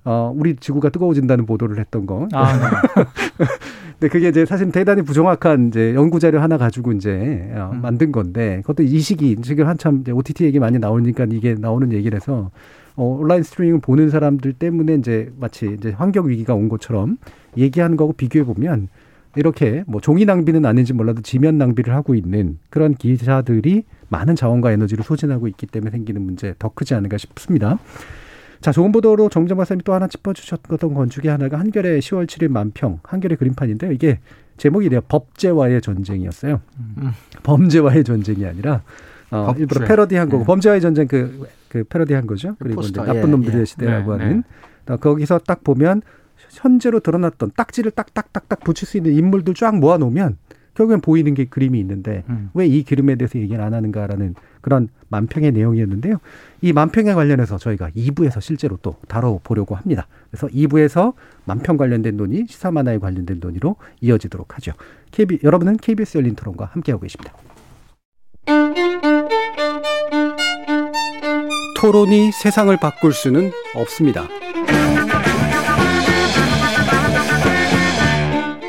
어, 0.05 0.33
우리 0.37 0.57
지구가 0.57 0.91
뜨거워진다는 0.91 1.45
보도를 1.47 1.79
했던 1.79 2.07
거. 2.07 2.29
아, 2.33 2.53
네. 2.57 3.05
근데 3.99 4.09
그게 4.13 4.29
이제 4.29 4.47
사실 4.47 4.71
대단히 4.71 5.03
부정확한 5.03 5.69
이제 5.69 5.95
연구 5.95 6.21
자료 6.21 6.41
하나 6.41 6.57
가지고 6.57 6.93
이제 6.93 7.51
어, 7.55 7.71
음. 7.73 7.83
만든 7.83 8.13
건데 8.13 8.61
그것도 8.63 8.85
이 8.85 9.01
시기 9.01 9.37
지금 9.43 9.67
한참 9.67 10.01
이제 10.01 10.13
OTT 10.13 10.45
얘기 10.45 10.59
많이 10.59 10.79
나오니까 10.79 11.27
이게 11.31 11.55
나오는 11.59 11.93
얘기라서 11.93 12.51
어, 12.97 13.05
온라인 13.21 13.43
스트리밍을 13.43 13.81
보는 13.81 14.11
사람들 14.11 14.53
때문에 14.55 14.95
이제 14.95 15.33
마치 15.39 15.75
이제 15.79 15.91
환경 15.91 16.29
위기가 16.29 16.55
온 16.55 16.69
것처럼 16.69 17.19
얘기하는 17.57 17.97
거하고 17.97 18.13
비교해 18.13 18.45
보면 18.45 18.89
이렇게 19.37 19.85
뭐 19.87 20.01
종이 20.01 20.25
낭비는 20.25 20.65
아닌지 20.65 20.93
몰라도 20.93 21.21
지면 21.23 21.59
낭비를 21.59 21.95
하고 21.95 22.15
있는 22.15 22.59
그런 22.71 22.95
기자들이 22.95 23.85
많은 24.09 24.37
자원과 24.37 24.73
에너지를 24.73 25.05
소진하고 25.05 25.49
있기 25.49 25.67
때문에 25.67 25.91
생기는 25.91 26.23
문제 26.23 26.55
더 26.59 26.71
크지 26.71 26.95
않을까 26.95 27.19
싶습니다. 27.19 27.79
자, 28.61 28.73
좋은 28.73 28.91
보도로 28.91 29.29
정정 29.29 29.59
박사님이 29.59 29.85
또 29.85 29.95
하나 29.95 30.09
짚어주셨던 30.09 30.95
건 30.95 31.09
중에 31.09 31.31
하나가 31.31 31.59
한겨레 31.59 31.99
10월 32.01 32.27
7일 32.27 32.49
만평, 32.49 33.01
한겨레 33.05 33.37
그림판인데요. 33.37 33.93
이게 33.93 34.19
제목이 34.57 34.87
이래요. 34.87 35.01
법제와의 35.09 35.81
전쟁이었어요. 35.81 36.61
음. 36.79 37.13
범죄와의 37.45 38.03
전쟁이 38.03 38.45
아니라 38.45 38.83
어, 39.31 39.55
일부러 39.57 39.87
패러디한 39.87 40.29
거고 40.29 40.43
네. 40.43 40.47
범죄와의 40.47 40.81
전쟁 40.81 41.07
그, 41.07 41.47
그 41.69 41.85
패러디한 41.85 42.27
거죠. 42.27 42.57
그리고 42.59 42.77
포스터. 42.77 43.05
이제 43.05 43.13
나쁜 43.13 43.29
예, 43.29 43.31
놈들의 43.33 43.61
예. 43.61 43.65
시대라고 43.65 44.17
네, 44.17 44.25
하는 44.25 44.45
네. 44.87 44.97
거기서 44.97 45.39
딱 45.39 45.63
보면 45.63 46.03
현재로 46.51 47.01
드러났던 47.01 47.53
딱지를 47.57 47.91
딱딱딱딱 47.93 48.61
붙일 48.61 48.89
수 48.89 48.97
있는 48.97 49.13
인물들 49.13 49.55
쫙 49.55 49.77
모아놓으면 49.77 50.39
결국엔 50.79 51.01
보이는 51.01 51.35
게 51.35 51.45
그림이 51.45 51.81
있는데 51.81 52.23
음. 52.29 52.51
왜이 52.55 52.85
그림에 52.85 53.17
대해서 53.17 53.39
얘기를 53.39 53.61
안 53.63 53.75
하는가라는 53.75 54.37
그런 54.61 54.89
만평의 55.09 55.51
내용이었는데요. 55.51 56.19
이 56.61 56.73
만평에 56.73 57.15
관련해서 57.15 57.59
저희가 57.59 57.91
2부에서 57.91 58.41
실제로 58.41 58.79
또 58.81 58.95
다뤄보려고 59.09 59.75
합니다. 59.75 60.07
그래서 60.31 60.47
2부에서 60.47 61.15
만평 61.47 61.79
관련된 61.79 62.17
논의, 62.17 62.47
시사 62.49 62.71
만화에 62.71 62.99
관련된 62.99 63.41
논의로 63.41 63.75
이어지도록 64.01 64.55
하죠. 64.57 64.73
KB, 65.11 65.41
여러분은 65.43 65.79
KBS 65.79 66.19
열린 66.19 66.37
토론과 66.37 66.67
함께하고 66.67 67.03
계십니다. 67.03 67.33
토론이 71.77 72.31
세상을 72.33 72.77
바꿀 72.77 73.13
수는 73.13 73.51
없습니다. 73.75 74.29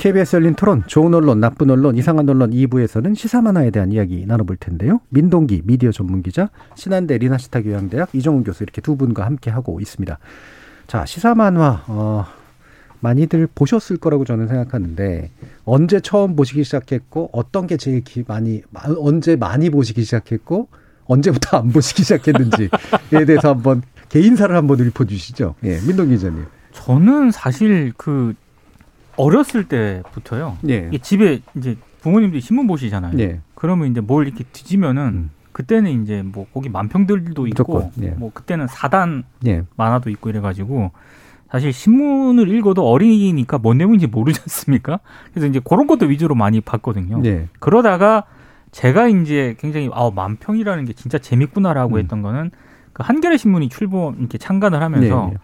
KBS 0.00 0.36
열린 0.36 0.54
토론, 0.54 0.82
좋은 0.86 1.12
언론, 1.12 1.40
나쁜 1.40 1.68
언론, 1.68 1.94
이상한 1.94 2.26
언론 2.26 2.52
2부에서는 2.52 3.14
시사 3.14 3.42
만화에 3.42 3.68
대한 3.70 3.92
이야기 3.92 4.24
나눠볼 4.24 4.56
텐데요. 4.56 5.02
민동기 5.10 5.60
미디어 5.66 5.92
전문기자, 5.92 6.48
신한대 6.74 7.18
리나시타 7.18 7.60
교양대학 7.60 8.08
이정훈 8.14 8.42
교수 8.42 8.62
이렇게 8.62 8.80
두 8.80 8.96
분과 8.96 9.26
함께 9.26 9.50
하고 9.50 9.78
있습니다. 9.78 10.18
자, 10.86 11.04
시사 11.04 11.34
만화, 11.34 11.84
어, 11.86 12.24
많이들 13.00 13.46
보셨을 13.54 13.98
거라고 13.98 14.24
저는 14.24 14.48
생각하는데, 14.48 15.32
언제 15.66 16.00
처음 16.00 16.34
보시기 16.34 16.64
시작했고, 16.64 17.28
어떤 17.34 17.66
게 17.66 17.76
제일 17.76 18.02
많이, 18.26 18.62
언제 18.72 19.36
많이 19.36 19.68
보시기 19.68 20.02
시작했고, 20.04 20.68
언제부터 21.04 21.58
안 21.58 21.72
보시기 21.72 22.04
시작했는지에 22.04 22.70
대해서 23.26 23.50
한번 23.50 23.82
개인사를 24.08 24.56
한번 24.56 24.80
읊어주시죠. 24.80 25.56
예, 25.64 25.78
민동기 25.86 26.14
기자님. 26.14 26.46
저는 26.72 27.32
사실 27.32 27.92
그 27.98 28.34
어렸을 29.20 29.64
때부터요. 29.64 30.58
예. 30.68 30.90
집에 31.02 31.40
이제 31.56 31.76
부모님들이 32.00 32.40
신문 32.40 32.66
보시잖아요. 32.66 33.18
예. 33.18 33.40
그러면 33.54 33.90
이제 33.90 34.00
뭘 34.00 34.26
이렇게 34.26 34.44
뒤지면은 34.52 35.02
음. 35.02 35.30
그때는 35.52 36.02
이제 36.02 36.22
뭐 36.22 36.46
거기 36.52 36.68
만평들도 36.68 37.46
있고 37.48 37.90
예. 38.02 38.10
뭐 38.10 38.30
그때는 38.32 38.66
사단 38.68 39.24
예. 39.46 39.64
만화도 39.76 40.10
있고 40.10 40.30
이래가지고 40.30 40.92
사실 41.50 41.72
신문을 41.72 42.48
읽어도 42.48 42.88
어린이니까 42.88 43.58
뭔 43.58 43.78
내용인지 43.78 44.06
모르지 44.06 44.40
않습니까? 44.42 45.00
그래서 45.32 45.46
이제 45.48 45.60
그런 45.62 45.86
것도 45.86 46.06
위주로 46.06 46.34
많이 46.34 46.60
봤거든요. 46.60 47.20
예. 47.24 47.48
그러다가 47.58 48.24
제가 48.70 49.08
이제 49.08 49.56
굉장히 49.58 49.90
아 49.92 50.10
만평이라는 50.14 50.84
게 50.84 50.92
진짜 50.92 51.18
재밌구나라고 51.18 51.96
음. 51.96 51.98
했던 51.98 52.22
거는 52.22 52.52
그 52.92 53.02
한겨레 53.02 53.36
신문이 53.36 53.68
출범 53.68 54.16
이렇게 54.18 54.38
창간을 54.38 54.82
하면서 54.82 55.30
예, 55.30 55.34
예. 55.34 55.38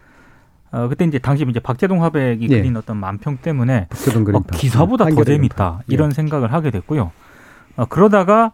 어, 0.73 0.89
그때 0.89 1.05
이제 1.05 1.19
당시 1.19 1.45
이제 1.49 1.61
박재동 1.61 2.03
화백이 2.03 2.49
예. 2.51 2.59
그린 2.59 2.77
어떤 2.77 2.97
만평 2.97 3.39
때문에 3.39 3.89
어, 4.35 4.41
기사보다 4.53 5.07
더 5.07 5.25
재밌다 5.25 5.81
예. 5.83 5.95
이런 5.95 6.11
생각을 6.11 6.53
하게 6.53 6.71
됐고요. 6.71 7.13
어, 7.77 7.85
그러다가 7.87 8.53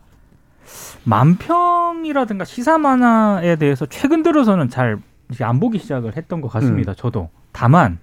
만평이라든가 1.04 2.44
시사 2.44 2.78
만화에 2.78 3.56
대해서 3.56 3.86
최근 3.86 4.22
들어서는 4.22 4.68
잘 4.68 4.98
안 5.40 5.60
보기 5.60 5.78
시작을 5.78 6.16
했던 6.16 6.40
것 6.40 6.48
같습니다. 6.48 6.92
음. 6.92 6.94
저도 6.96 7.30
다만 7.52 7.98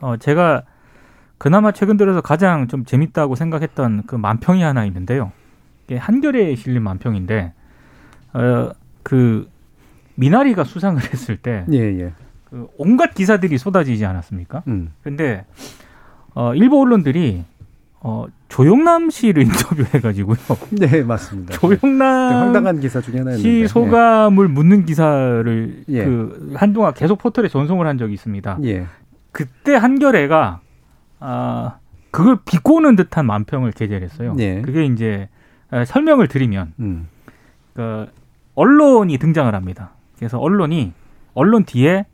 어, 0.00 0.16
제가 0.18 0.64
그나마 1.38 1.72
최근 1.72 1.96
들어서 1.96 2.20
가장 2.20 2.68
좀 2.68 2.84
재밌다고 2.84 3.34
생각했던 3.34 4.02
그 4.06 4.16
만평이 4.16 4.62
하나 4.62 4.84
있는데요. 4.84 5.32
이게 5.86 5.96
한겨레에 5.96 6.56
실린 6.56 6.82
만평인데 6.82 7.52
어, 8.34 8.70
그 9.02 9.48
미나리가 10.16 10.64
수상을 10.64 11.00
했을 11.12 11.36
때 11.36 11.64
예, 11.72 11.78
예. 11.78 12.12
그 12.50 12.68
온갖 12.78 13.14
기사들이 13.14 13.58
쏟아지지 13.58 14.04
않았습니까? 14.06 14.62
음. 14.68 14.92
근데 15.02 15.44
어 16.34 16.54
일부 16.54 16.80
언론들이 16.80 17.44
어 18.00 18.26
조영남 18.48 19.10
씨를 19.10 19.42
인터뷰해가지고요. 19.46 20.36
네 20.70 21.02
맞습니다. 21.02 21.54
조영남 21.58 21.98
네, 22.30 22.34
황당한 22.36 22.80
기사 22.80 23.00
중에 23.00 23.18
하나였는데 23.18 23.42
씨 23.42 23.66
소감을 23.68 24.48
예. 24.48 24.52
묻는 24.52 24.84
기사를 24.84 25.84
예. 25.88 26.04
그 26.04 26.52
한동안 26.54 26.94
계속 26.94 27.18
포털에 27.18 27.48
전송을 27.48 27.86
한 27.86 27.98
적이 27.98 28.14
있습니다. 28.14 28.58
예. 28.64 28.86
그때 29.32 29.74
한겨레가 29.74 30.60
아 31.18 31.78
그걸 32.12 32.38
비꼬는 32.44 32.96
듯한 32.96 33.26
만평을 33.26 33.72
게재를 33.72 34.02
했어요. 34.02 34.36
예. 34.38 34.62
그게 34.62 34.84
이제 34.86 35.28
에, 35.72 35.84
설명을 35.84 36.28
드리면 36.28 36.74
음. 36.78 37.08
그 37.74 38.06
언론이 38.54 39.18
등장을 39.18 39.52
합니다. 39.54 39.90
그래서 40.16 40.38
언론이 40.38 40.92
언론 41.34 41.64
뒤에 41.64 42.06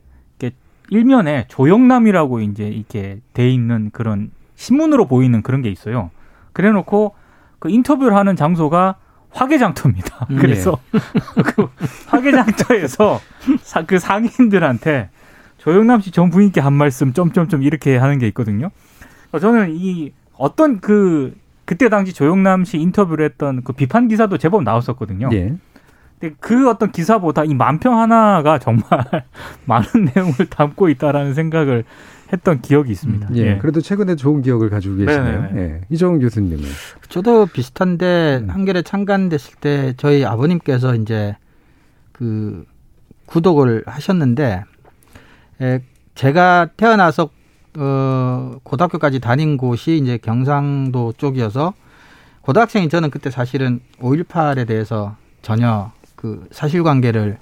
일면에 0.89 1.45
조영남이라고 1.47 2.41
이제 2.41 2.67
이렇게 2.67 3.19
돼 3.33 3.49
있는 3.49 3.89
그런 3.91 4.31
신문으로 4.55 5.07
보이는 5.07 5.41
그런 5.41 5.61
게 5.61 5.69
있어요. 5.69 6.11
그래놓고 6.53 7.15
그 7.59 7.69
인터뷰를 7.69 8.15
하는 8.15 8.35
장소가 8.35 8.95
화개장터입니다. 9.31 10.27
음, 10.31 10.37
그래서 10.37 10.77
그 11.55 11.67
화개장터에서 12.07 13.19
사- 13.61 13.85
그 13.85 13.99
상인들한테 13.99 15.09
조영남 15.57 16.01
씨 16.01 16.11
전 16.11 16.29
부인께 16.29 16.59
한 16.61 16.73
말씀 16.73 17.13
점점점 17.13 17.63
이렇게 17.63 17.97
하는 17.97 18.19
게 18.19 18.27
있거든요. 18.27 18.69
저는 19.39 19.75
이 19.75 20.11
어떤 20.37 20.79
그 20.79 21.35
그때 21.65 21.89
당시 21.89 22.13
조영남 22.13 22.65
씨 22.65 22.77
인터뷰를 22.77 23.25
했던 23.25 23.63
그 23.63 23.71
비판 23.73 24.07
기사도 24.09 24.37
제법 24.37 24.63
나왔었거든요. 24.63 25.29
예. 25.33 25.55
근데 26.23 26.35
그 26.39 26.69
어떤 26.69 26.93
기사보다 26.93 27.43
이 27.43 27.53
만평 27.53 27.99
하나가 27.99 28.57
정말 28.57 28.83
많은 29.65 29.85
내용을 30.15 30.33
담고 30.49 30.87
있다라는 30.87 31.33
생각을 31.33 31.83
했던 32.31 32.61
기억이 32.61 32.93
있습니다. 32.93 33.35
예. 33.35 33.57
그래도 33.57 33.81
최근에 33.81 34.15
좋은 34.15 34.41
기억을 34.41 34.69
가지고 34.69 34.95
계시네요. 34.95 35.49
예. 35.55 35.81
이정훈 35.89 36.19
교수님은. 36.21 36.63
저도 37.09 37.47
비슷한데 37.47 38.39
음. 38.41 38.49
한겨레 38.49 38.83
창간됐을 38.83 39.55
때 39.59 39.93
저희 39.97 40.23
아버님께서 40.23 40.95
이제 40.95 41.35
그 42.13 42.65
구독을 43.25 43.83
하셨는데 43.85 44.63
에, 45.61 45.81
제가 46.15 46.69
태어나서 46.77 47.29
어 47.75 48.59
고등학교까지 48.63 49.19
다닌 49.19 49.57
곳이 49.57 49.97
이제 49.97 50.17
경상도 50.17 51.13
쪽이어서 51.17 51.73
고등학생이 52.41 52.87
저는 52.87 53.09
그때 53.09 53.29
사실은 53.29 53.81
5.18에 53.99 54.67
대해서 54.67 55.15
전혀 55.41 55.91
그 56.23 56.47
사실관계를 56.51 57.37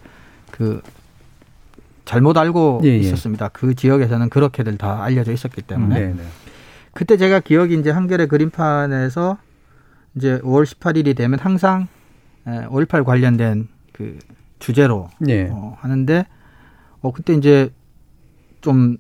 그 0.50 0.82
잘못 2.04 2.36
알고 2.36 2.82
예, 2.84 2.88
예. 2.88 2.98
있었습니다. 2.98 3.50
그 3.50 3.76
지역에서는 3.76 4.30
그렇게들 4.30 4.80
다 4.80 5.04
알려져 5.04 5.32
있었기 5.32 5.62
때문에 5.62 6.00
네, 6.00 6.14
네. 6.16 6.24
그때 6.92 7.16
제가 7.16 7.42
기억이 7.42 7.76
이제 7.80 7.92
한겨레 7.92 8.26
그림판에서 8.26 9.38
이제 10.16 10.40
5월 10.40 10.66
18일이 10.66 11.16
되면 11.16 11.38
항상 11.38 11.88
5.18 12.46 13.06
관련된 13.06 13.68
그 13.94 14.18
주제로 14.58 15.12
예. 15.28 15.50
어, 15.52 15.78
하는데 15.80 16.26
어 17.02 17.12
그때 17.12 17.34
이제 17.36 17.70
좀 18.62 18.98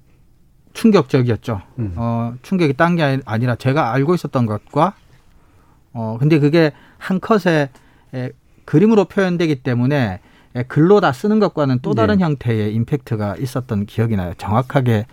충격적이었죠. 0.73 1.59
음. 1.79 1.93
어 1.95 2.35
충격이 2.43 2.73
딴 2.73 2.95
게 2.95 3.19
아니라 3.25 3.55
제가 3.55 3.91
알고 3.93 4.13
있었던 4.13 4.45
것과 4.45 4.93
어 5.93 6.17
근데 6.19 6.37
그게 6.37 6.71
한 6.99 7.19
컷에 7.19 7.69
에, 8.13 8.29
그림으로 8.71 9.03
표현되기 9.03 9.63
때문에 9.63 10.21
에, 10.55 10.63
글로 10.63 11.01
다 11.01 11.11
쓰는 11.11 11.39
것과는 11.39 11.79
또 11.81 11.93
다른 11.93 12.19
네. 12.19 12.23
형태의 12.23 12.73
임팩트가 12.73 13.35
있었던 13.35 13.85
기억이 13.85 14.15
나요. 14.15 14.33
정확하게 14.37 15.07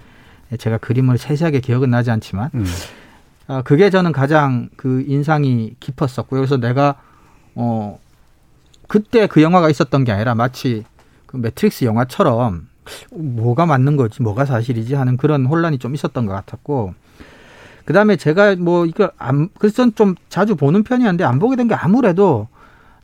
제가 0.59 0.79
그림을 0.79 1.19
세세하게 1.19 1.59
기억은 1.59 1.91
나지 1.91 2.13
않지만 2.13 2.51
음. 2.55 2.65
아, 3.49 3.63
그게 3.63 3.91
저는 3.91 4.13
가장 4.13 4.69
그 4.77 5.05
인상이 5.09 5.75
깊었었고요. 5.81 6.41
그래서 6.41 6.57
내가 6.57 7.01
어 7.57 7.99
그때 8.87 9.27
그 9.27 9.43
영화가 9.43 9.69
있었던 9.71 10.05
게 10.05 10.13
아니라 10.13 10.37
마치 10.37 10.85
그 11.27 11.37
매트릭스 11.37 11.85
영화처럼 11.85 12.69
뭐가 13.11 13.67
맞는 13.67 13.97
거지, 13.97 14.23
뭐가 14.23 14.45
사실이지 14.45 14.95
하는 14.95 15.17
그런 15.17 15.47
혼란이 15.47 15.79
좀 15.79 15.97
있었던 15.97 16.27
것 16.27 16.33
같았고. 16.33 16.95
그 17.85 17.93
다음에 17.93 18.15
제가 18.17 18.55
뭐 18.57 18.87
이거 18.87 19.11
안, 19.19 19.49
그래서 19.59 19.91
좀 19.91 20.15
자주 20.29 20.55
보는 20.55 20.85
편이었는데 20.85 21.25
안 21.25 21.41
보게 21.41 21.57
된 21.57 21.67
게 21.67 21.75
아무래도 21.75 22.47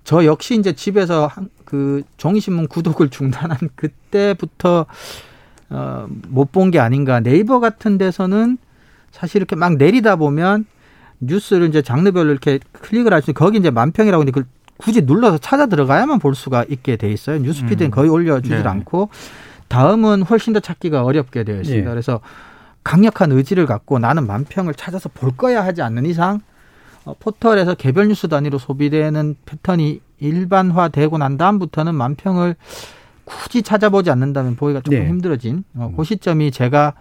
저 0.05 0.25
역시 0.27 0.55
이제 0.59 0.73
집에서 0.75 1.27
한, 1.27 1.49
그 1.65 2.03
종이신문 2.19 2.69
구독을 2.69 3.09
중단한 3.11 3.59
그때부터 3.75 4.87
어, 5.71 6.07
못 6.29 6.53
본 6.53 6.71
게 6.71 6.79
아닌가. 6.79 7.21
네이버 7.21 7.59
같은 7.61 7.99
데서는 7.99 8.59
사실 9.11 9.39
이렇게 9.39 9.57
막 9.57 9.77
내리다 9.77 10.17
보면 10.17 10.67
뉴스를 11.21 11.69
이제 11.69 11.81
장르별로 11.83 12.31
이렇게 12.31 12.59
클릭을 12.73 13.13
할수 13.13 13.31
있는 13.31 13.39
거기 13.39 13.59
이제 13.59 13.71
만평이라고 13.71 14.21
하는데 14.21 14.31
그걸 14.33 14.47
굳이 14.77 15.03
눌러서 15.03 15.39
찾아 15.39 15.67
들어가야만 15.67 16.19
볼 16.19 16.35
수가 16.35 16.65
있게 16.69 16.97
돼 16.97 17.11
있어요. 17.11 17.39
뉴스피드는 17.39 17.89
음. 17.89 17.91
거의 17.91 18.11
올려주질 18.11 18.63
네. 18.63 18.69
않고 18.69 19.09
다음은 19.69 20.23
훨씬 20.23 20.53
더 20.53 20.61
찾기가 20.61 21.03
어렵게 21.05 21.45
되어 21.45 21.61
있습니다. 21.61 21.87
예. 21.87 21.91
그래서 21.91 22.21
강력한 22.83 23.33
의지를 23.33 23.67
갖고 23.67 23.99
나는 23.99 24.27
만평을 24.27 24.75
찾아서 24.75 25.09
볼 25.15 25.31
거야 25.37 25.65
하지 25.65 25.81
않는 25.81 26.05
이상 26.07 26.37
어, 26.37 26.41
포털에서 27.19 27.75
개별 27.75 28.09
뉴스 28.09 28.29
단위로 28.29 28.59
소비되는 28.59 29.37
패턴이 29.45 30.01
일반화되고 30.21 31.19
난 31.19 31.37
다음부터는 31.37 31.95
만평을 31.95 32.57
굳이 33.25 33.63
찾아보지 33.63 34.11
않는다면 34.11 34.57
보기가 34.57 34.81
조금 34.81 34.99
네. 34.99 35.09
힘들어진 35.09 35.65
어, 35.75 35.93
그 35.97 36.05
시점이 36.05 36.51
제가 36.51 36.95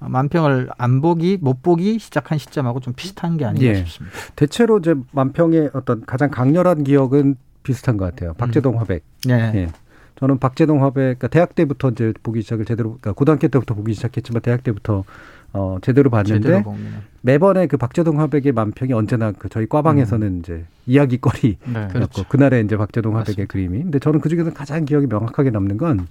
만평을 0.00 0.70
안 0.78 1.00
보기 1.00 1.38
못 1.40 1.62
보기 1.62 1.98
시작한 1.98 2.38
시점하고 2.38 2.80
좀 2.80 2.94
비슷한 2.94 3.36
게 3.36 3.44
아닌가 3.44 3.66
예. 3.66 3.74
싶습니다. 3.76 4.16
대체로 4.36 4.78
이제 4.78 4.94
만평의 5.12 5.70
어떤 5.72 6.04
가장 6.06 6.30
강렬한 6.30 6.84
기억은 6.84 7.36
비슷한 7.62 7.96
것 7.96 8.04
같아요. 8.04 8.34
박재동 8.34 8.78
화백. 8.80 9.02
네. 9.26 9.52
예. 9.54 9.68
저는 10.16 10.38
박재동 10.38 10.82
화백, 10.82 10.94
그러니까 10.94 11.28
대학 11.28 11.54
때부터 11.54 11.90
이제 11.90 12.12
보기 12.22 12.42
시작을 12.42 12.64
제대로, 12.64 12.90
그러니까 12.90 13.12
고등학교 13.12 13.46
때부터 13.48 13.74
보기 13.74 13.94
시작했지만 13.94 14.42
대학 14.42 14.64
때부터 14.64 15.04
어 15.52 15.78
제대로 15.80 16.10
봤는데 16.10 16.40
제대로 16.40 16.76
매번에 17.20 17.66
그 17.66 17.76
박재동 17.76 18.20
화백의 18.20 18.52
만평이 18.52 18.92
언제나 18.92 19.32
그 19.36 19.48
저희 19.48 19.66
과방에서는 19.68 20.38
이제 20.40 20.64
이야기거리 20.86 21.58
네. 21.72 21.88
그렇죠. 21.92 22.24
그날의 22.28 22.64
이제 22.64 22.76
박재동 22.76 23.16
화백의 23.16 23.46
맞습니다. 23.46 23.52
그림이. 23.52 23.82
근데 23.82 23.98
저는 23.98 24.20
그 24.20 24.28
중에서 24.28 24.52
가장 24.52 24.84
기억이 24.84 25.06
명확하게 25.06 25.50
남는 25.50 25.78
건 25.78 26.06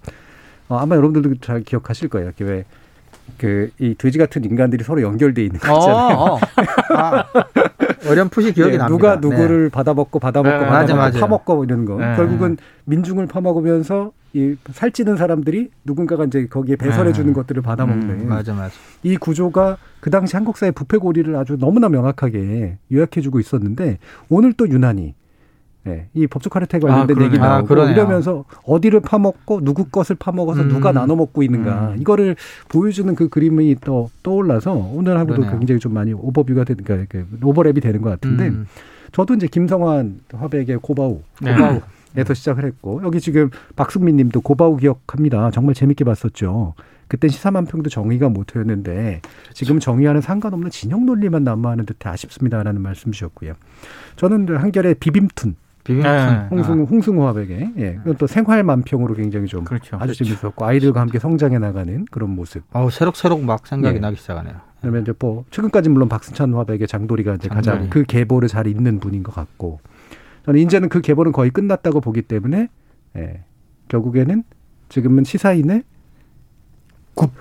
어, 0.70 0.78
아마 0.78 0.96
여러분들도 0.96 1.36
잘 1.42 1.62
기억하실 1.62 2.10
거예요. 2.10 2.28
이렇게 2.28 2.44
왜 2.44 2.66
그이 3.38 3.96
돼지 3.98 4.18
같은 4.18 4.44
인간들이 4.46 4.84
서로 4.84 5.02
연결돼 5.02 5.44
있는 5.44 5.60
거 5.60 5.78
있잖아요. 5.78 6.18
어, 6.18 6.36
어. 6.36 6.40
아, 6.96 7.26
어렴풋이 8.10 8.54
기억이 8.54 8.74
네, 8.74 8.78
납니다. 8.78 8.88
누가 8.88 9.20
네. 9.20 9.28
누구를 9.28 9.70
받아먹고 9.70 10.20
받아먹고 10.20 10.58
네, 10.58 10.66
받아먹고 10.66 10.96
맞아. 10.96 11.20
파먹고 11.20 11.64
이런 11.66 11.86
거. 11.86 11.98
네. 11.98 12.16
결국은 12.16 12.58
민중을 12.86 13.28
파먹으면서 13.28 14.12
이 14.38 14.56
살찌는 14.72 15.18
사람들이 15.18 15.72
누군가가 15.84 16.26
이제 16.26 16.46
거기에 16.46 16.76
배설해 16.76 17.12
주는 17.12 17.30
네. 17.30 17.34
것들을 17.34 17.64
받아먹는 17.64 18.10
음, 18.10 18.30
맞아 18.30 18.54
맞아. 18.54 18.72
이 19.02 19.18
구조가 19.18 19.78
그 20.00 20.12
당시 20.12 20.36
한국 20.36 20.58
사회 20.58 20.70
부패 20.70 20.98
고리를 20.98 21.36
아주 21.36 21.58
너무나 21.60 21.90
명확하게 21.90 22.78
요약해 22.92 23.22
주고 23.22 23.40
있었는데 23.40 23.98
오늘 24.30 24.54
또 24.54 24.70
유난히 24.70 25.16
예, 25.88 26.08
이 26.14 26.28
법조 26.28 26.52
카르텔 26.52 26.82
관련된 26.82 27.18
아. 27.18 27.24
얘기 27.24 27.40
아, 27.40 27.48
나오고 27.48 27.68
그러네요. 27.68 27.94
이러면서 27.94 28.46
어디를 28.64 29.00
파먹고 29.00 29.62
누구 29.62 29.86
것을 29.86 30.16
파먹어서 30.18 30.62
음. 30.64 30.68
누가 30.68 30.92
나눠 30.92 31.16
먹고 31.16 31.42
있는가 31.42 31.94
음. 31.94 31.98
이거를 32.00 32.36
보여주는 32.70 33.14
그 33.16 33.30
그림이 33.30 33.78
또 33.82 34.12
떠올라서 34.22 34.74
오늘 34.74 35.18
하고도 35.18 35.38
그러네요. 35.38 35.58
굉장히 35.58 35.80
좀 35.80 35.94
많이 35.94 36.14
오버뷰가 36.14 36.64
되는 36.64 36.84
그러니까 36.84 37.08
그 37.10 37.40
오버랩이 37.40 37.82
되는 37.82 38.02
것 38.02 38.10
같은데 38.12 38.50
음. 38.50 38.68
저도 39.14 39.34
이제 39.34 39.48
김성환 39.48 40.20
화백의 40.32 40.78
고바우 40.82 41.22
네. 41.42 41.54
고바우 41.54 41.82
에서 42.18 42.34
시작을 42.34 42.66
했고 42.66 43.02
여기 43.04 43.22
지금 43.22 43.50
박승민 43.76 44.18
님도 44.18 44.42
고바우 44.42 44.78
기억합니다. 44.78 45.52
정말 45.52 45.76
재밌게 45.76 46.04
봤었죠. 46.04 46.74
그땐 47.08 47.30
시사만평도 47.30 47.90
정의가 47.90 48.30
모토였는데 48.30 49.22
지금 49.54 49.80
정의와는 49.80 50.22
상관없는 50.22 50.72
진영 50.72 51.06
논리만 51.06 51.44
난무하는 51.44 51.86
듯해 51.86 52.10
아쉽습니다라는 52.12 52.82
말씀 52.82 53.12
주셨고요. 53.12 53.54
저는 54.18 54.58
한결의 54.58 54.96
비빔툰 54.96 55.56
비빔 55.86 56.04
네. 56.04 56.48
홍승 56.52 56.84
홍승호 56.84 57.26
화백의 57.28 57.74
예, 57.78 58.00
또 58.18 58.28
생활 58.28 58.62
만평으로 58.62 59.14
굉장히 59.14 59.48
좀 59.48 59.64
그렇죠. 59.64 59.98
아주 60.02 60.14
재밌었고 60.14 60.66
아이들과 60.66 61.00
함께 61.00 61.18
성장해 61.18 61.60
나가는 61.60 62.04
그런 62.12 62.32
모습. 62.32 62.64
어우 62.74 62.92
새록새록 62.92 63.42
막 63.44 63.66
생각이 63.66 63.96
예. 63.96 64.00
나기 64.00 64.18
시작하네요. 64.18 64.56
그다음에 64.78 65.00
이제 65.00 65.14
뭐 65.18 65.46
최근까지 65.50 65.88
물론 65.90 66.10
박승찬 66.10 66.54
화백의 66.54 66.88
장도리가 66.88 67.36
이제 67.36 67.48
가장 67.48 67.76
장도리. 67.76 67.90
그 67.90 68.04
계보를 68.04 68.50
잘 68.50 68.68
잇는 68.68 69.00
분인 69.00 69.24
것 69.24 69.34
같고 69.34 69.80
저는 70.48 70.62
이제는 70.62 70.88
그 70.90 71.02
계보는 71.02 71.34
거의 71.34 71.52
끝났다고 71.52 72.00
보기 72.00 72.22
때문에 72.22 72.70
예, 73.18 73.44
결국에는 73.90 74.44
지금은 74.90 75.26
시사인의 75.26 75.84
굽 77.14 77.32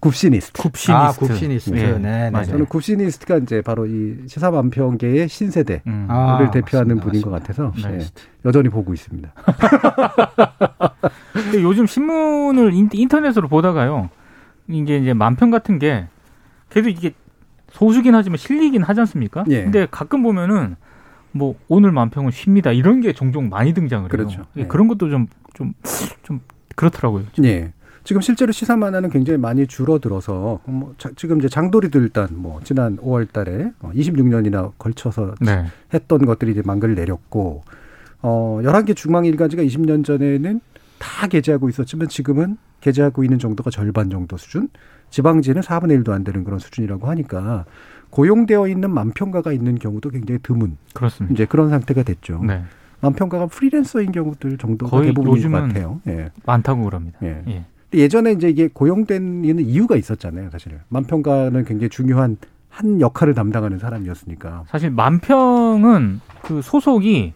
굽시니스트. 0.00 0.60
굽시니스트. 0.62 0.92
아, 0.92 1.12
굽시니스트. 1.12 1.76
예, 1.78 1.92
네, 1.92 1.98
네. 1.98 2.30
맞아요. 2.30 2.46
저는 2.46 2.66
굽시니스트가 2.66 3.38
이제 3.38 3.60
바로 3.62 3.86
이 3.86 4.16
시사만평계의 4.28 5.28
신세대를 5.28 5.82
음. 5.86 6.06
아, 6.10 6.50
대표하는 6.50 6.96
맞습니다, 6.96 7.04
분인 7.06 7.22
것 7.22 7.30
맞습니다. 7.30 7.70
같아서 7.72 7.88
네. 7.88 7.98
예, 8.00 8.06
여전히 8.44 8.68
보고 8.68 8.92
있습니다. 8.94 9.32
근데 11.32 11.62
요즘 11.62 11.86
신문을 11.86 12.72
인- 12.74 12.90
인터넷으로 12.92 13.48
보다가요. 13.48 14.10
이게 14.68 14.98
이제 14.98 15.14
만평 15.14 15.50
같은 15.50 15.78
게 15.78 16.06
그래도 16.68 16.88
이게 16.90 17.12
소수긴 17.70 18.14
하지만 18.14 18.36
실리긴 18.36 18.82
하지 18.82 19.00
않습니까? 19.00 19.44
예. 19.48 19.62
근데 19.64 19.86
가끔 19.90 20.22
보면은 20.22 20.76
뭐 21.32 21.54
오늘 21.68 21.92
만평은 21.92 22.30
쉽니다. 22.30 22.72
이런 22.72 23.00
게 23.00 23.12
종종 23.12 23.48
많이 23.48 23.72
등장을 23.72 24.04
해요. 24.04 24.08
그렇죠. 24.08 24.46
예, 24.56 24.62
예. 24.62 24.66
그런 24.66 24.88
것도 24.88 25.08
좀좀 25.10 25.74
좀 26.22 26.40
그렇더라고요. 26.76 27.24
예. 27.44 27.72
지금 28.02 28.22
실제로 28.22 28.50
시사 28.50 28.76
만화는 28.76 29.10
굉장히 29.10 29.38
많이 29.38 29.66
줄어들어서 29.66 30.60
뭐 30.64 30.94
자, 30.96 31.10
지금 31.16 31.38
이제 31.38 31.48
장도리도 31.48 32.00
일단 32.00 32.28
뭐 32.32 32.60
지난 32.64 32.96
5월달에 32.96 33.74
26년이나 33.80 34.72
걸쳐서 34.78 35.34
네. 35.40 35.66
했던 35.92 36.24
것들이 36.24 36.52
이제 36.52 36.62
만글 36.64 36.94
내렸고 36.94 37.62
어 38.22 38.60
11개 38.62 38.96
중앙 38.96 39.26
일간지가 39.26 39.62
20년 39.62 40.04
전에는 40.04 40.60
다 40.98 41.26
게재하고 41.26 41.68
있었지만 41.68 42.08
지금은 42.08 42.56
게재하고 42.80 43.24
있는 43.24 43.38
정도가 43.38 43.70
절반 43.70 44.10
정도 44.10 44.36
수준. 44.36 44.68
지방지는 45.10 45.60
4분의 45.62 46.02
1도 46.02 46.12
안 46.12 46.24
되는 46.24 46.44
그런 46.44 46.58
수준이라고 46.58 47.08
하니까 47.08 47.64
고용되어 48.10 48.68
있는 48.68 48.90
만평가가 48.90 49.52
있는 49.52 49.78
경우도 49.78 50.10
굉장히 50.10 50.40
드문 50.42 50.76
그렇습니다. 50.94 51.32
이제 51.32 51.46
그런 51.46 51.70
상태가 51.70 52.02
됐죠. 52.02 52.42
네. 52.44 52.62
만평가가 53.00 53.46
프리랜서인 53.46 54.12
경우들 54.12 54.58
정도가 54.58 54.90
거의 54.90 55.08
대부분인 55.08 55.50
것 55.52 55.60
같아요. 55.60 56.00
예. 56.06 56.30
많다고 56.44 56.84
그럽니다. 56.84 57.18
예. 57.22 57.42
예. 57.48 57.64
예전에 57.94 58.32
이제 58.32 58.48
이게 58.48 58.68
고용된 58.72 59.44
이는 59.44 59.64
이유가 59.64 59.96
있었잖아요, 59.96 60.50
사실. 60.50 60.78
만평가는 60.88 61.64
굉장히 61.64 61.88
중요한 61.88 62.36
한 62.68 63.00
역할을 63.00 63.34
담당하는 63.34 63.78
사람이었으니까. 63.78 64.64
사실 64.68 64.90
만평은 64.90 66.20
그 66.42 66.62
소속이 66.62 67.32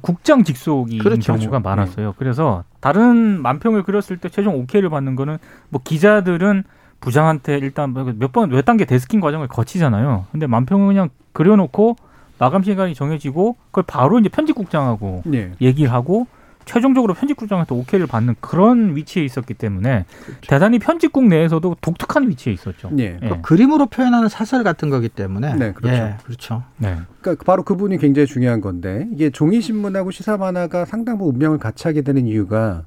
국장 0.00 0.44
직속인 0.44 0.98
그렇죠. 0.98 1.32
경우가 1.32 1.58
그렇죠. 1.58 1.62
많았어요. 1.62 2.14
그래서 2.16 2.64
다른 2.80 3.42
만평을 3.42 3.82
그렸을 3.82 4.18
때 4.18 4.28
최종 4.28 4.56
오케이를 4.56 4.88
받는 4.88 5.16
거는 5.16 5.38
뭐 5.68 5.80
기자들은 5.82 6.62
부장한테 7.02 7.58
일단 7.58 7.92
몇 7.92 8.32
번 8.32 8.48
몇 8.48 8.64
단계 8.64 8.84
데스킹 8.86 9.20
과정을 9.20 9.48
거치잖아요. 9.48 10.26
근데 10.32 10.46
만평은 10.46 10.86
그냥 10.86 11.10
그려놓고 11.32 11.96
마감 12.38 12.62
시간이 12.62 12.94
정해지고 12.94 13.56
그걸 13.66 13.84
바로 13.86 14.18
이제 14.18 14.28
편집국장하고 14.28 15.22
예. 15.34 15.52
얘기를 15.60 15.92
하고 15.92 16.26
최종적으로 16.64 17.14
편집국장한테 17.14 17.74
오케이를 17.74 18.06
받는 18.06 18.36
그런 18.40 18.94
위치에 18.94 19.24
있었기 19.24 19.54
때문에 19.54 20.04
대단히 20.42 20.78
편집국 20.78 21.24
내에서도 21.24 21.76
독특한 21.80 22.28
위치에 22.28 22.52
있었죠. 22.52 22.90
예. 22.98 23.18
예. 23.20 23.40
그림으로 23.42 23.86
표현하는 23.86 24.28
사설 24.28 24.62
같은 24.62 24.88
거기 24.88 25.08
때문에. 25.08 25.54
네, 25.54 25.72
그렇죠. 25.72 25.94
예, 25.96 26.14
그렇죠. 26.24 26.62
네. 26.78 26.98
그러니까 27.20 27.44
바로 27.44 27.64
그분이 27.64 27.98
굉장히 27.98 28.26
중요한 28.26 28.60
건데 28.60 29.08
이게 29.12 29.30
종이 29.30 29.60
신문하고 29.60 30.12
시사 30.12 30.36
만화가 30.36 30.84
상당 30.84 31.18
부분 31.18 31.34
운명을 31.34 31.58
같이 31.58 31.88
하게 31.88 32.02
되는 32.02 32.26
이유가 32.26 32.84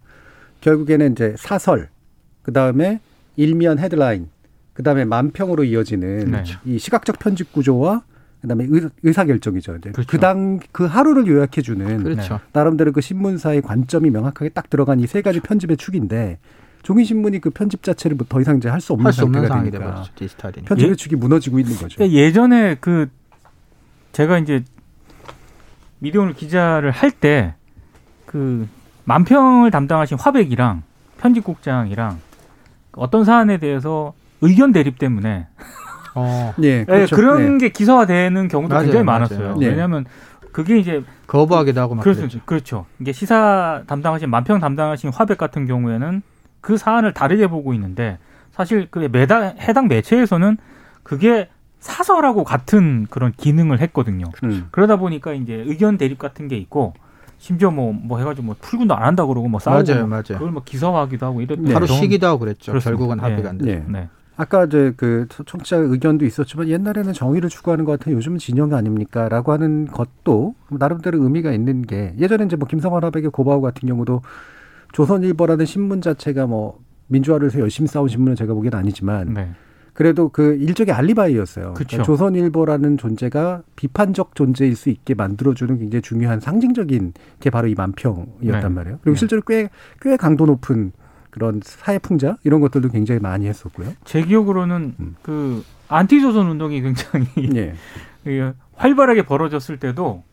결국에는 0.61 1.11
이제 1.11 1.35
사설, 1.37 1.89
그 2.43 2.53
다음에 2.53 3.01
일면 3.35 3.79
헤드라인, 3.79 4.29
그 4.73 4.83
다음에 4.83 5.05
만평으로 5.05 5.63
이어지는 5.63 6.31
네. 6.31 6.43
이 6.65 6.77
시각적 6.79 7.19
편집 7.19 7.51
구조와 7.53 8.03
그다음에 8.41 8.65
의, 8.69 8.89
의사 9.03 9.25
결정이죠. 9.25 9.75
이제 9.77 9.91
그렇죠. 9.91 10.07
그당 10.09 10.59
그 10.71 10.85
하루를 10.85 11.27
요약해 11.27 11.61
주는 11.61 12.03
그렇죠. 12.03 12.39
나름대로 12.53 12.91
그 12.91 13.01
신문사의 13.01 13.61
관점이 13.61 14.09
명확하게 14.09 14.49
딱 14.49 14.69
들어간 14.69 14.99
이 14.99 15.07
세 15.07 15.21
가지 15.21 15.39
편집의 15.39 15.77
축인데 15.77 16.37
종이 16.83 17.03
신문이 17.05 17.39
그 17.41 17.49
편집 17.49 17.81
자체를 17.83 18.15
뭐더 18.17 18.41
이상 18.41 18.57
이제 18.57 18.69
할 18.69 18.79
수 18.81 18.93
없는 18.93 19.11
상태가 19.11 19.47
되니까. 19.61 20.03
편집의 20.67 20.91
예? 20.91 20.95
축이 20.95 21.15
무너지고 21.15 21.59
있는 21.59 21.75
거죠. 21.77 21.95
그러니까 21.95 22.15
예전에 22.19 22.75
그 22.79 23.07
제가 24.11 24.37
이제 24.39 24.63
미디어오늘 25.99 26.33
기자를 26.33 26.91
할 26.91 27.11
때 27.11 27.55
그 28.25 28.67
만평을 29.05 29.71
담당하신 29.71 30.17
화백이랑 30.19 30.83
편집국장이랑 31.19 32.19
어떤 32.95 33.23
사안에 33.25 33.57
대해서 33.57 34.13
의견 34.41 34.71
대립 34.71 34.99
때문에 34.99 35.47
어, 36.15 36.53
예, 36.63 36.67
예, 36.81 36.85
그렇죠. 36.85 37.15
그런 37.15 37.57
게 37.57 37.69
기사화되는 37.69 38.47
경우도 38.47 38.73
맞아요, 38.73 38.85
굉장히. 38.85 39.05
많았어요. 39.05 39.57
네. 39.57 39.67
왜냐하면 39.67 40.05
그게 40.51 40.77
이제 40.77 41.03
거부하기도 41.27 41.81
하고 41.81 41.95
막 41.95 42.03
그렇죠. 42.03 42.27
그렇죠. 42.45 42.85
이게 42.99 43.11
시사 43.11 43.83
담당하신 43.87 44.29
만평 44.29 44.59
담당하신 44.59 45.11
화백 45.11 45.37
같은 45.37 45.65
경우에는 45.65 46.21
그 46.61 46.77
사안을 46.77 47.13
다르게 47.13 47.47
보고 47.47 47.73
있는데 47.73 48.17
사실 48.51 48.87
그 48.89 49.09
매달 49.11 49.55
해당 49.59 49.87
매체에서는 49.87 50.57
그게 51.03 51.49
사설하고 51.79 52.43
같은 52.43 53.05
그런 53.09 53.31
기능을 53.35 53.79
했거든요. 53.81 54.25
음. 54.43 54.67
그러다 54.71 54.95
보니까 54.95 55.33
이제 55.33 55.53
의견 55.67 55.97
대립 55.97 56.17
같은 56.17 56.47
게 56.47 56.55
있고 56.57 56.93
심지어 57.45 57.69
뭐뭐 57.69 58.17
해가지고 58.17 58.43
뭐 58.47 58.55
출근도 58.59 58.95
안 58.95 59.03
한다 59.03 59.23
그러고 59.23 59.47
뭐 59.47 59.59
싸우고 59.59 59.83
맞아요, 59.87 59.99
뭐 60.07 60.09
맞아요. 60.09 60.23
그걸 60.39 60.49
뭐 60.49 60.63
기사화하기도 60.65 61.25
하고 61.27 61.41
이랬던 61.41 61.65
네. 61.65 61.73
하루 61.75 61.85
경험- 61.85 62.01
쉬기도 62.01 62.25
하고 62.25 62.39
그랬죠. 62.39 62.71
그렇습니다. 62.71 62.89
결국은 62.97 63.19
합의가 63.19 63.43
예. 63.43 63.47
안 63.49 63.57
돼서. 63.59 63.69
예. 63.69 63.83
네. 63.87 64.09
아까 64.35 64.65
이제 64.65 64.93
그 64.97 65.27
청취자 65.45 65.77
의견도 65.77 66.25
있었지만 66.25 66.67
옛날에는 66.69 67.13
정의를 67.13 67.49
추구하는 67.49 67.85
것 67.85 67.99
같은 67.99 68.13
요즘은 68.13 68.39
진영 68.39 68.73
아닙니까라고 68.73 69.51
하는 69.51 69.85
것도 69.85 70.55
나름대로 70.71 71.21
의미가 71.21 71.51
있는 71.51 71.83
게 71.83 72.15
예전에 72.17 72.45
이제 72.45 72.55
뭐 72.55 72.67
김성환 72.67 73.03
화백의 73.03 73.29
고바우 73.29 73.61
같은 73.61 73.87
경우도 73.87 74.23
조선일보라는 74.93 75.67
신문 75.67 76.01
자체가 76.01 76.47
뭐 76.47 76.79
민주화를 77.09 77.45
위해서 77.45 77.59
열심히 77.59 77.87
싸운 77.87 78.07
신문은 78.07 78.35
제가 78.35 78.55
보기엔 78.55 78.73
아니지만 78.73 79.35
네. 79.35 79.51
그래도 79.95 80.27
그 80.27 80.55
일종의 80.55 80.93
알리바이였어요. 80.93 81.73
그러니까 81.73 82.03
조선일보라는 82.03 82.97
존재가 82.97 83.63
비판적 83.77 84.35
존재일 84.35 84.75
수 84.75 84.89
있게 84.89 85.13
만들어주는 85.13 85.79
굉장히 85.79 86.01
중요한 86.01 86.41
상징적인 86.41 87.13
게 87.39 87.49
바로 87.49 87.69
이 87.69 87.75
만평이었단 87.75 88.61
네. 88.61 88.69
말이에요. 88.69 88.99
그리고 89.01 89.15
네. 89.15 89.19
실제로 89.19 89.41
꽤, 89.41 89.69
꽤 90.01 90.17
강도 90.17 90.45
높은 90.45 90.91
그런 91.29 91.61
사회 91.63 91.97
풍자 91.97 92.35
이런 92.43 92.59
것들도 92.59 92.89
굉장히 92.89 93.21
많이 93.21 93.47
했었고요. 93.47 93.93
제 94.03 94.21
기억으로는 94.21 94.95
음. 94.99 95.15
그 95.21 95.63
안티조선 95.87 96.49
운동이 96.49 96.81
굉장히 96.81 97.27
예. 97.55 97.73
그 98.25 98.53
활발하게 98.73 99.21
벌어졌을 99.23 99.79
때도 99.79 100.23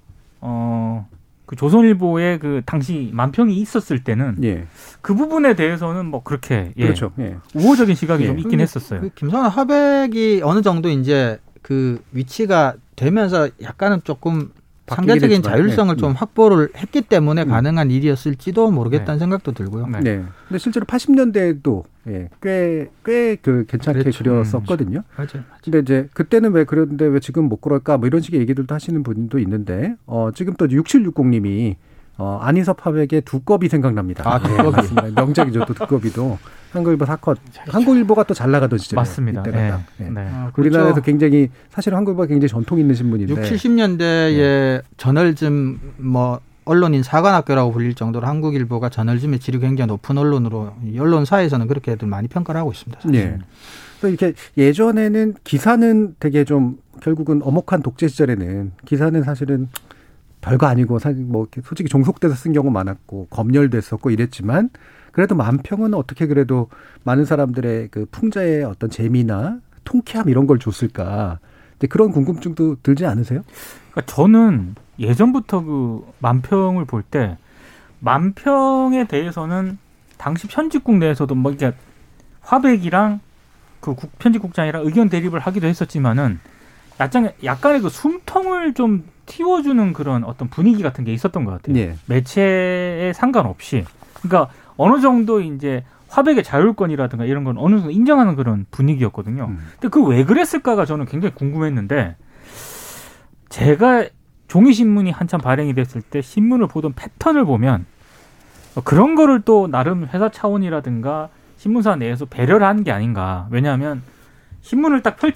어. 0.41 1.09
그 1.53 1.57
조선일보의 1.57 2.39
그 2.39 2.63
당시 2.65 3.11
만평이 3.13 3.55
있었을 3.55 4.03
때는 4.03 4.39
예. 4.43 4.65
그 5.03 5.15
부분에 5.15 5.55
대해서는 5.55 6.07
뭐 6.07 6.23
그렇게 6.23 6.73
예, 6.79 6.83
그렇죠. 6.85 7.13
예. 7.19 7.37
우호적인 7.55 7.95
시각이 7.95 8.23
예. 8.23 8.29
좀 8.29 8.39
있긴 8.39 8.57
그- 8.57 8.63
했었어요. 8.63 9.03
그 9.03 9.11
김성환 9.15 9.51
화백이 9.51 10.41
어느 10.45 10.63
정도 10.63 10.89
이제 10.89 11.39
그 11.61 12.03
위치가 12.13 12.73
되면서 12.97 13.51
약간은 13.63 14.01
조금 14.03 14.51
상대적인 14.87 15.43
자율성을 15.43 15.95
네. 15.95 16.01
좀 16.01 16.13
확보를 16.13 16.71
했기 16.77 17.03
때문에 17.03 17.43
음. 17.45 17.49
가능한 17.49 17.91
일이었을지도 17.91 18.71
모르겠다는 18.71 19.19
생각도 19.19 19.53
들고요. 19.53 19.87
네. 19.87 20.01
네. 20.01 20.25
근데 20.49 20.59
실제로 20.59 20.85
80년대에도 20.87 21.85
예, 22.09 22.29
꽤, 22.43 22.91
꽤 23.05 23.37
그 23.41 23.65
괜찮게 23.69 24.01
그렇죠. 24.01 24.25
그렸었거든요 24.25 25.05
맞아요. 25.17 25.45
근데 25.63 25.79
이제 25.79 26.09
그때는 26.15 26.53
왜 26.53 26.65
그랬는데 26.65 27.05
왜 27.07 27.21
지금 27.21 27.45
못 27.49 27.61
그럴까 27.61 27.97
뭐 27.99 28.09
이런 28.09 28.21
식의 28.21 28.41
얘기들도 28.41 28.75
하시는 28.75 29.03
분도 29.05 29.39
있는데 29.39 29.95
어, 30.07 30.31
지금 30.35 30.55
또 30.59 30.67
6760님이 30.67 31.77
어, 32.19 32.39
안희섭 32.43 32.85
화백의 32.87 33.23
두꺼비 33.25 33.69
생각납니다. 33.69 34.25
아, 34.29 34.41
예, 34.43 34.49
두꺼비. 34.49 34.77
맞습니다. 34.77 35.23
명작이죠, 35.23 35.65
또 35.67 35.75
두꺼비도. 35.75 36.39
한국일보 36.73 37.05
사컷. 37.05 37.39
한국일보가 37.69 38.25
또 38.25 38.35
잘 38.35 38.51
나가던 38.51 38.79
시절에. 38.79 38.99
맞습니다. 38.99 39.41
이때가 39.43 39.67
예. 39.67 39.71
딱. 39.71 39.83
예. 40.01 40.05
네. 40.05 40.21
아, 40.21 40.51
우리나라에서 40.57 40.95
그렇죠. 40.95 41.05
굉장히 41.05 41.51
사실 41.71 41.95
한국일보가 41.95 42.27
굉장히 42.27 42.49
전통 42.49 42.79
있는 42.79 42.95
신문인데. 42.95 43.33
6, 43.35 43.39
70년대에 43.43 44.83
저널즘 44.97 45.79
뭐 45.99 46.41
언론인 46.65 47.03
사관학교라고 47.03 47.73
불릴 47.73 47.95
정도로 47.95 48.27
한국일보가 48.27 48.89
저널즘의 48.89 49.41
질이 49.41 49.59
굉장히 49.59 49.89
높은 49.89 50.17
언론으로 50.17 50.73
이 50.87 50.99
언론사에서는 50.99 51.67
그렇게들 51.67 52.07
많이 52.09 52.29
평가를 52.29 52.59
하고 52.61 52.71
있습니다. 52.73 53.01
사실. 53.03 53.15
예. 53.21 53.39
그래서 54.01 54.09
이렇게 54.09 54.33
예전에는 54.57 55.35
기사는 55.45 56.15
되게 56.21 56.45
좀 56.45 56.79
결국은 57.01 57.41
엄혹한 57.43 57.83
독재 57.83 58.09
시절에는 58.09 58.73
기사는 58.85 59.23
사실은 59.23 59.69
별거 60.43 60.67
아니고 60.67 60.99
사실 60.99 61.23
뭐 61.25 61.43
이렇게 61.45 61.63
솔직히 61.65 61.89
종속돼서 61.89 62.35
쓴 62.35 62.53
경우 62.53 62.71
많았고 62.71 63.29
검열됐었고 63.31 64.11
이랬지만 64.11 64.69
그래도 65.13 65.35
만평은 65.35 65.95
어떻게 65.95 66.27
그래도 66.27 66.69
많은 67.05 67.25
사람들의 67.25 67.89
그 67.91 68.07
풍자의 68.11 68.65
어떤 68.65 68.91
재미나 68.91 69.59
통쾌함 69.85 70.29
이런 70.29 70.47
걸 70.47 70.59
줬을까. 70.59 71.39
근데 71.73 71.87
그런 71.87 72.11
궁금증도 72.13 72.77
들지 72.83 73.07
않으세요? 73.07 73.43
그러니까 73.93 74.15
저는 74.15 74.75
예전부터 74.99 75.63
그 75.65 76.07
만평을 76.19 76.85
볼 76.87 77.03
때 77.03 77.37
만평에 78.01 79.07
대해서는 79.07 79.79
당시 80.19 80.47
편집국 80.49 80.97
내에서도 80.99 81.35
뭐 81.35 81.53
이게 81.53 81.73
화백이랑 82.41 83.21
그 83.81 83.95
국- 83.95 84.17
편집국장이랑 84.19 84.85
의견 84.87 85.09
대립을 85.09 85.41
하기도 85.41 85.67
했었지만은 85.67 86.39
약간 87.01 87.31
약간의 87.43 87.81
그 87.81 87.89
숨통을 87.89 88.75
좀 88.75 89.05
틔워주는 89.27 89.93
그런 89.93 90.25
어떤 90.25 90.49
분위기 90.49 90.83
같은 90.83 91.05
게 91.05 91.13
있었던 91.13 91.45
것 91.45 91.53
같아요. 91.53 91.77
예. 91.79 91.97
매체에 92.07 93.13
상관없이 93.13 93.85
그러니까 94.15 94.53
어느 94.77 95.01
정도 95.01 95.41
이제 95.41 95.85
화백의 96.09 96.45
자율권이라든가 96.45 97.25
이런 97.25 97.45
건 97.45 97.57
어느 97.59 97.77
정도 97.77 97.91
인정하는 97.91 98.37
그런 98.37 98.67
분위기였거든요. 98.71 99.45
음. 99.45 99.59
근데 99.81 99.89
그 99.89 100.03
왜 100.05 100.25
그랬을까가 100.25 100.85
저는 100.85 101.07
굉장히 101.07 101.35
궁금했는데 101.35 102.17
제가 103.49 104.07
종이 104.49 104.73
신문이 104.73 105.11
한참 105.11 105.41
발행이 105.41 105.75
됐을 105.75 106.03
때 106.03 106.21
신문을 106.21 106.69
보던 106.69 106.93
패턴을 106.95 107.45
보면 107.45 107.87
어, 108.75 108.81
그런 108.83 109.15
거를 109.15 109.41
또 109.43 109.67
나름 109.69 110.07
회사 110.13 110.29
차원이라든가 110.31 111.29
신문사 111.57 111.97
내에서 111.97 112.25
배려를 112.27 112.67
하는 112.67 112.85
게 112.85 112.91
아닌가. 112.93 113.47
왜냐하면 113.51 114.03
신문을 114.63 115.03
딱 115.03 115.17
펼, 115.17 115.33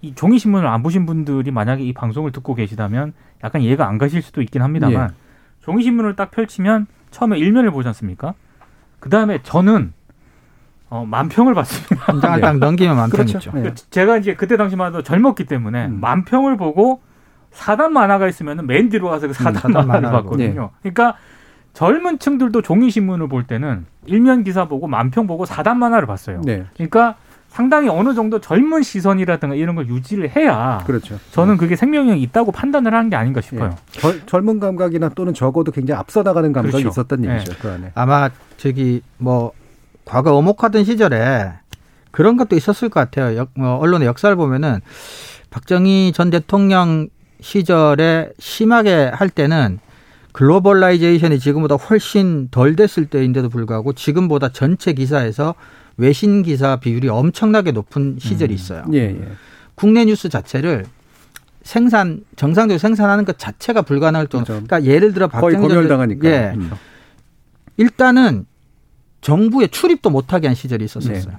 이 0.00 0.14
종이 0.14 0.38
신문을 0.38 0.66
안 0.66 0.82
보신 0.82 1.06
분들이 1.06 1.50
만약에 1.50 1.82
이 1.82 1.92
방송을 1.92 2.32
듣고 2.32 2.54
계시다면 2.54 3.12
약간 3.44 3.62
이해가 3.62 3.86
안 3.88 3.98
가실 3.98 4.22
수도 4.22 4.42
있긴 4.42 4.62
합니다만 4.62 5.14
종이 5.60 5.82
신문을 5.82 6.16
딱 6.16 6.30
펼치면 6.30 6.86
처음에 7.10 7.38
일면을 7.38 7.70
보지 7.70 7.88
않습니까? 7.88 8.34
그 9.00 9.10
다음에 9.10 9.40
저는 9.42 9.92
어, 10.90 11.04
만평을 11.04 11.54
받습니다. 11.54 11.96
한 11.98 12.20
장을 12.20 12.36
네. 12.36 12.40
딱 12.40 12.58
넘기면 12.58 12.96
만평이죠. 12.96 13.50
그렇죠. 13.50 13.52
네. 13.52 13.74
제가 13.90 14.16
이제 14.16 14.34
그때 14.34 14.56
당시만 14.56 14.88
해도 14.88 15.02
젊었기 15.02 15.44
때문에 15.44 15.86
음. 15.86 16.00
만평을 16.00 16.56
보고 16.56 17.02
사단 17.50 17.92
만화가 17.92 18.28
있으면 18.28 18.66
맨 18.66 18.88
뒤로 18.88 19.10
가서 19.10 19.26
그 19.26 19.34
사단 19.34 19.54
사단 19.54 19.86
만화를 19.86 20.10
봤거든요. 20.10 20.70
그러니까 20.80 21.16
젊은 21.74 22.18
층들도 22.18 22.62
종이 22.62 22.90
신문을 22.90 23.28
볼 23.28 23.44
때는 23.44 23.86
일면 24.06 24.44
기사 24.44 24.66
보고 24.66 24.86
만평 24.86 25.26
보고 25.26 25.44
사단 25.44 25.78
만화를 25.78 26.06
봤어요. 26.06 26.40
네. 26.44 26.64
그러니까 26.74 27.16
상당히 27.48 27.88
어느 27.88 28.14
정도 28.14 28.40
젊은 28.40 28.82
시선이라든가 28.82 29.54
이런 29.54 29.74
걸 29.74 29.88
유지를 29.88 30.36
해야 30.36 30.82
그렇죠. 30.86 31.18
저는 31.32 31.56
그게 31.56 31.76
생명력이 31.76 32.20
있다고 32.22 32.52
판단을 32.52 32.94
하는 32.94 33.10
게 33.10 33.16
아닌가 33.16 33.40
싶어요. 33.40 33.74
예. 33.96 34.00
젊- 34.00 34.22
젊은 34.26 34.60
감각이나 34.60 35.08
또는 35.10 35.34
적어도 35.34 35.72
굉장히 35.72 35.98
앞서 35.98 36.22
나가는 36.22 36.52
감각이 36.52 36.72
그렇죠. 36.72 36.88
있었던 36.88 37.22
네. 37.22 37.34
얘기죠. 37.34 37.54
그 37.60 37.68
안에. 37.70 37.92
아마 37.94 38.30
저기 38.58 39.00
뭐 39.16 39.52
과거 40.04 40.34
엄혹하던 40.36 40.84
시절에 40.84 41.52
그런 42.10 42.36
것도 42.36 42.54
있었을 42.56 42.88
것 42.90 43.00
같아요. 43.00 43.36
역- 43.36 43.50
어, 43.58 43.78
언론의 43.80 44.06
역사를 44.06 44.34
보면은 44.36 44.80
박정희 45.50 46.12
전 46.14 46.30
대통령 46.30 47.08
시절에 47.40 48.30
심하게 48.38 49.10
할 49.14 49.30
때는 49.30 49.78
globalization이 50.32 51.38
지금보다 51.40 51.74
훨씬 51.76 52.48
덜 52.50 52.76
됐을 52.76 53.06
때인데도 53.06 53.48
불구하고 53.48 53.92
지금보다 53.94 54.50
전체 54.50 54.92
기사에서 54.92 55.54
외신 55.98 56.42
기사 56.42 56.76
비율이 56.76 57.08
엄청나게 57.08 57.72
높은 57.72 58.16
시절이 58.20 58.54
있어요. 58.54 58.84
예, 58.92 58.98
예. 58.98 59.28
국내 59.74 60.04
뉴스 60.04 60.28
자체를 60.28 60.86
생산 61.62 62.24
정상적으로 62.36 62.78
생산하는 62.78 63.24
것 63.24 63.38
자체가 63.38 63.82
불가능할 63.82 64.28
정도. 64.28 64.46
그렇죠. 64.46 64.66
그러니까 64.66 64.90
예를 64.90 65.12
들어 65.12 65.28
거의 65.28 65.56
검열당하니까. 65.56 66.28
예. 66.28 66.52
음. 66.56 66.70
일단은 67.76 68.46
정부에 69.20 69.66
출입도 69.66 70.10
못하게 70.10 70.46
한 70.46 70.54
시절이 70.54 70.84
있었었어요. 70.84 71.34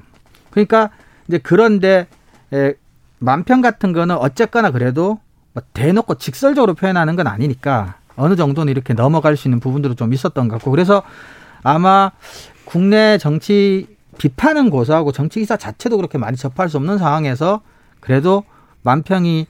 그러니까 0.52 0.90
이제 1.28 1.40
그런데 1.42 2.08
에, 2.54 2.74
만평 3.20 3.62
같은 3.62 3.94
거는 3.94 4.18
어쨌거나 4.18 4.72
그래도 4.72 5.20
뭐 5.54 5.64
대놓고 5.74 6.16
직설적으로 6.16 6.74
표현하는 6.74 7.16
건 7.16 7.28
아니니까 7.28 7.96
어느 8.16 8.36
정도는 8.36 8.72
이렇게 8.72 8.94
넘어갈 8.94 9.38
수 9.38 9.48
있는 9.48 9.60
부분들도 9.60 9.96
좀 9.96 10.14
있었던 10.14 10.50
것 10.50 10.56
같고 10.56 10.72
그래서 10.72 11.04
아마 11.64 12.12
국내 12.66 13.18
정치 13.18 13.88
비판은 14.20 14.70
고소하고 14.70 15.12
정치 15.12 15.40
기사 15.40 15.58
자체도 15.58 15.98
그렇게 15.98 16.20
많이 16.20 16.38
접할 16.38 16.70
수 16.70 16.78
없는 16.78 17.00
상황에서 17.00 17.62
그래도 18.00 18.44
만평이 18.84 19.48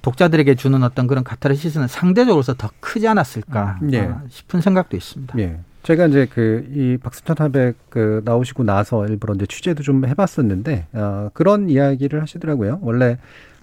독자들에게 0.00 0.54
주는 0.54 0.82
어떤 0.82 1.06
그런 1.06 1.24
카타르시스는 1.24 1.88
상대적으로서 1.88 2.54
더 2.54 2.70
크지 2.80 3.06
않았을까 3.08 3.80
예. 3.92 4.00
아, 4.00 4.22
싶은 4.28 4.60
생각도 4.60 4.96
있습니다. 4.96 5.38
예. 5.40 5.58
제가 5.82 6.06
이제 6.06 6.26
그 6.26 6.64
이 6.72 6.96
박수천 7.02 7.36
하백 7.38 7.76
그 7.90 8.22
나오시고 8.24 8.62
나서 8.62 9.04
일부러 9.06 9.34
이제 9.34 9.46
취재도 9.46 9.82
좀 9.82 10.06
해봤었는데 10.06 10.86
어, 10.92 11.30
그런 11.34 11.68
이야기를 11.68 12.22
하시더라고요. 12.22 12.78
원래 12.82 13.18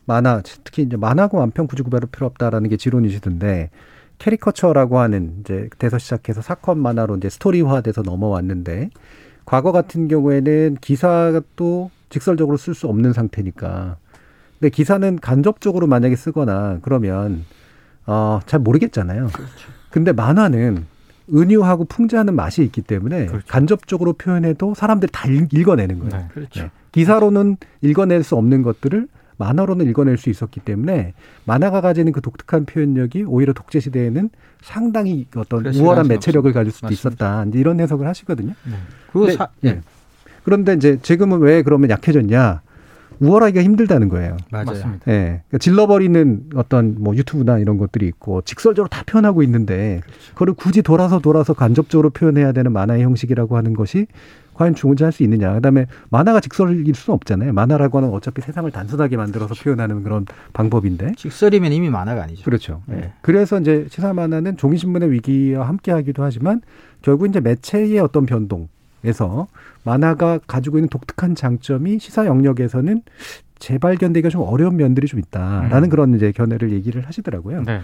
만화 0.06 0.42
특히 0.64 0.84
이제 0.84 0.98
만화고 0.98 1.38
완평 1.38 1.68
굳이 1.68 1.84
구별할 1.84 2.10
필요 2.12 2.28
없다라는 2.28 2.70
게 2.70 2.76
지론이시던데 2.78 3.70
캐리커처라고 4.18 5.00
하는 5.00 5.38
이제 5.40 5.70
돼서 5.78 5.98
시작해서 5.98 6.42
사건 6.42 6.80
만화로 6.80 7.16
이제 7.18 7.30
스토리화돼서 7.30 8.02
넘어왔는데 8.02 8.90
과거 9.50 9.72
같은 9.72 10.08
경우에는 10.08 10.78
기사도 10.80 11.90
직설적으로 12.10 12.56
쓸 12.58 12.76
수 12.76 12.88
없는 12.88 13.14
상태니까 13.14 13.98
근데 14.60 14.70
기사는 14.70 15.18
간접적으로 15.20 15.88
만약에 15.88 16.16
쓰거나 16.16 16.78
그러면 16.84 17.46
어, 18.06 18.40
잘 18.46 18.60
모르겠잖아요. 18.60 19.30
근데 19.90 20.12
만화는 20.12 20.86
은유하고 21.34 21.86
풍자하는 21.86 22.36
맛이 22.36 22.62
있기 22.64 22.82
때문에 22.84 23.26
그렇죠. 23.26 23.46
간접적으로 23.48 24.14
표현해도 24.14 24.76
사람들이 24.76 25.12
다 25.12 25.28
읽- 25.28 25.52
읽어내는 25.54 25.98
거예요. 26.00 26.16
네. 26.16 26.28
그렇죠. 26.32 26.64
네. 26.64 26.72
기사로는 26.92 27.58
읽어낼 27.82 28.22
수 28.24 28.36
없는 28.36 28.62
것들을 28.62 29.08
만화로는 29.40 29.88
읽어낼 29.90 30.18
수 30.18 30.30
있었기 30.30 30.60
때문에 30.60 31.14
만화가 31.46 31.82
가지는 31.82 32.12
그 32.12 32.22
독특한 32.22 32.66
표현력이 32.66 33.24
오히려 33.24 33.54
독재 33.54 33.80
시대에는 33.80 34.30
상당히 34.62 35.26
어떤 35.36 35.66
우월한 35.66 36.08
매체력을 36.10 36.52
가질 36.52 36.72
수도 36.72 36.88
맞습니다. 36.88 37.10
있었다. 37.10 37.46
이제 37.48 37.60
이런 37.60 37.80
해석을 37.80 38.06
하시거든요. 38.06 38.54
그리고 39.12 39.20
근데, 39.22 39.32
사, 39.34 39.48
예. 39.64 39.82
그런데 40.44 40.74
이제 40.74 41.00
지금은 41.02 41.40
왜 41.40 41.64
그러면 41.64 41.90
약해졌냐? 41.90 42.62
우월하기가 43.22 43.64
힘들다는 43.64 44.10
거예요. 44.10 44.38
맞아요. 44.52 44.66
맞습니다. 44.66 45.12
예. 45.12 45.42
그러니까 45.48 45.58
질러버리는 45.60 46.50
어떤 46.56 46.96
뭐 47.00 47.16
유튜브나 47.16 47.60
이런 47.60 47.78
것들이 47.78 48.08
있고 48.08 48.42
직설적으로 48.42 48.90
다 48.90 49.04
표현하고 49.06 49.44
있는데 49.44 50.02
그걸 50.34 50.54
굳이 50.54 50.82
돌아서 50.82 51.20
돌아서 51.20 51.54
간접적으로 51.54 52.10
표현해야 52.10 52.52
되는 52.52 52.72
만화의 52.72 53.04
형식이라고 53.04 53.58
하는 53.58 53.74
것이 53.74 54.08
과연 54.60 54.76
존재할 54.76 55.14
수 55.14 55.24
있느냐. 55.24 55.54
그다음에 55.54 55.86
만화가 56.10 56.42
직설일 56.42 56.94
수는 56.94 57.16
없잖아요. 57.16 57.54
만화라고 57.54 58.00
하는 58.00 58.10
어차피 58.10 58.42
세상을 58.42 58.70
단순하게 58.70 59.16
만들어서 59.16 59.56
표현하는 59.56 60.04
그런 60.04 60.26
방법인데. 60.52 61.14
직설이면 61.16 61.72
이미 61.72 61.90
만화가 61.90 62.24
아니죠. 62.24 62.44
그렇죠. 62.44 62.82
예. 62.90 62.96
네. 62.96 63.14
그래서 63.22 63.58
이제 63.62 63.88
시사 63.90 64.12
만화는 64.12 64.58
종이신문의 64.58 65.12
위기와 65.12 65.66
함께 65.66 65.94
하기도 65.94 66.24
하지만 66.24 66.60
결국 67.02 67.30
이제 67.30 67.40
매체의 67.40 68.00
어떤 68.00 68.26
변동에서 68.26 69.48
만화가 69.86 70.40
가지고 70.46 70.78
있는 70.78 70.90
독특한 70.90 71.36
장점이 71.36 72.00
시사 72.00 72.26
영역에서는 72.26 73.02
재발견되기가 73.60 74.28
좀 74.28 74.42
어려운 74.42 74.76
면들이 74.76 75.08
좀 75.08 75.22
있다라는 75.22 75.86
음. 75.86 75.90
그런 75.90 76.16
이제 76.16 76.34
견해를 76.34 76.74
얘기를 76.74 77.08
하시더라고요. 77.08 77.64
네. 77.64 77.80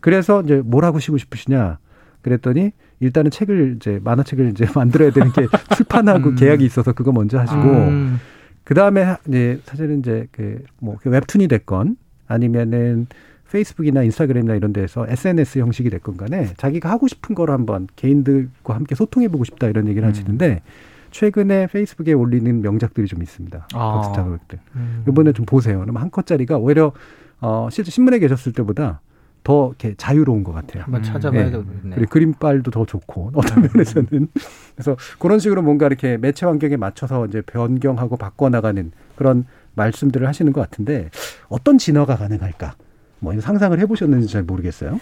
그래서 0.00 0.42
이제 0.42 0.60
뭘 0.64 0.84
하고 0.84 0.98
싶으 0.98 1.18
싶으시냐? 1.18 1.78
그랬더니 2.22 2.72
일단은 3.04 3.30
책을 3.30 3.76
이제 3.76 4.00
만화책을 4.02 4.50
이제 4.50 4.66
만들어야 4.74 5.10
되는 5.10 5.30
게 5.32 5.46
출판하고 5.76 6.30
음. 6.30 6.34
계약이 6.36 6.64
있어서 6.64 6.92
그거 6.92 7.12
먼저 7.12 7.38
하시고 7.38 7.60
음, 7.60 8.18
그 8.64 8.74
다음에 8.74 9.16
이제 9.28 9.60
사실은 9.64 10.00
이제 10.00 10.26
그뭐 10.32 10.96
웹툰이 11.04 11.48
됐건 11.48 11.96
아니면은 12.26 13.06
페이스북이나 13.50 14.02
인스타그램이나 14.02 14.54
이런 14.54 14.72
데서 14.72 15.06
SNS 15.06 15.60
형식이 15.60 15.90
됐건 15.90 16.16
간에 16.16 16.54
자기가 16.56 16.90
하고 16.90 17.06
싶은 17.06 17.34
걸 17.34 17.50
한번 17.50 17.86
개인들과 17.94 18.74
함께 18.74 18.94
소통해 18.94 19.28
보고 19.28 19.44
싶다 19.44 19.68
이런 19.68 19.86
얘기를 19.86 20.08
음. 20.08 20.10
하시는데 20.10 20.62
최근에 21.10 21.68
페이스북에 21.68 22.14
올리는 22.14 22.60
명작들이 22.60 23.06
좀 23.06 23.22
있습니다. 23.22 23.68
아. 23.74 23.92
박스타 23.92 24.24
그룹들. 24.24 24.58
음. 24.74 25.04
이번에 25.08 25.32
좀 25.32 25.46
보세요. 25.46 25.78
그러면 25.78 26.02
한 26.02 26.10
컷짜리가 26.10 26.56
오히려 26.56 26.92
어 27.40 27.68
실제 27.70 27.92
신문에 27.92 28.18
계셨을 28.18 28.52
때보다 28.52 29.00
더 29.44 29.68
이렇게 29.68 29.94
자유로운 29.96 30.42
것 30.42 30.52
같아요. 30.52 30.82
한번 30.82 31.02
음. 31.02 31.04
찾아봐야 31.04 31.44
네. 31.44 31.50
되겠네요. 31.50 31.94
그리고 31.94 32.10
그림빨도 32.10 32.70
더 32.70 32.84
좋고 32.86 33.32
어떤 33.36 33.62
면에서는 33.62 34.28
그래서 34.74 34.96
그런 35.18 35.38
식으로 35.38 35.62
뭔가 35.62 35.86
이렇게 35.86 36.16
매체 36.16 36.46
환경에 36.46 36.76
맞춰서 36.76 37.26
이제 37.26 37.42
변경하고 37.42 38.16
바꿔나가는 38.16 38.90
그런 39.16 39.44
말씀들을 39.74 40.26
하시는 40.26 40.52
것 40.52 40.60
같은데 40.62 41.10
어떤 41.48 41.76
진화가 41.78 42.16
가능할까? 42.16 42.74
뭐 43.20 43.32
이런 43.32 43.42
상상을 43.42 43.78
해보셨는지 43.78 44.28
잘 44.28 44.42
모르겠어요. 44.42 44.98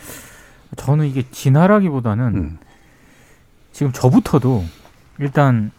저는 0.76 1.06
이게 1.06 1.24
진화라기보다는 1.30 2.24
음. 2.34 2.58
지금 3.70 3.92
저부터도 3.92 4.64
일단 5.20 5.70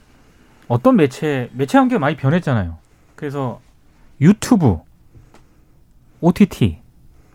어떤 0.70 0.96
매체 0.96 1.50
매체 1.54 1.78
환경이 1.78 2.00
많이 2.00 2.16
변했잖아요. 2.16 2.78
그래서 3.16 3.60
유튜브, 4.22 4.80
OTT, 6.22 6.83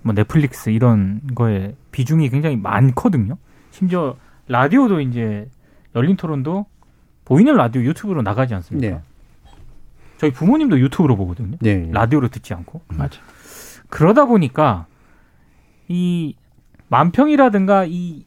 뭐 0.03 0.15
넷플릭스 0.15 0.71
이런 0.71 1.21
거에 1.35 1.75
비중이 1.93 2.29
굉장히 2.31 2.57
많거든요. 2.57 3.37
심지어 3.71 4.17
라디오도 4.49 5.01
이제 5.01 5.49
열린 5.95 6.17
토론도 6.17 6.67
보이는 7.25 7.55
라디오 7.55 7.83
유튜브로 7.83 8.23
나가지 8.23 8.55
않습니까? 8.55 8.97
네. 8.97 9.03
저희 10.17 10.33
부모님도 10.33 10.81
유튜브로 10.81 11.17
보거든요. 11.17 11.57
네. 11.61 11.89
라디오로 11.93 12.29
듣지 12.29 12.55
않고. 12.55 12.81
맞아. 12.89 13.21
그러다 13.89 14.25
보니까 14.25 14.87
이 15.89 16.35
만평이라든가 16.89 17.85
이 17.87 18.25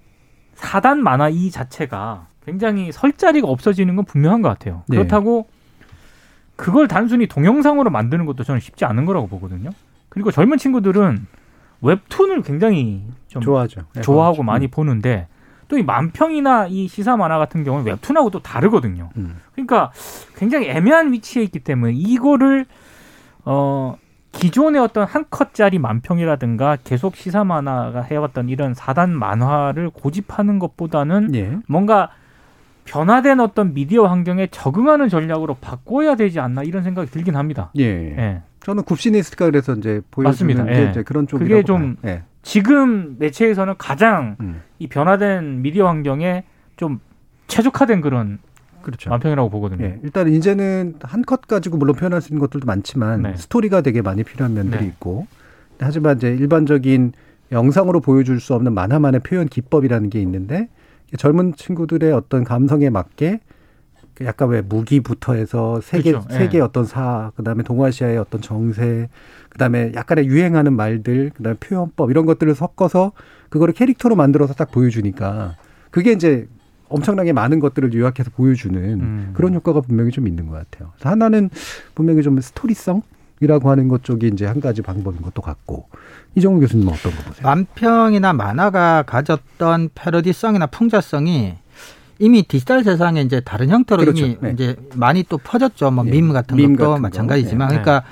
사단 0.55 1.01
만화 1.01 1.29
이 1.29 1.51
자체가 1.51 2.27
굉장히 2.45 2.91
설 2.91 3.13
자리가 3.13 3.47
없어지는 3.47 3.95
건 3.95 4.05
분명한 4.05 4.41
것 4.41 4.49
같아요. 4.49 4.83
네. 4.87 4.97
그렇다고 4.97 5.47
그걸 6.55 6.87
단순히 6.87 7.27
동영상으로 7.27 7.89
만드는 7.89 8.25
것도 8.25 8.43
저는 8.43 8.59
쉽지 8.59 8.85
않은 8.85 9.05
거라고 9.05 9.27
보거든요. 9.27 9.71
그리고 10.09 10.31
젊은 10.31 10.57
친구들은 10.57 11.25
웹툰을 11.81 12.41
굉장히 12.43 13.03
좀 13.27 13.41
좋아하죠. 13.41 13.81
네, 13.93 14.01
좋아하고 14.01 14.37
그렇죠. 14.37 14.43
많이 14.43 14.67
보는데 14.67 15.27
또 15.71 15.77
이 15.77 15.83
만평이나 15.83 16.67
이 16.67 16.89
시사 16.89 17.15
만화 17.15 17.37
같은 17.37 17.63
경우는 17.63 17.85
웹툰하고 17.85 18.29
또 18.29 18.39
다르거든요. 18.39 19.09
음. 19.15 19.37
그러니까 19.53 19.91
굉장히 20.35 20.67
애매한 20.67 21.13
위치에 21.13 21.43
있기 21.43 21.59
때문에 21.59 21.93
이거를 21.93 22.65
어 23.45 23.95
기존의 24.33 24.81
어떤 24.81 25.07
한 25.07 25.25
컷짜리 25.29 25.79
만평이라든가 25.79 26.77
계속 26.83 27.15
시사 27.15 27.45
만화가 27.45 28.01
해왔던 28.01 28.49
이런 28.49 28.73
사단 28.73 29.11
만화를 29.11 29.89
고집하는 29.91 30.59
것보다는 30.59 31.35
예. 31.35 31.57
뭔가 31.67 32.09
변화된 32.91 33.39
어떤 33.39 33.73
미디어 33.73 34.05
환경에 34.05 34.47
적응하는 34.51 35.07
전략으로 35.07 35.55
바꿔야 35.61 36.15
되지 36.15 36.39
않나 36.41 36.63
이런 36.63 36.83
생각이 36.83 37.09
들긴 37.09 37.37
합니다. 37.37 37.71
예. 37.77 37.83
예. 37.85 38.41
저는 38.59 38.83
굽시니스트가 38.83 39.45
그래서 39.45 39.73
이제 39.75 40.01
보여주는. 40.11 40.65
게 40.65 40.71
예. 40.85 40.89
이제 40.91 41.03
그런 41.03 41.25
쪽이라고 41.25 41.49
그게 41.49 41.63
좀. 41.63 41.95
예. 42.05 42.23
지금 42.43 43.15
매체에서는 43.19 43.75
가장 43.77 44.35
음. 44.41 44.61
이 44.79 44.87
변화된 44.87 45.61
미디어 45.61 45.87
환경에 45.87 46.43
좀 46.75 46.99
최적화된 47.47 48.01
그런 48.01 48.39
그렇죠. 48.81 49.09
만평이라고 49.11 49.49
보거든요. 49.49 49.85
예, 49.85 49.99
일단 50.03 50.27
이제는 50.27 50.95
한 51.03 51.21
컷 51.21 51.41
가지고 51.47 51.77
물론 51.77 51.95
표현할 51.95 52.19
수 52.19 52.29
있는 52.33 52.39
것들도 52.41 52.65
많지만 52.65 53.21
네. 53.21 53.35
스토리가 53.37 53.81
되게 53.81 54.01
많이 54.01 54.23
필요한 54.23 54.53
면들이 54.55 54.81
네. 54.81 54.87
있고 54.87 55.27
하지만 55.79 56.17
이제 56.17 56.29
일반적인 56.29 57.13
영상으로 57.51 57.99
보여줄 58.01 58.39
수 58.39 58.53
없는 58.55 58.73
만화만의 58.73 59.21
표현 59.21 59.47
기법이라는 59.47 60.09
게 60.09 60.19
있는데 60.21 60.67
젊은 61.17 61.53
친구들의 61.55 62.11
어떤 62.13 62.43
감성에 62.43 62.89
맞게 62.89 63.39
그 64.13 64.25
약간 64.25 64.49
왜 64.49 64.61
무기부터 64.61 65.33
해서 65.33 65.79
세계 65.81 66.11
그렇죠. 66.11 66.27
예. 66.31 66.37
세계 66.37 66.59
어떤 66.59 66.85
사 66.85 67.31
그다음에 67.35 67.63
동아시아의 67.63 68.17
어떤 68.17 68.41
정세 68.41 69.09
그다음에 69.49 69.91
약간의 69.95 70.25
유행하는 70.27 70.73
말들 70.73 71.31
그다음에 71.35 71.57
표현법 71.59 72.09
이런 72.11 72.25
것들을 72.25 72.53
섞어서 72.55 73.13
그거를 73.49 73.73
캐릭터로 73.73 74.15
만들어서 74.15 74.53
딱 74.53 74.71
보여주니까 74.71 75.55
그게 75.91 76.11
이제 76.11 76.47
엄청나게 76.89 77.31
많은 77.33 77.59
것들을 77.59 77.93
요약해서 77.93 78.31
보여주는 78.31 78.77
음. 78.77 79.31
그런 79.33 79.53
효과가 79.53 79.81
분명히 79.81 80.11
좀 80.11 80.27
있는 80.27 80.47
것 80.47 80.53
같아요. 80.53 80.91
하나는 81.01 81.49
분명히 81.95 82.21
좀 82.21 82.39
스토리성 82.39 83.01
이라고 83.41 83.69
하는 83.71 83.87
것 83.87 84.03
쪽이 84.03 84.27
이제 84.27 84.45
한 84.45 84.61
가지 84.61 84.81
방법인 84.81 85.21
것도 85.21 85.41
같고 85.41 85.87
이정우 86.35 86.59
교수님은 86.59 86.93
어떤 86.93 87.11
거 87.11 87.23
보세요? 87.23 87.43
만평이나 87.43 88.33
만화가 88.33 89.03
가졌던 89.03 89.89
패러디성이나 89.95 90.67
풍자성이 90.67 91.55
이미 92.19 92.43
디지털 92.43 92.83
세상에 92.83 93.21
이제 93.21 93.41
다른 93.41 93.69
형태로 93.69 94.01
그렇죠. 94.01 94.25
이미 94.25 94.37
네. 94.41 94.51
이제 94.51 94.75
많이 94.93 95.23
또 95.23 95.39
퍼졌죠. 95.39 95.89
뭐 95.89 96.05
예. 96.05 96.11
밈 96.11 96.31
같은 96.31 96.55
밈 96.55 96.75
것도 96.75 96.89
같은 96.91 97.01
거. 97.01 97.07
마찬가지지만 97.07 97.69
네. 97.69 97.81
그러니까 97.81 98.03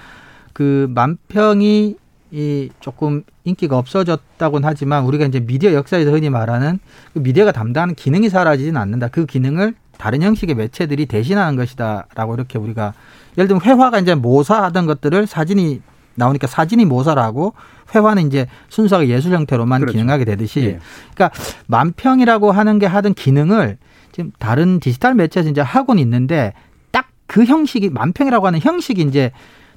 그 0.52 0.88
만평이 0.90 1.96
이 2.32 2.70
조금 2.80 3.24
인기가 3.44 3.78
없어졌다고는 3.78 4.68
하지만 4.68 5.04
우리가 5.04 5.26
이제 5.26 5.40
미디어 5.40 5.74
역사에서 5.74 6.12
흔히 6.12 6.30
말하는 6.30 6.80
그 7.14 7.20
미디어가 7.20 7.52
담당하는 7.52 7.94
기능이 7.94 8.30
사라지진 8.30 8.78
않는다. 8.78 9.10
그 9.10 9.26
기능을 9.28 9.76
다른 9.98 10.22
형식의 10.24 10.56
매체들이 10.56 11.06
대신하는 11.06 11.56
것이다라고 11.56 12.34
이렇게 12.34 12.58
우리가 12.58 12.94
예를 13.38 13.48
들면 13.48 13.62
회화가 13.64 14.00
이제 14.00 14.16
모사하던 14.16 14.86
것들을 14.86 15.28
사진이 15.28 15.82
나오니까 16.16 16.48
사진이 16.48 16.86
모사라고 16.86 17.54
회화는 17.96 18.28
이제 18.28 18.48
순수하게 18.70 19.10
예술 19.10 19.34
형태로만 19.34 19.82
그렇죠. 19.82 19.98
기능하게 19.98 20.26
되듯이 20.26 20.60
예. 20.62 20.80
그러니까 21.14 21.32
만평이라고 21.68 22.52
하는 22.52 22.80
게 22.80 22.86
하던 22.86 23.14
기능을 23.14 23.78
지금 24.12 24.32
다른 24.40 24.80
디지털 24.80 25.16
매체에서 25.16 25.50
이제 25.50 25.62
하고는 25.62 26.02
있는데 26.02 26.54
딱 26.92 27.08
그 27.30 27.46
형식이 27.46 27.92
만평이라고 27.92 28.48
하는 28.48 28.60
형식이 28.60 29.04
이제 29.04 29.32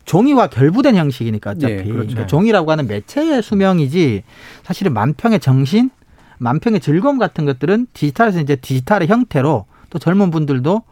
종이와 0.06 0.48
결부된 0.48 0.96
형식이니까 0.96 1.50
어차피 1.50 1.72
예, 1.72 1.76
그렇죠. 1.84 2.08
그러니까 2.08 2.26
종이라고 2.26 2.72
하는 2.72 2.88
매체의 2.88 3.42
수명이지 3.42 4.24
사실은 4.64 4.94
만평의 4.94 5.38
정신, 5.38 5.90
만평의 6.38 6.80
즐거움 6.80 7.18
같은 7.18 7.44
것들은 7.44 7.86
디지털에서 7.92 8.40
이제 8.40 8.56
디지털의 8.56 9.06
형태로 9.06 9.66
또 9.90 9.98
젊은 9.98 10.30
분들도 10.32 10.82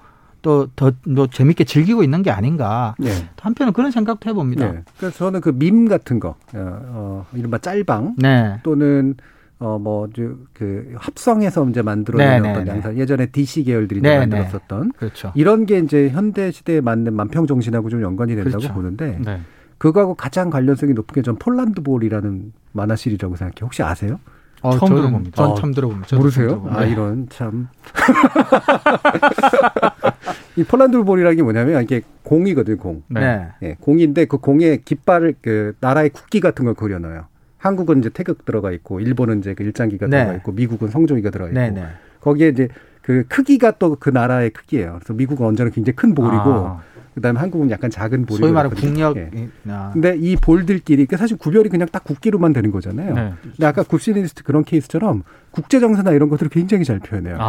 또더 0.43 0.93
뭐 1.07 1.26
재밌게 1.26 1.64
즐기고 1.64 2.03
있는 2.03 2.22
게 2.22 2.30
아닌가. 2.30 2.95
네. 2.99 3.11
한편은 3.41 3.72
그런 3.72 3.91
생각도 3.91 4.28
해봅니다. 4.30 4.72
네. 4.72 4.82
그래서 4.99 5.16
저는 5.18 5.41
그 5.41 5.53
밈 5.53 5.88
같은 5.88 6.18
거, 6.20 6.30
어, 6.30 6.34
어, 6.55 7.26
이른바 7.34 7.59
짤방 7.59 8.14
네. 8.18 8.59
또는 8.62 9.14
어뭐그 9.59 10.95
합성해서 10.97 11.68
이제 11.68 11.82
네, 11.82 12.38
어떤 12.38 12.64
네. 12.64 12.70
양상 12.70 12.97
예전에 12.99 13.26
DC 13.26 13.64
계열들이 13.64 14.01
네, 14.01 14.18
만들었었던 14.18 14.93
그렇죠. 14.97 15.32
이런 15.34 15.66
게 15.66 15.78
이제 15.78 16.09
현대 16.09 16.51
시대에 16.51 16.80
맞는 16.80 17.12
만평 17.14 17.47
정신하고 17.47 17.91
좀 17.91 18.03
연관이 18.03 18.34
된다고 18.34 18.57
그렇죠. 18.59 18.72
보는데 18.74 19.18
네. 19.22 19.41
그거하고 19.78 20.14
가장 20.14 20.51
관련성이 20.51 20.93
높은 20.95 21.14
게 21.14 21.22
전 21.22 21.36
폴란드 21.36 21.82
볼이라는 21.82 22.53
만화 22.72 22.97
시리즈라고 22.97 23.36
생각해요. 23.36 23.66
혹시 23.66 23.82
아세요? 23.82 24.18
어, 24.63 24.77
처음 24.77 24.93
저는- 24.93 24.97
들어봅니다. 24.97 25.37
전 25.37 25.51
어, 25.51 25.55
처음 25.55 25.73
들어봅니다. 25.75 26.17
모르세요? 26.17 26.67
아 26.71 26.85
네. 26.85 26.91
이런 26.93 27.27
참. 27.31 27.69
이 30.57 30.65
폴란드 30.65 31.03
볼이라는 31.05 31.37
게 31.37 31.43
뭐냐면 31.43 31.83
이게 31.83 32.03
공이거든요, 32.25 32.77
공. 32.77 33.03
네. 33.09 33.21
네. 33.21 33.49
예, 33.63 33.77
공인데 33.81 34.25
그 34.27 34.39
공에 34.39 34.79
깃발을 34.79 35.37
그 35.41 35.75
나라의 35.81 36.11
국기 36.11 36.41
같은 36.41 36.65
걸 36.65 36.75
그려놔요. 36.75 37.27
한국은 37.59 37.99
이제 37.99 38.09
태극 38.11 38.45
들어가 38.45 38.71
있고 38.73 39.01
일본은 39.01 39.41
이제 39.41 39.55
그 39.55 39.63
일장기가 39.65 40.07
네. 40.07 40.19
들어가 40.19 40.35
있고 40.37 40.53
미국은 40.53 40.89
성조기가 40.89 41.31
들어가 41.31 41.51
있고 41.51 41.61
네, 41.61 41.71
네. 41.71 41.85
거기에 42.21 42.49
이제 42.49 42.69
그 43.03 43.25
크기가 43.29 43.73
또 43.73 43.97
그 43.97 44.11
나라의 44.11 44.51
크기예요. 44.51 44.99
그래서 45.01 45.15
미국은 45.15 45.47
언제나 45.47 45.71
굉장히 45.71 45.97
큰 45.97 46.15
볼이고 46.15 46.51
아, 46.51 46.83
그다음에 47.15 47.41
한국은 47.41 47.71
약간 47.71 47.91
작은 47.91 48.25
볼이고 48.27 48.37
소위 48.47 48.53
말하는. 48.53 48.77
국력. 48.77 49.17
예. 49.17 49.31
아. 49.69 49.91
근데 49.93 50.17
이 50.19 50.37
볼들끼리 50.37 51.07
그 51.07 51.17
사실 51.17 51.37
구별이 51.37 51.69
그냥 51.69 51.89
딱 51.91 52.05
국기로만 52.05 52.53
되는 52.53 52.71
거잖아요. 52.71 53.15
네. 53.15 53.33
근데 53.43 53.67
아까 53.67 53.83
굽시니스트 53.83 54.45
그런 54.45 54.65
케이스처럼 54.65 55.23
국제 55.51 55.81
정세나 55.81 56.13
이런 56.13 56.29
것들을 56.29 56.51
굉장히 56.51 56.85
잘 56.85 56.99
표현해요. 57.01 57.37
아, 57.41 57.43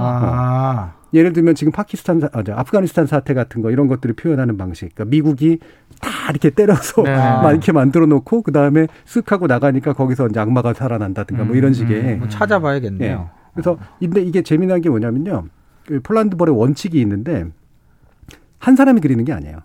아. 0.00 0.92
예를 1.14 1.32
들면 1.32 1.54
지금 1.54 1.72
파키스탄, 1.72 2.20
사- 2.20 2.28
아, 2.32 2.42
저 2.42 2.52
아프가니스탄 2.54 3.06
사태 3.06 3.34
같은 3.34 3.62
거 3.62 3.70
이런 3.70 3.86
것들을 3.86 4.16
표현하는 4.16 4.56
방식. 4.56 4.92
그러니까 4.94 5.10
미국이 5.10 5.58
다 6.00 6.10
이렇게 6.30 6.50
때려서 6.50 7.02
네. 7.04 7.14
막 7.16 7.52
이렇게 7.52 7.70
만들어 7.72 8.04
놓고 8.06 8.42
그 8.42 8.50
다음에 8.52 8.88
쓱 9.06 9.28
하고 9.28 9.46
나가니까 9.46 9.92
거기서 9.92 10.26
이제 10.28 10.40
악마가 10.40 10.74
살아난다든가 10.74 11.44
뭐 11.44 11.54
이런 11.56 11.70
음, 11.70 11.74
식의. 11.74 12.16
뭐 12.16 12.28
찾아봐야겠네요. 12.28 13.30
예. 13.32 13.40
그래서 13.54 13.78
근데 14.00 14.20
이게 14.22 14.42
재미난 14.42 14.80
게 14.80 14.88
뭐냐면요. 14.90 15.44
그 15.86 16.00
폴란드 16.00 16.36
볼의 16.36 16.56
원칙이 16.58 17.00
있는데 17.00 17.46
한 18.64 18.76
사람이 18.76 19.00
그리는 19.02 19.24
게 19.24 19.32
아니에요. 19.32 19.58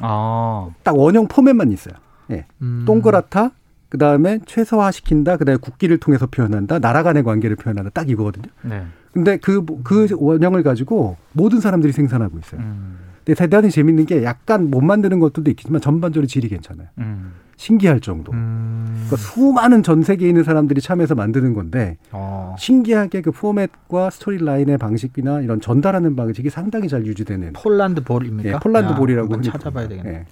아, 0.00 0.70
딱 0.82 0.96
원형 0.96 1.28
포맷만 1.28 1.70
있어요. 1.70 1.94
예. 2.30 2.46
음. 2.62 2.84
동그랗다. 2.86 3.50
그 3.90 3.98
다음에 3.98 4.40
최소화시킨다. 4.46 5.36
그 5.36 5.44
다음에 5.44 5.58
국기를 5.58 5.98
통해서 5.98 6.26
표현한다. 6.26 6.78
나라 6.78 7.02
간의 7.02 7.22
관계를 7.24 7.56
표현한다. 7.56 7.90
딱 7.90 8.08
이거거든요. 8.08 8.46
네. 8.62 8.84
근데 9.12 9.36
그, 9.36 9.64
그 9.84 10.08
원형을 10.16 10.62
가지고 10.62 11.16
모든 11.32 11.60
사람들이 11.60 11.92
생산하고 11.92 12.38
있어요. 12.38 12.60
음, 12.62 12.98
근데 13.24 13.34
대단히 13.34 13.70
재밌는 13.70 14.06
게 14.06 14.24
약간 14.24 14.70
못 14.70 14.80
만드는 14.82 15.18
것들도 15.20 15.50
있겠지만 15.50 15.80
전반적으로 15.80 16.26
질이 16.26 16.48
괜찮아요. 16.48 16.88
음. 16.98 17.32
신기할 17.56 18.00
정도. 18.00 18.32
음. 18.32 19.06
그러니까 19.06 19.16
수많은 19.16 19.82
전 19.82 20.02
세계에 20.02 20.28
있는 20.28 20.44
사람들이 20.44 20.80
참여해서 20.80 21.14
만드는 21.14 21.54
건데 21.54 21.96
어. 22.12 22.54
신기하게 22.58 23.22
그 23.22 23.32
포맷과 23.32 24.10
스토리 24.10 24.38
라인의 24.38 24.78
방식이나 24.78 25.40
이런 25.40 25.60
전달하는 25.60 26.16
방식이 26.16 26.50
상당히 26.50 26.88
잘 26.88 27.06
유지되는 27.06 27.54
폴란드 27.54 28.04
볼입니까? 28.04 28.48
예, 28.48 28.52
폴란드 28.58 28.92
야, 28.92 28.94
볼이라고 28.96 29.40
찾아봐야. 29.40 29.88
되겠네. 29.88 30.10
예. 30.10 30.24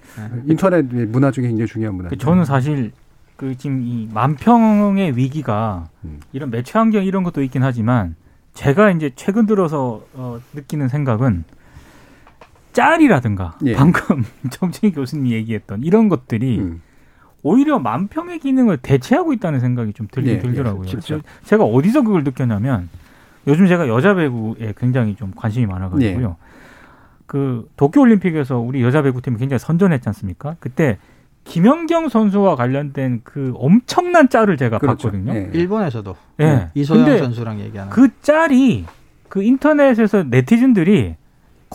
인터넷 0.45 0.83
문화 0.85 1.31
중에 1.31 1.47
굉장히 1.47 1.67
중요한 1.67 1.95
문화. 1.95 2.09
그 2.09 2.17
저는 2.17 2.45
사실 2.45 2.91
그 3.37 3.57
지금 3.57 3.81
이 3.81 4.07
만평의 4.13 5.17
위기가 5.17 5.89
음. 6.03 6.19
이런 6.31 6.51
매체 6.51 6.77
환경 6.77 7.03
이런 7.03 7.23
것도 7.23 7.41
있긴 7.43 7.63
하지만 7.63 8.15
제가 8.53 8.91
이제 8.91 9.11
최근 9.15 9.45
들어서 9.45 10.03
어, 10.13 10.39
느끼는 10.53 10.87
생각은 10.89 11.43
짤이라든가 12.73 13.57
예. 13.65 13.73
방금 13.73 14.23
정진희 14.51 14.93
교수님이 14.93 15.31
얘기했던 15.31 15.81
이런 15.83 16.09
것들이 16.09 16.59
음. 16.59 16.81
오히려 17.45 17.77
만평의 17.77 18.39
기능을 18.39 18.77
대체하고 18.77 19.31
있다는 19.31 19.59
생각이 19.59 19.93
좀 19.93 20.07
들긴 20.09 20.33
예, 20.33 20.39
들더라고요. 20.39 20.87
예, 20.87 21.21
제가 21.43 21.63
어디서 21.63 22.01
그걸 22.01 22.23
느꼈냐면 22.23 22.89
요즘 23.45 23.67
제가 23.67 23.87
여자 23.87 24.15
배구에 24.15 24.73
굉장히 24.75 25.15
좀 25.15 25.31
관심이 25.35 25.67
많아가지고요. 25.67 26.27
예. 26.27 26.45
그 27.27 27.69
도쿄 27.77 28.01
올림픽에서 28.01 28.57
우리 28.57 28.81
여자 28.81 29.03
배구팀이 29.03 29.37
굉장히 29.37 29.59
선전했지 29.59 30.09
않습니까? 30.09 30.55
그때 30.59 30.97
김연경 31.43 32.09
선수와 32.09 32.55
관련된 32.55 33.21
그 33.23 33.53
엄청난 33.57 34.27
짤을 34.27 34.57
제가 34.57 34.79
그렇죠. 34.79 35.09
봤거든요. 35.09 35.35
예. 35.35 35.51
일본에서도 35.53 36.15
예. 36.41 36.71
이소영 36.73 37.19
선수랑 37.19 37.59
얘기하는 37.59 37.91
그 37.91 38.09
짤이 38.23 38.85
그 39.29 39.43
인터넷에서 39.43 40.23
네티즌들이 40.23 41.15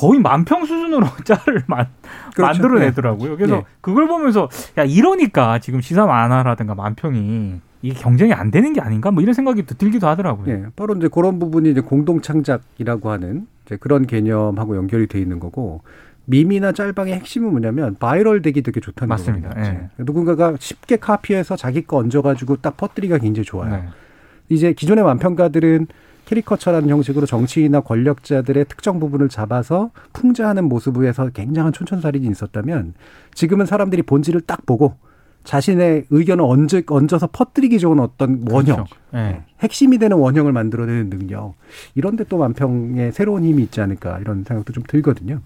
거의 0.01 0.19
만평 0.19 0.65
수준으로 0.65 1.07
짤을 1.25 1.65
만, 1.67 1.87
그렇죠. 2.35 2.63
만들어내더라고요. 2.63 3.37
그래서 3.37 3.57
예. 3.57 3.65
그걸 3.83 4.09
보면서 4.09 4.49
야 4.79 4.85
이러니까 4.85 5.59
지금 5.59 5.83
시사 5.83 6.07
만화라든가 6.07 6.75
만평이 6.75 7.61
이게 7.83 7.95
경쟁이 8.01 8.33
안 8.33 8.51
되는 8.51 8.73
게 8.73 8.81
아닌가 8.81 9.11
뭐 9.11 9.23
이런 9.23 9.35
생각이 9.35 9.67
또 9.67 9.75
들기도 9.75 10.09
하더라고요. 10.09 10.49
예, 10.49 10.67
바로 10.75 10.95
이제 10.95 11.09
그런 11.13 11.39
부분이 11.39 11.71
이제 11.71 11.83
공동 11.83 12.23
창작이라고 12.23 13.11
하는 13.11 13.47
이제 13.67 13.77
그런 13.77 14.07
개념하고 14.07 14.75
연결이 14.77 15.07
돼 15.07 15.21
있는 15.21 15.39
거고 15.39 15.83
밈이나 16.25 16.73
짤방의 16.73 17.13
핵심은 17.15 17.51
뭐냐면 17.51 17.97
바이럴 17.99 18.41
되기 18.41 18.63
되게 18.63 18.81
좋다는 18.81 19.09
맞습니다. 19.11 19.51
거거든요. 19.51 19.75
예. 19.99 20.03
누군가가 20.03 20.55
쉽게 20.59 20.97
카피해서 20.97 21.57
자기 21.57 21.83
거 21.83 21.99
얹어가지고 21.99 22.57
딱 22.57 22.79
퍼뜨리기가 22.79 23.19
굉장히 23.19 23.45
좋아요. 23.45 23.77
네. 23.77 23.85
이제 24.49 24.73
기존의 24.73 25.05
만평가들은 25.05 25.89
캐리커처라는 26.31 26.89
형식으로 26.89 27.27
정치인이나 27.27 27.81
권력자들의 27.81 28.67
특정 28.67 29.01
부분을 29.01 29.29
잡아서 29.29 29.91
풍자하는 30.13 30.65
모습에서 30.65 31.31
굉장한 31.31 31.73
촌철살인이 31.73 32.29
있었다면 32.29 32.95
지금은 33.35 33.67
사람들이 33.67 34.03
본질을 34.03 34.43
딱 34.43 34.65
보고 34.65 34.95
자신의 35.43 36.05
의견을 36.11 36.45
얹어, 36.45 36.83
얹어서 36.87 37.29
퍼뜨리기 37.33 37.79
좋은 37.79 37.99
어떤 37.99 38.45
원형, 38.49 38.85
그렇죠. 38.85 38.97
예. 39.15 39.43
핵심이 39.61 39.99
되는 39.99 40.19
원형을 40.19 40.53
만들어내는 40.53 41.11
능력 41.11 41.55
이런데 41.95 42.25
또 42.29 42.39
만평의 42.39 43.13
새로운 43.13 43.45
힘이 43.45 43.65
있지 43.65 43.81
않을까 43.81 44.19
이런 44.21 44.45
생각도 44.45 44.73
좀 44.73 44.85
들거든요. 44.87 45.41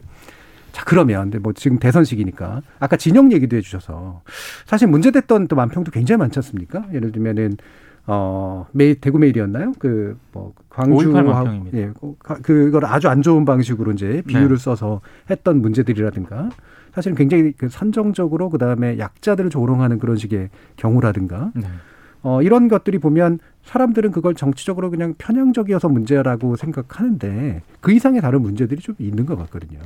자 0.72 0.82
그러면 0.84 1.30
근데 1.30 1.38
뭐 1.38 1.52
지금 1.52 1.78
대선 1.78 2.04
시기니까 2.04 2.60
아까 2.80 2.96
진영 2.96 3.32
얘기도 3.32 3.56
해주셔서 3.56 4.22
사실 4.66 4.88
문제됐던 4.88 5.46
또 5.46 5.56
만평도 5.56 5.92
굉장히 5.92 6.18
많지 6.18 6.40
않습니까? 6.40 6.84
예를 6.92 7.12
들면은 7.12 7.56
어, 8.06 8.66
메일, 8.72 9.00
대구 9.00 9.18
메일이었나요? 9.18 9.72
그, 9.78 10.18
뭐, 10.32 10.52
광주하고. 10.68 11.66
예, 11.74 11.92
그걸 12.42 12.84
아주 12.84 13.08
안 13.08 13.22
좋은 13.22 13.44
방식으로 13.44 13.92
이제 13.92 14.22
비유를 14.26 14.56
네. 14.56 14.62
써서 14.62 15.00
했던 15.30 15.62
문제들이라든가 15.62 16.50
사실은 16.92 17.16
굉장히 17.16 17.52
그 17.52 17.68
선정적으로 17.68 18.50
그 18.50 18.58
다음에 18.58 18.98
약자들을 18.98 19.50
조롱하는 19.50 19.98
그런 19.98 20.16
식의 20.16 20.50
경우라든가 20.76 21.52
네. 21.54 21.66
어, 22.22 22.42
이런 22.42 22.68
것들이 22.68 22.98
보면 22.98 23.38
사람들은 23.64 24.10
그걸 24.10 24.34
정치적으로 24.34 24.90
그냥 24.90 25.14
편향적이어서 25.16 25.88
문제라고 25.88 26.56
생각하는데 26.56 27.62
그 27.80 27.92
이상의 27.92 28.20
다른 28.20 28.42
문제들이 28.42 28.80
좀 28.80 28.94
있는 28.98 29.26
것 29.26 29.36
같거든요. 29.36 29.78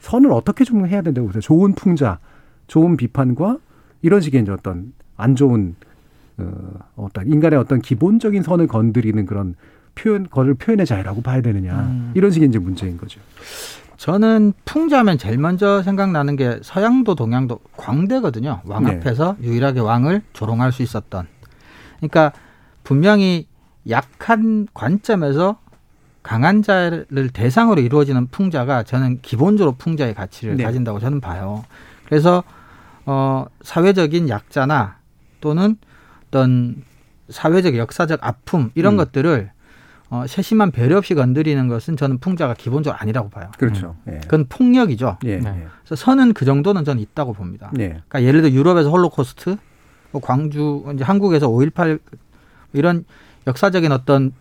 선을 0.00 0.32
어떻게 0.32 0.64
좀 0.64 0.86
해야 0.86 1.02
된다고 1.02 1.26
보세요. 1.26 1.40
좋은 1.40 1.74
풍자, 1.74 2.18
좋은 2.66 2.96
비판과 2.96 3.58
이런 4.02 4.20
식의 4.20 4.42
이제 4.42 4.50
어떤 4.50 4.92
안 5.16 5.36
좋은 5.36 5.74
어, 6.40 7.04
어떤 7.04 7.26
인간의 7.26 7.58
어떤 7.58 7.80
기본적인 7.80 8.42
선을 8.42 8.66
건드리는 8.66 9.24
그런 9.26 9.54
표현, 9.94 10.28
거를 10.28 10.54
표현의 10.54 10.86
자유라고 10.86 11.22
봐야 11.22 11.40
되느냐. 11.40 11.74
음. 11.74 12.12
이런 12.14 12.30
식의 12.30 12.48
이제 12.48 12.58
문제인 12.58 12.96
거죠. 12.96 13.20
저는 13.96 14.54
풍자면 14.64 15.18
제일 15.18 15.36
먼저 15.36 15.82
생각나는 15.82 16.36
게 16.36 16.58
서양도 16.62 17.14
동양도 17.14 17.60
광대거든요. 17.76 18.62
왕 18.64 18.84
네. 18.84 18.92
앞에서 18.92 19.36
유일하게 19.42 19.80
왕을 19.80 20.22
조롱할 20.32 20.72
수 20.72 20.82
있었던. 20.82 21.26
그러니까 21.98 22.32
분명히 22.82 23.46
약한 23.90 24.66
관점에서 24.72 25.58
강한 26.22 26.62
자를 26.62 27.06
대상으로 27.32 27.80
이루어지는 27.80 28.28
풍자가 28.28 28.84
저는 28.84 29.20
기본적으로 29.20 29.74
풍자의 29.76 30.14
가치를 30.14 30.56
네. 30.56 30.64
가진다고 30.64 30.98
저는 30.98 31.20
봐요. 31.20 31.64
그래서 32.06 32.42
어 33.06 33.46
사회적인 33.62 34.28
약자나 34.28 34.96
또는 35.40 35.76
어떤 36.30 36.82
사회적 37.28 37.76
역사적 37.76 38.20
아픔 38.22 38.70
이런 38.74 38.94
음. 38.94 38.96
것들을 38.98 39.50
어 40.10 40.24
세심한 40.26 40.72
배려 40.72 40.98
없이 40.98 41.14
건드리는 41.14 41.68
것은 41.68 41.96
저는 41.96 42.18
풍자가 42.18 42.54
기본적으로 42.54 42.98
아니라고 43.00 43.30
봐요. 43.30 43.50
그렇죠. 43.58 43.94
예. 44.08 44.18
그건 44.22 44.46
폭력이죠. 44.48 45.18
예. 45.24 45.36
네. 45.38 45.66
그래서 45.84 45.94
선은 45.94 46.32
그 46.32 46.44
정도는 46.44 46.84
저는 46.84 47.00
있다고 47.00 47.32
봅니다. 47.32 47.70
예. 47.78 47.88
그러니까 47.88 48.22
예를 48.24 48.42
들어 48.42 48.52
유럽에서 48.52 48.90
홀로코스트, 48.90 49.56
뭐 50.10 50.20
광주 50.20 50.84
이제 50.94 51.04
한국에서 51.04 51.48
5.18 51.48 52.00
이런 52.72 53.04
역사적인 53.46 53.92
어떤 53.92 54.32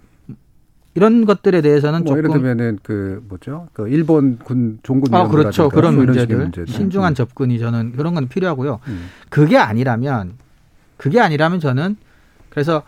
이런 0.96 1.26
것들에 1.26 1.62
대해서는 1.62 2.04
뭐 2.04 2.18
예를 2.18 2.30
조금 2.30 2.42
들면은 2.42 2.80
그 2.82 3.24
뭐죠? 3.30 3.68
그 3.74 3.88
일본 3.90 4.40
군 4.40 4.80
종군 4.82 5.14
아 5.14 5.28
그렇죠 5.28 5.70
그런 5.70 5.96
뭐 5.96 6.06
문제들. 6.06 6.66
신중한 6.66 7.12
음. 7.12 7.16
접근이 7.16 7.60
저는 7.60 7.92
그런 7.92 8.16
건 8.16 8.28
필요하고요. 8.28 8.80
음. 8.88 9.10
그게 9.30 9.58
아니라면 9.58 10.34
그게 11.00 11.22
아니라면 11.22 11.62
저는 11.62 11.96
그래서 12.50 12.84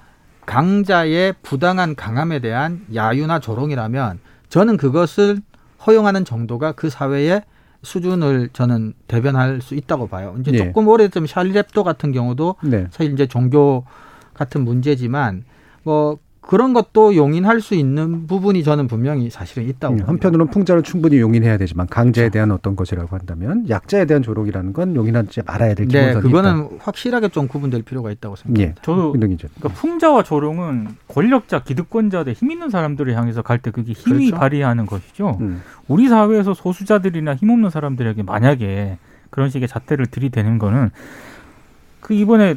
강자의 0.46 1.34
부당한 1.42 1.96
강함에 1.96 2.40
대한 2.40 2.86
야유나 2.94 3.40
조롱이라면 3.40 4.20
저는 4.50 4.76
그것을 4.76 5.40
허용하는 5.88 6.26
정도가 6.26 6.74
그 6.74 6.90
사회의 6.90 7.42
수준을 7.84 8.50
저는 8.52 8.94
대변할 9.08 9.62
수 9.62 9.76
있다고 9.76 10.08
봐요. 10.08 10.36
이제 10.42 10.52
예. 10.54 10.58
조금 10.58 10.90
오래전 10.90 11.26
샬리랩도 11.26 11.84
같은 11.84 12.12
경우도 12.12 12.58
네. 12.64 12.88
사실 12.92 13.14
이제 13.14 13.28
종교 13.28 13.86
같은 14.34 14.66
문제지만 14.66 15.46
뭐 15.84 16.20
그런 16.42 16.74
것도 16.74 17.16
용인할 17.16 17.62
수 17.62 17.76
있는 17.76 18.26
부분이 18.26 18.64
저는 18.64 18.88
분명히 18.88 19.30
사실은 19.30 19.64
있다고 19.70 19.94
음, 19.94 19.98
봅니다. 19.98 20.08
한편으로는 20.12 20.52
풍자를 20.52 20.82
충분히 20.82 21.20
용인해야 21.20 21.58
되지만 21.58 21.86
강자에 21.88 22.30
대한 22.30 22.50
어떤 22.52 22.76
것이라고 22.76 23.16
한다면 23.16 23.70
약자에 23.70 24.06
대한 24.06 24.24
조롱이라는 24.24 24.74
건 24.74 24.96
용인하지 24.96 25.44
말아야 25.46 25.76
될 25.76 25.88
네, 25.88 26.08
기본선이 26.08 26.22
그거는 26.24 26.80
확실하게 26.80 27.30
좀 27.30 27.48
구분될 27.48 27.84
필요가 27.84 28.12
있다고 28.12 28.34
있다. 28.36 28.44
생각합니다. 28.44 28.72
예. 28.72 28.84
저도. 28.84 29.12
그러니까 29.14 29.70
풍자와 29.70 30.24
조롱은 30.24 30.88
권력자, 31.08 31.62
기득권자들, 31.64 32.34
힘 32.34 32.50
있는 32.52 32.70
사람들을 32.72 33.16
향해서 33.16 33.44
갈 33.44 33.60
때 33.60 33.70
그게 33.70 33.94
힘이 33.94 34.32
그렇죠. 34.32 34.38
발휘하는 34.38 34.88
것이죠. 34.88 35.38
음. 35.42 35.62
우리 35.88 36.10
사회에서 36.10 36.56
소수자들이나 36.56 37.36
힘없는 37.36 37.70
사람들에게 37.70 38.24
만약에 38.24 38.98
그런 39.30 39.52
식의 39.52 39.68
잣대를 39.68 40.08
들이대는 40.08 40.58
거는 40.58 40.90
그 42.00 42.16
이번에 42.16 42.56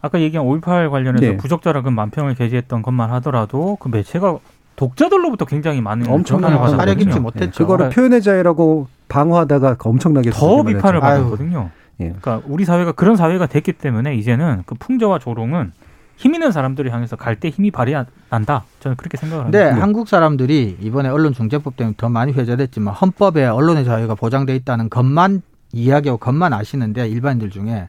아까 0.00 0.20
얘기한 0.20 0.46
5.18 0.46 0.90
관련해서 0.90 1.24
네. 1.24 1.36
부적절한 1.36 1.92
만평을 1.92 2.34
게재했던 2.34 2.82
것만 2.82 3.10
하더라도 3.14 3.76
그 3.80 3.88
매체가 3.88 4.38
독자들로부터 4.76 5.44
굉장히 5.44 5.80
많은 5.80 6.08
엄청난 6.08 6.52
사려 6.70 6.94
깊지. 6.94 7.18
못했죠. 7.18 7.50
그거를 7.64 7.90
표현의 7.90 8.22
자유라고 8.22 8.86
방어하다가 9.08 9.76
엄청나게 9.80 10.30
더 10.30 10.62
비판을. 10.62 11.00
받았거든요. 11.00 11.70
예. 12.00 12.04
그러니까 12.04 12.42
우리 12.46 12.64
사회가 12.64 12.92
그런 12.92 13.16
사회가 13.16 13.46
됐기 13.46 13.72
때문에 13.72 14.14
이제는 14.14 14.62
그 14.66 14.76
풍자와 14.76 15.18
조롱은 15.18 15.72
힘 16.16 16.34
있는 16.34 16.52
사람들을 16.52 16.92
향해서 16.92 17.16
갈 17.16 17.36
때 17.36 17.48
힘이 17.48 17.72
발휘한다. 17.72 18.64
저는 18.80 18.96
그렇게 18.96 19.16
생각을 19.16 19.46
합니다. 19.46 19.64
근데 19.66 19.80
한국 19.80 20.08
사람들이 20.08 20.76
이번에 20.80 21.08
언론중재법 21.08 21.76
때문에 21.76 21.94
더 21.96 22.08
많이 22.08 22.32
회자됐지만 22.32 22.94
헌법에 22.94 23.46
언론의 23.46 23.84
자유가 23.84 24.14
보장돼 24.14 24.54
있다는 24.56 24.90
것만 24.90 25.42
이야기하고 25.72 26.18
것만 26.18 26.52
아시는데 26.52 27.08
일반인들 27.08 27.50
중에 27.50 27.88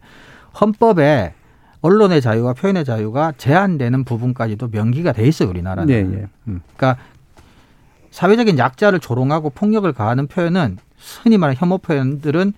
헌법에 0.60 1.34
언론의 1.82 2.22
자유와 2.22 2.54
표현의 2.54 2.84
자유가 2.84 3.32
제한되는 3.38 4.04
부분까지도 4.04 4.68
명기가 4.70 5.14
돼 5.14 5.28
있어요 5.28 5.50
우리나라는. 5.50 5.90
예, 5.90 5.96
예. 6.00 6.28
음. 6.48 6.62
그러니까 6.76 7.02
사회적인 8.12 8.58
약자를 8.58 9.00
조롱하고 9.00 9.52
폭력을 9.52 9.92
가하는 9.94 10.28
표현은 10.28 10.78
흔히 11.24 11.38
말하는 11.38 11.60
혐오 11.60 11.78
표현들은 11.78 12.54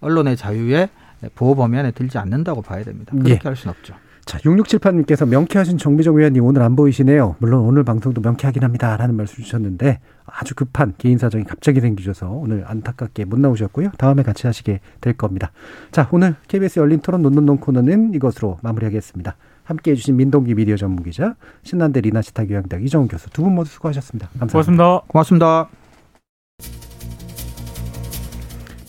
언론의 0.00 0.36
자유의 0.36 0.88
보호 1.34 1.54
범위 1.54 1.78
안에 1.78 1.92
들지 1.92 2.18
않는다고 2.18 2.62
봐야 2.62 2.82
됩니다. 2.84 3.12
그렇게 3.12 3.32
예. 3.32 3.38
할 3.42 3.56
수는 3.56 3.74
없죠. 3.78 3.94
자, 4.24 4.38
6678님께서 4.38 5.28
명쾌하신 5.28 5.78
정비정 5.78 6.16
위원님 6.16 6.44
오늘 6.44 6.62
안 6.62 6.76
보이시네요. 6.76 7.36
물론 7.38 7.60
오늘 7.60 7.84
방송도 7.84 8.20
명쾌하긴 8.20 8.64
합니다. 8.64 8.96
라는 8.96 9.14
말씀 9.16 9.42
주셨는데 9.42 10.00
아주 10.26 10.54
급한 10.54 10.94
개인 10.96 11.18
사정이 11.18 11.44
갑자기 11.44 11.80
생기셔서 11.80 12.28
오늘 12.30 12.64
안타깝게 12.66 13.26
못 13.26 13.38
나오셨고요. 13.38 13.90
다음에 13.98 14.22
같이 14.22 14.46
하시게 14.46 14.80
될 15.00 15.12
겁니다. 15.14 15.52
자, 15.92 16.08
오늘 16.10 16.36
KBS 16.48 16.80
열린 16.80 17.00
토론 17.00 17.22
논논논 17.22 17.58
코너는 17.58 18.14
이것으로 18.14 18.58
마무리하겠습니다. 18.62 19.36
함께 19.64 19.92
해주신 19.92 20.16
민동기 20.16 20.54
미디어 20.54 20.76
전문기자, 20.76 21.36
신난대 21.62 22.00
리나시타 22.00 22.44
교양대학 22.46 22.84
이정훈 22.84 23.08
교수 23.08 23.30
두 23.30 23.42
분 23.42 23.54
모두 23.54 23.70
수고하셨습니다. 23.70 24.28
감사합니다. 24.38 24.52
고맙습니다. 24.52 25.00
고맙습니다. 25.06 25.83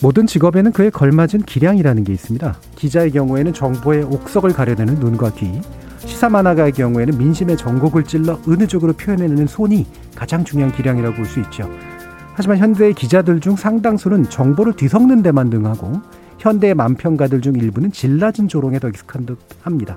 모든 0.02 0.26
직업에는 0.26 0.72
그에 0.72 0.90
걸맞은 0.90 1.42
기량이라는 1.46 2.04
게 2.04 2.12
있습니다. 2.12 2.56
기자의 2.76 3.10
경우에는 3.12 3.52
정보의 3.54 4.02
옥석을 4.04 4.52
가려내는 4.52 4.96
눈과 4.96 5.30
귀, 5.30 5.60
시사 5.98 6.28
만화가의 6.28 6.72
경우에는 6.72 7.18
민심의 7.18 7.56
정곡을 7.56 8.04
찔러 8.04 8.38
쪽으로 8.68 8.92
표현해내는 8.92 9.46
손이 9.46 9.86
가장 10.14 10.44
중요한 10.44 10.72
기량이라고 10.72 11.16
볼 11.16 11.26
수 11.26 11.40
있죠. 11.40 11.68
하지만 12.34 12.58
현대의 12.58 12.92
기자들 12.92 13.40
중 13.40 13.56
상당수는 13.56 14.28
정보를 14.28 14.74
뒤섞는 14.74 15.22
데만 15.22 15.48
능하고 15.48 16.02
현대의 16.38 16.74
만평가들 16.74 17.40
중 17.40 17.54
일부는 17.54 17.92
질 17.92 18.18
낮은 18.18 18.48
조롱에 18.48 18.78
더 18.78 18.88
익숙한 18.88 19.24
듯 19.24 19.38
합니다. 19.62 19.96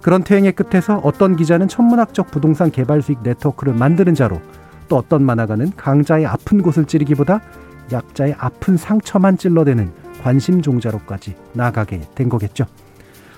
그런 0.00 0.24
퇴행의 0.24 0.52
끝에서 0.52 0.98
어떤 1.04 1.36
기자는 1.36 1.68
천문학적 1.68 2.30
부동산 2.30 2.70
개발 2.70 3.02
수익 3.02 3.22
네트워크를 3.22 3.74
만드는 3.74 4.14
자로 4.14 4.40
또 4.88 4.96
어떤 4.96 5.22
만화가는 5.22 5.72
강자의 5.76 6.24
아픈 6.24 6.62
곳을 6.62 6.86
찌르기보다 6.86 7.42
약자의 7.92 8.34
아픈 8.38 8.76
상처만 8.76 9.38
찔러대는 9.38 9.92
관심 10.22 10.62
종자로까지 10.62 11.34
나가게 11.52 12.00
된 12.14 12.28
거겠죠. 12.28 12.66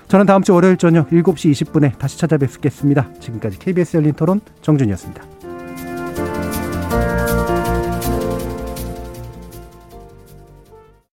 저는 0.07 0.25
다음 0.25 0.41
주 0.41 0.53
월요일 0.53 0.77
저녁 0.77 1.09
7시 1.09 1.51
20분에 1.51 1.97
다시 1.99 2.17
찾아뵙겠습니다. 2.17 3.13
지금까지 3.19 3.59
KBS 3.59 3.97
열린 3.97 4.13
토론 4.13 4.41
정준이었습니다. 4.61 5.38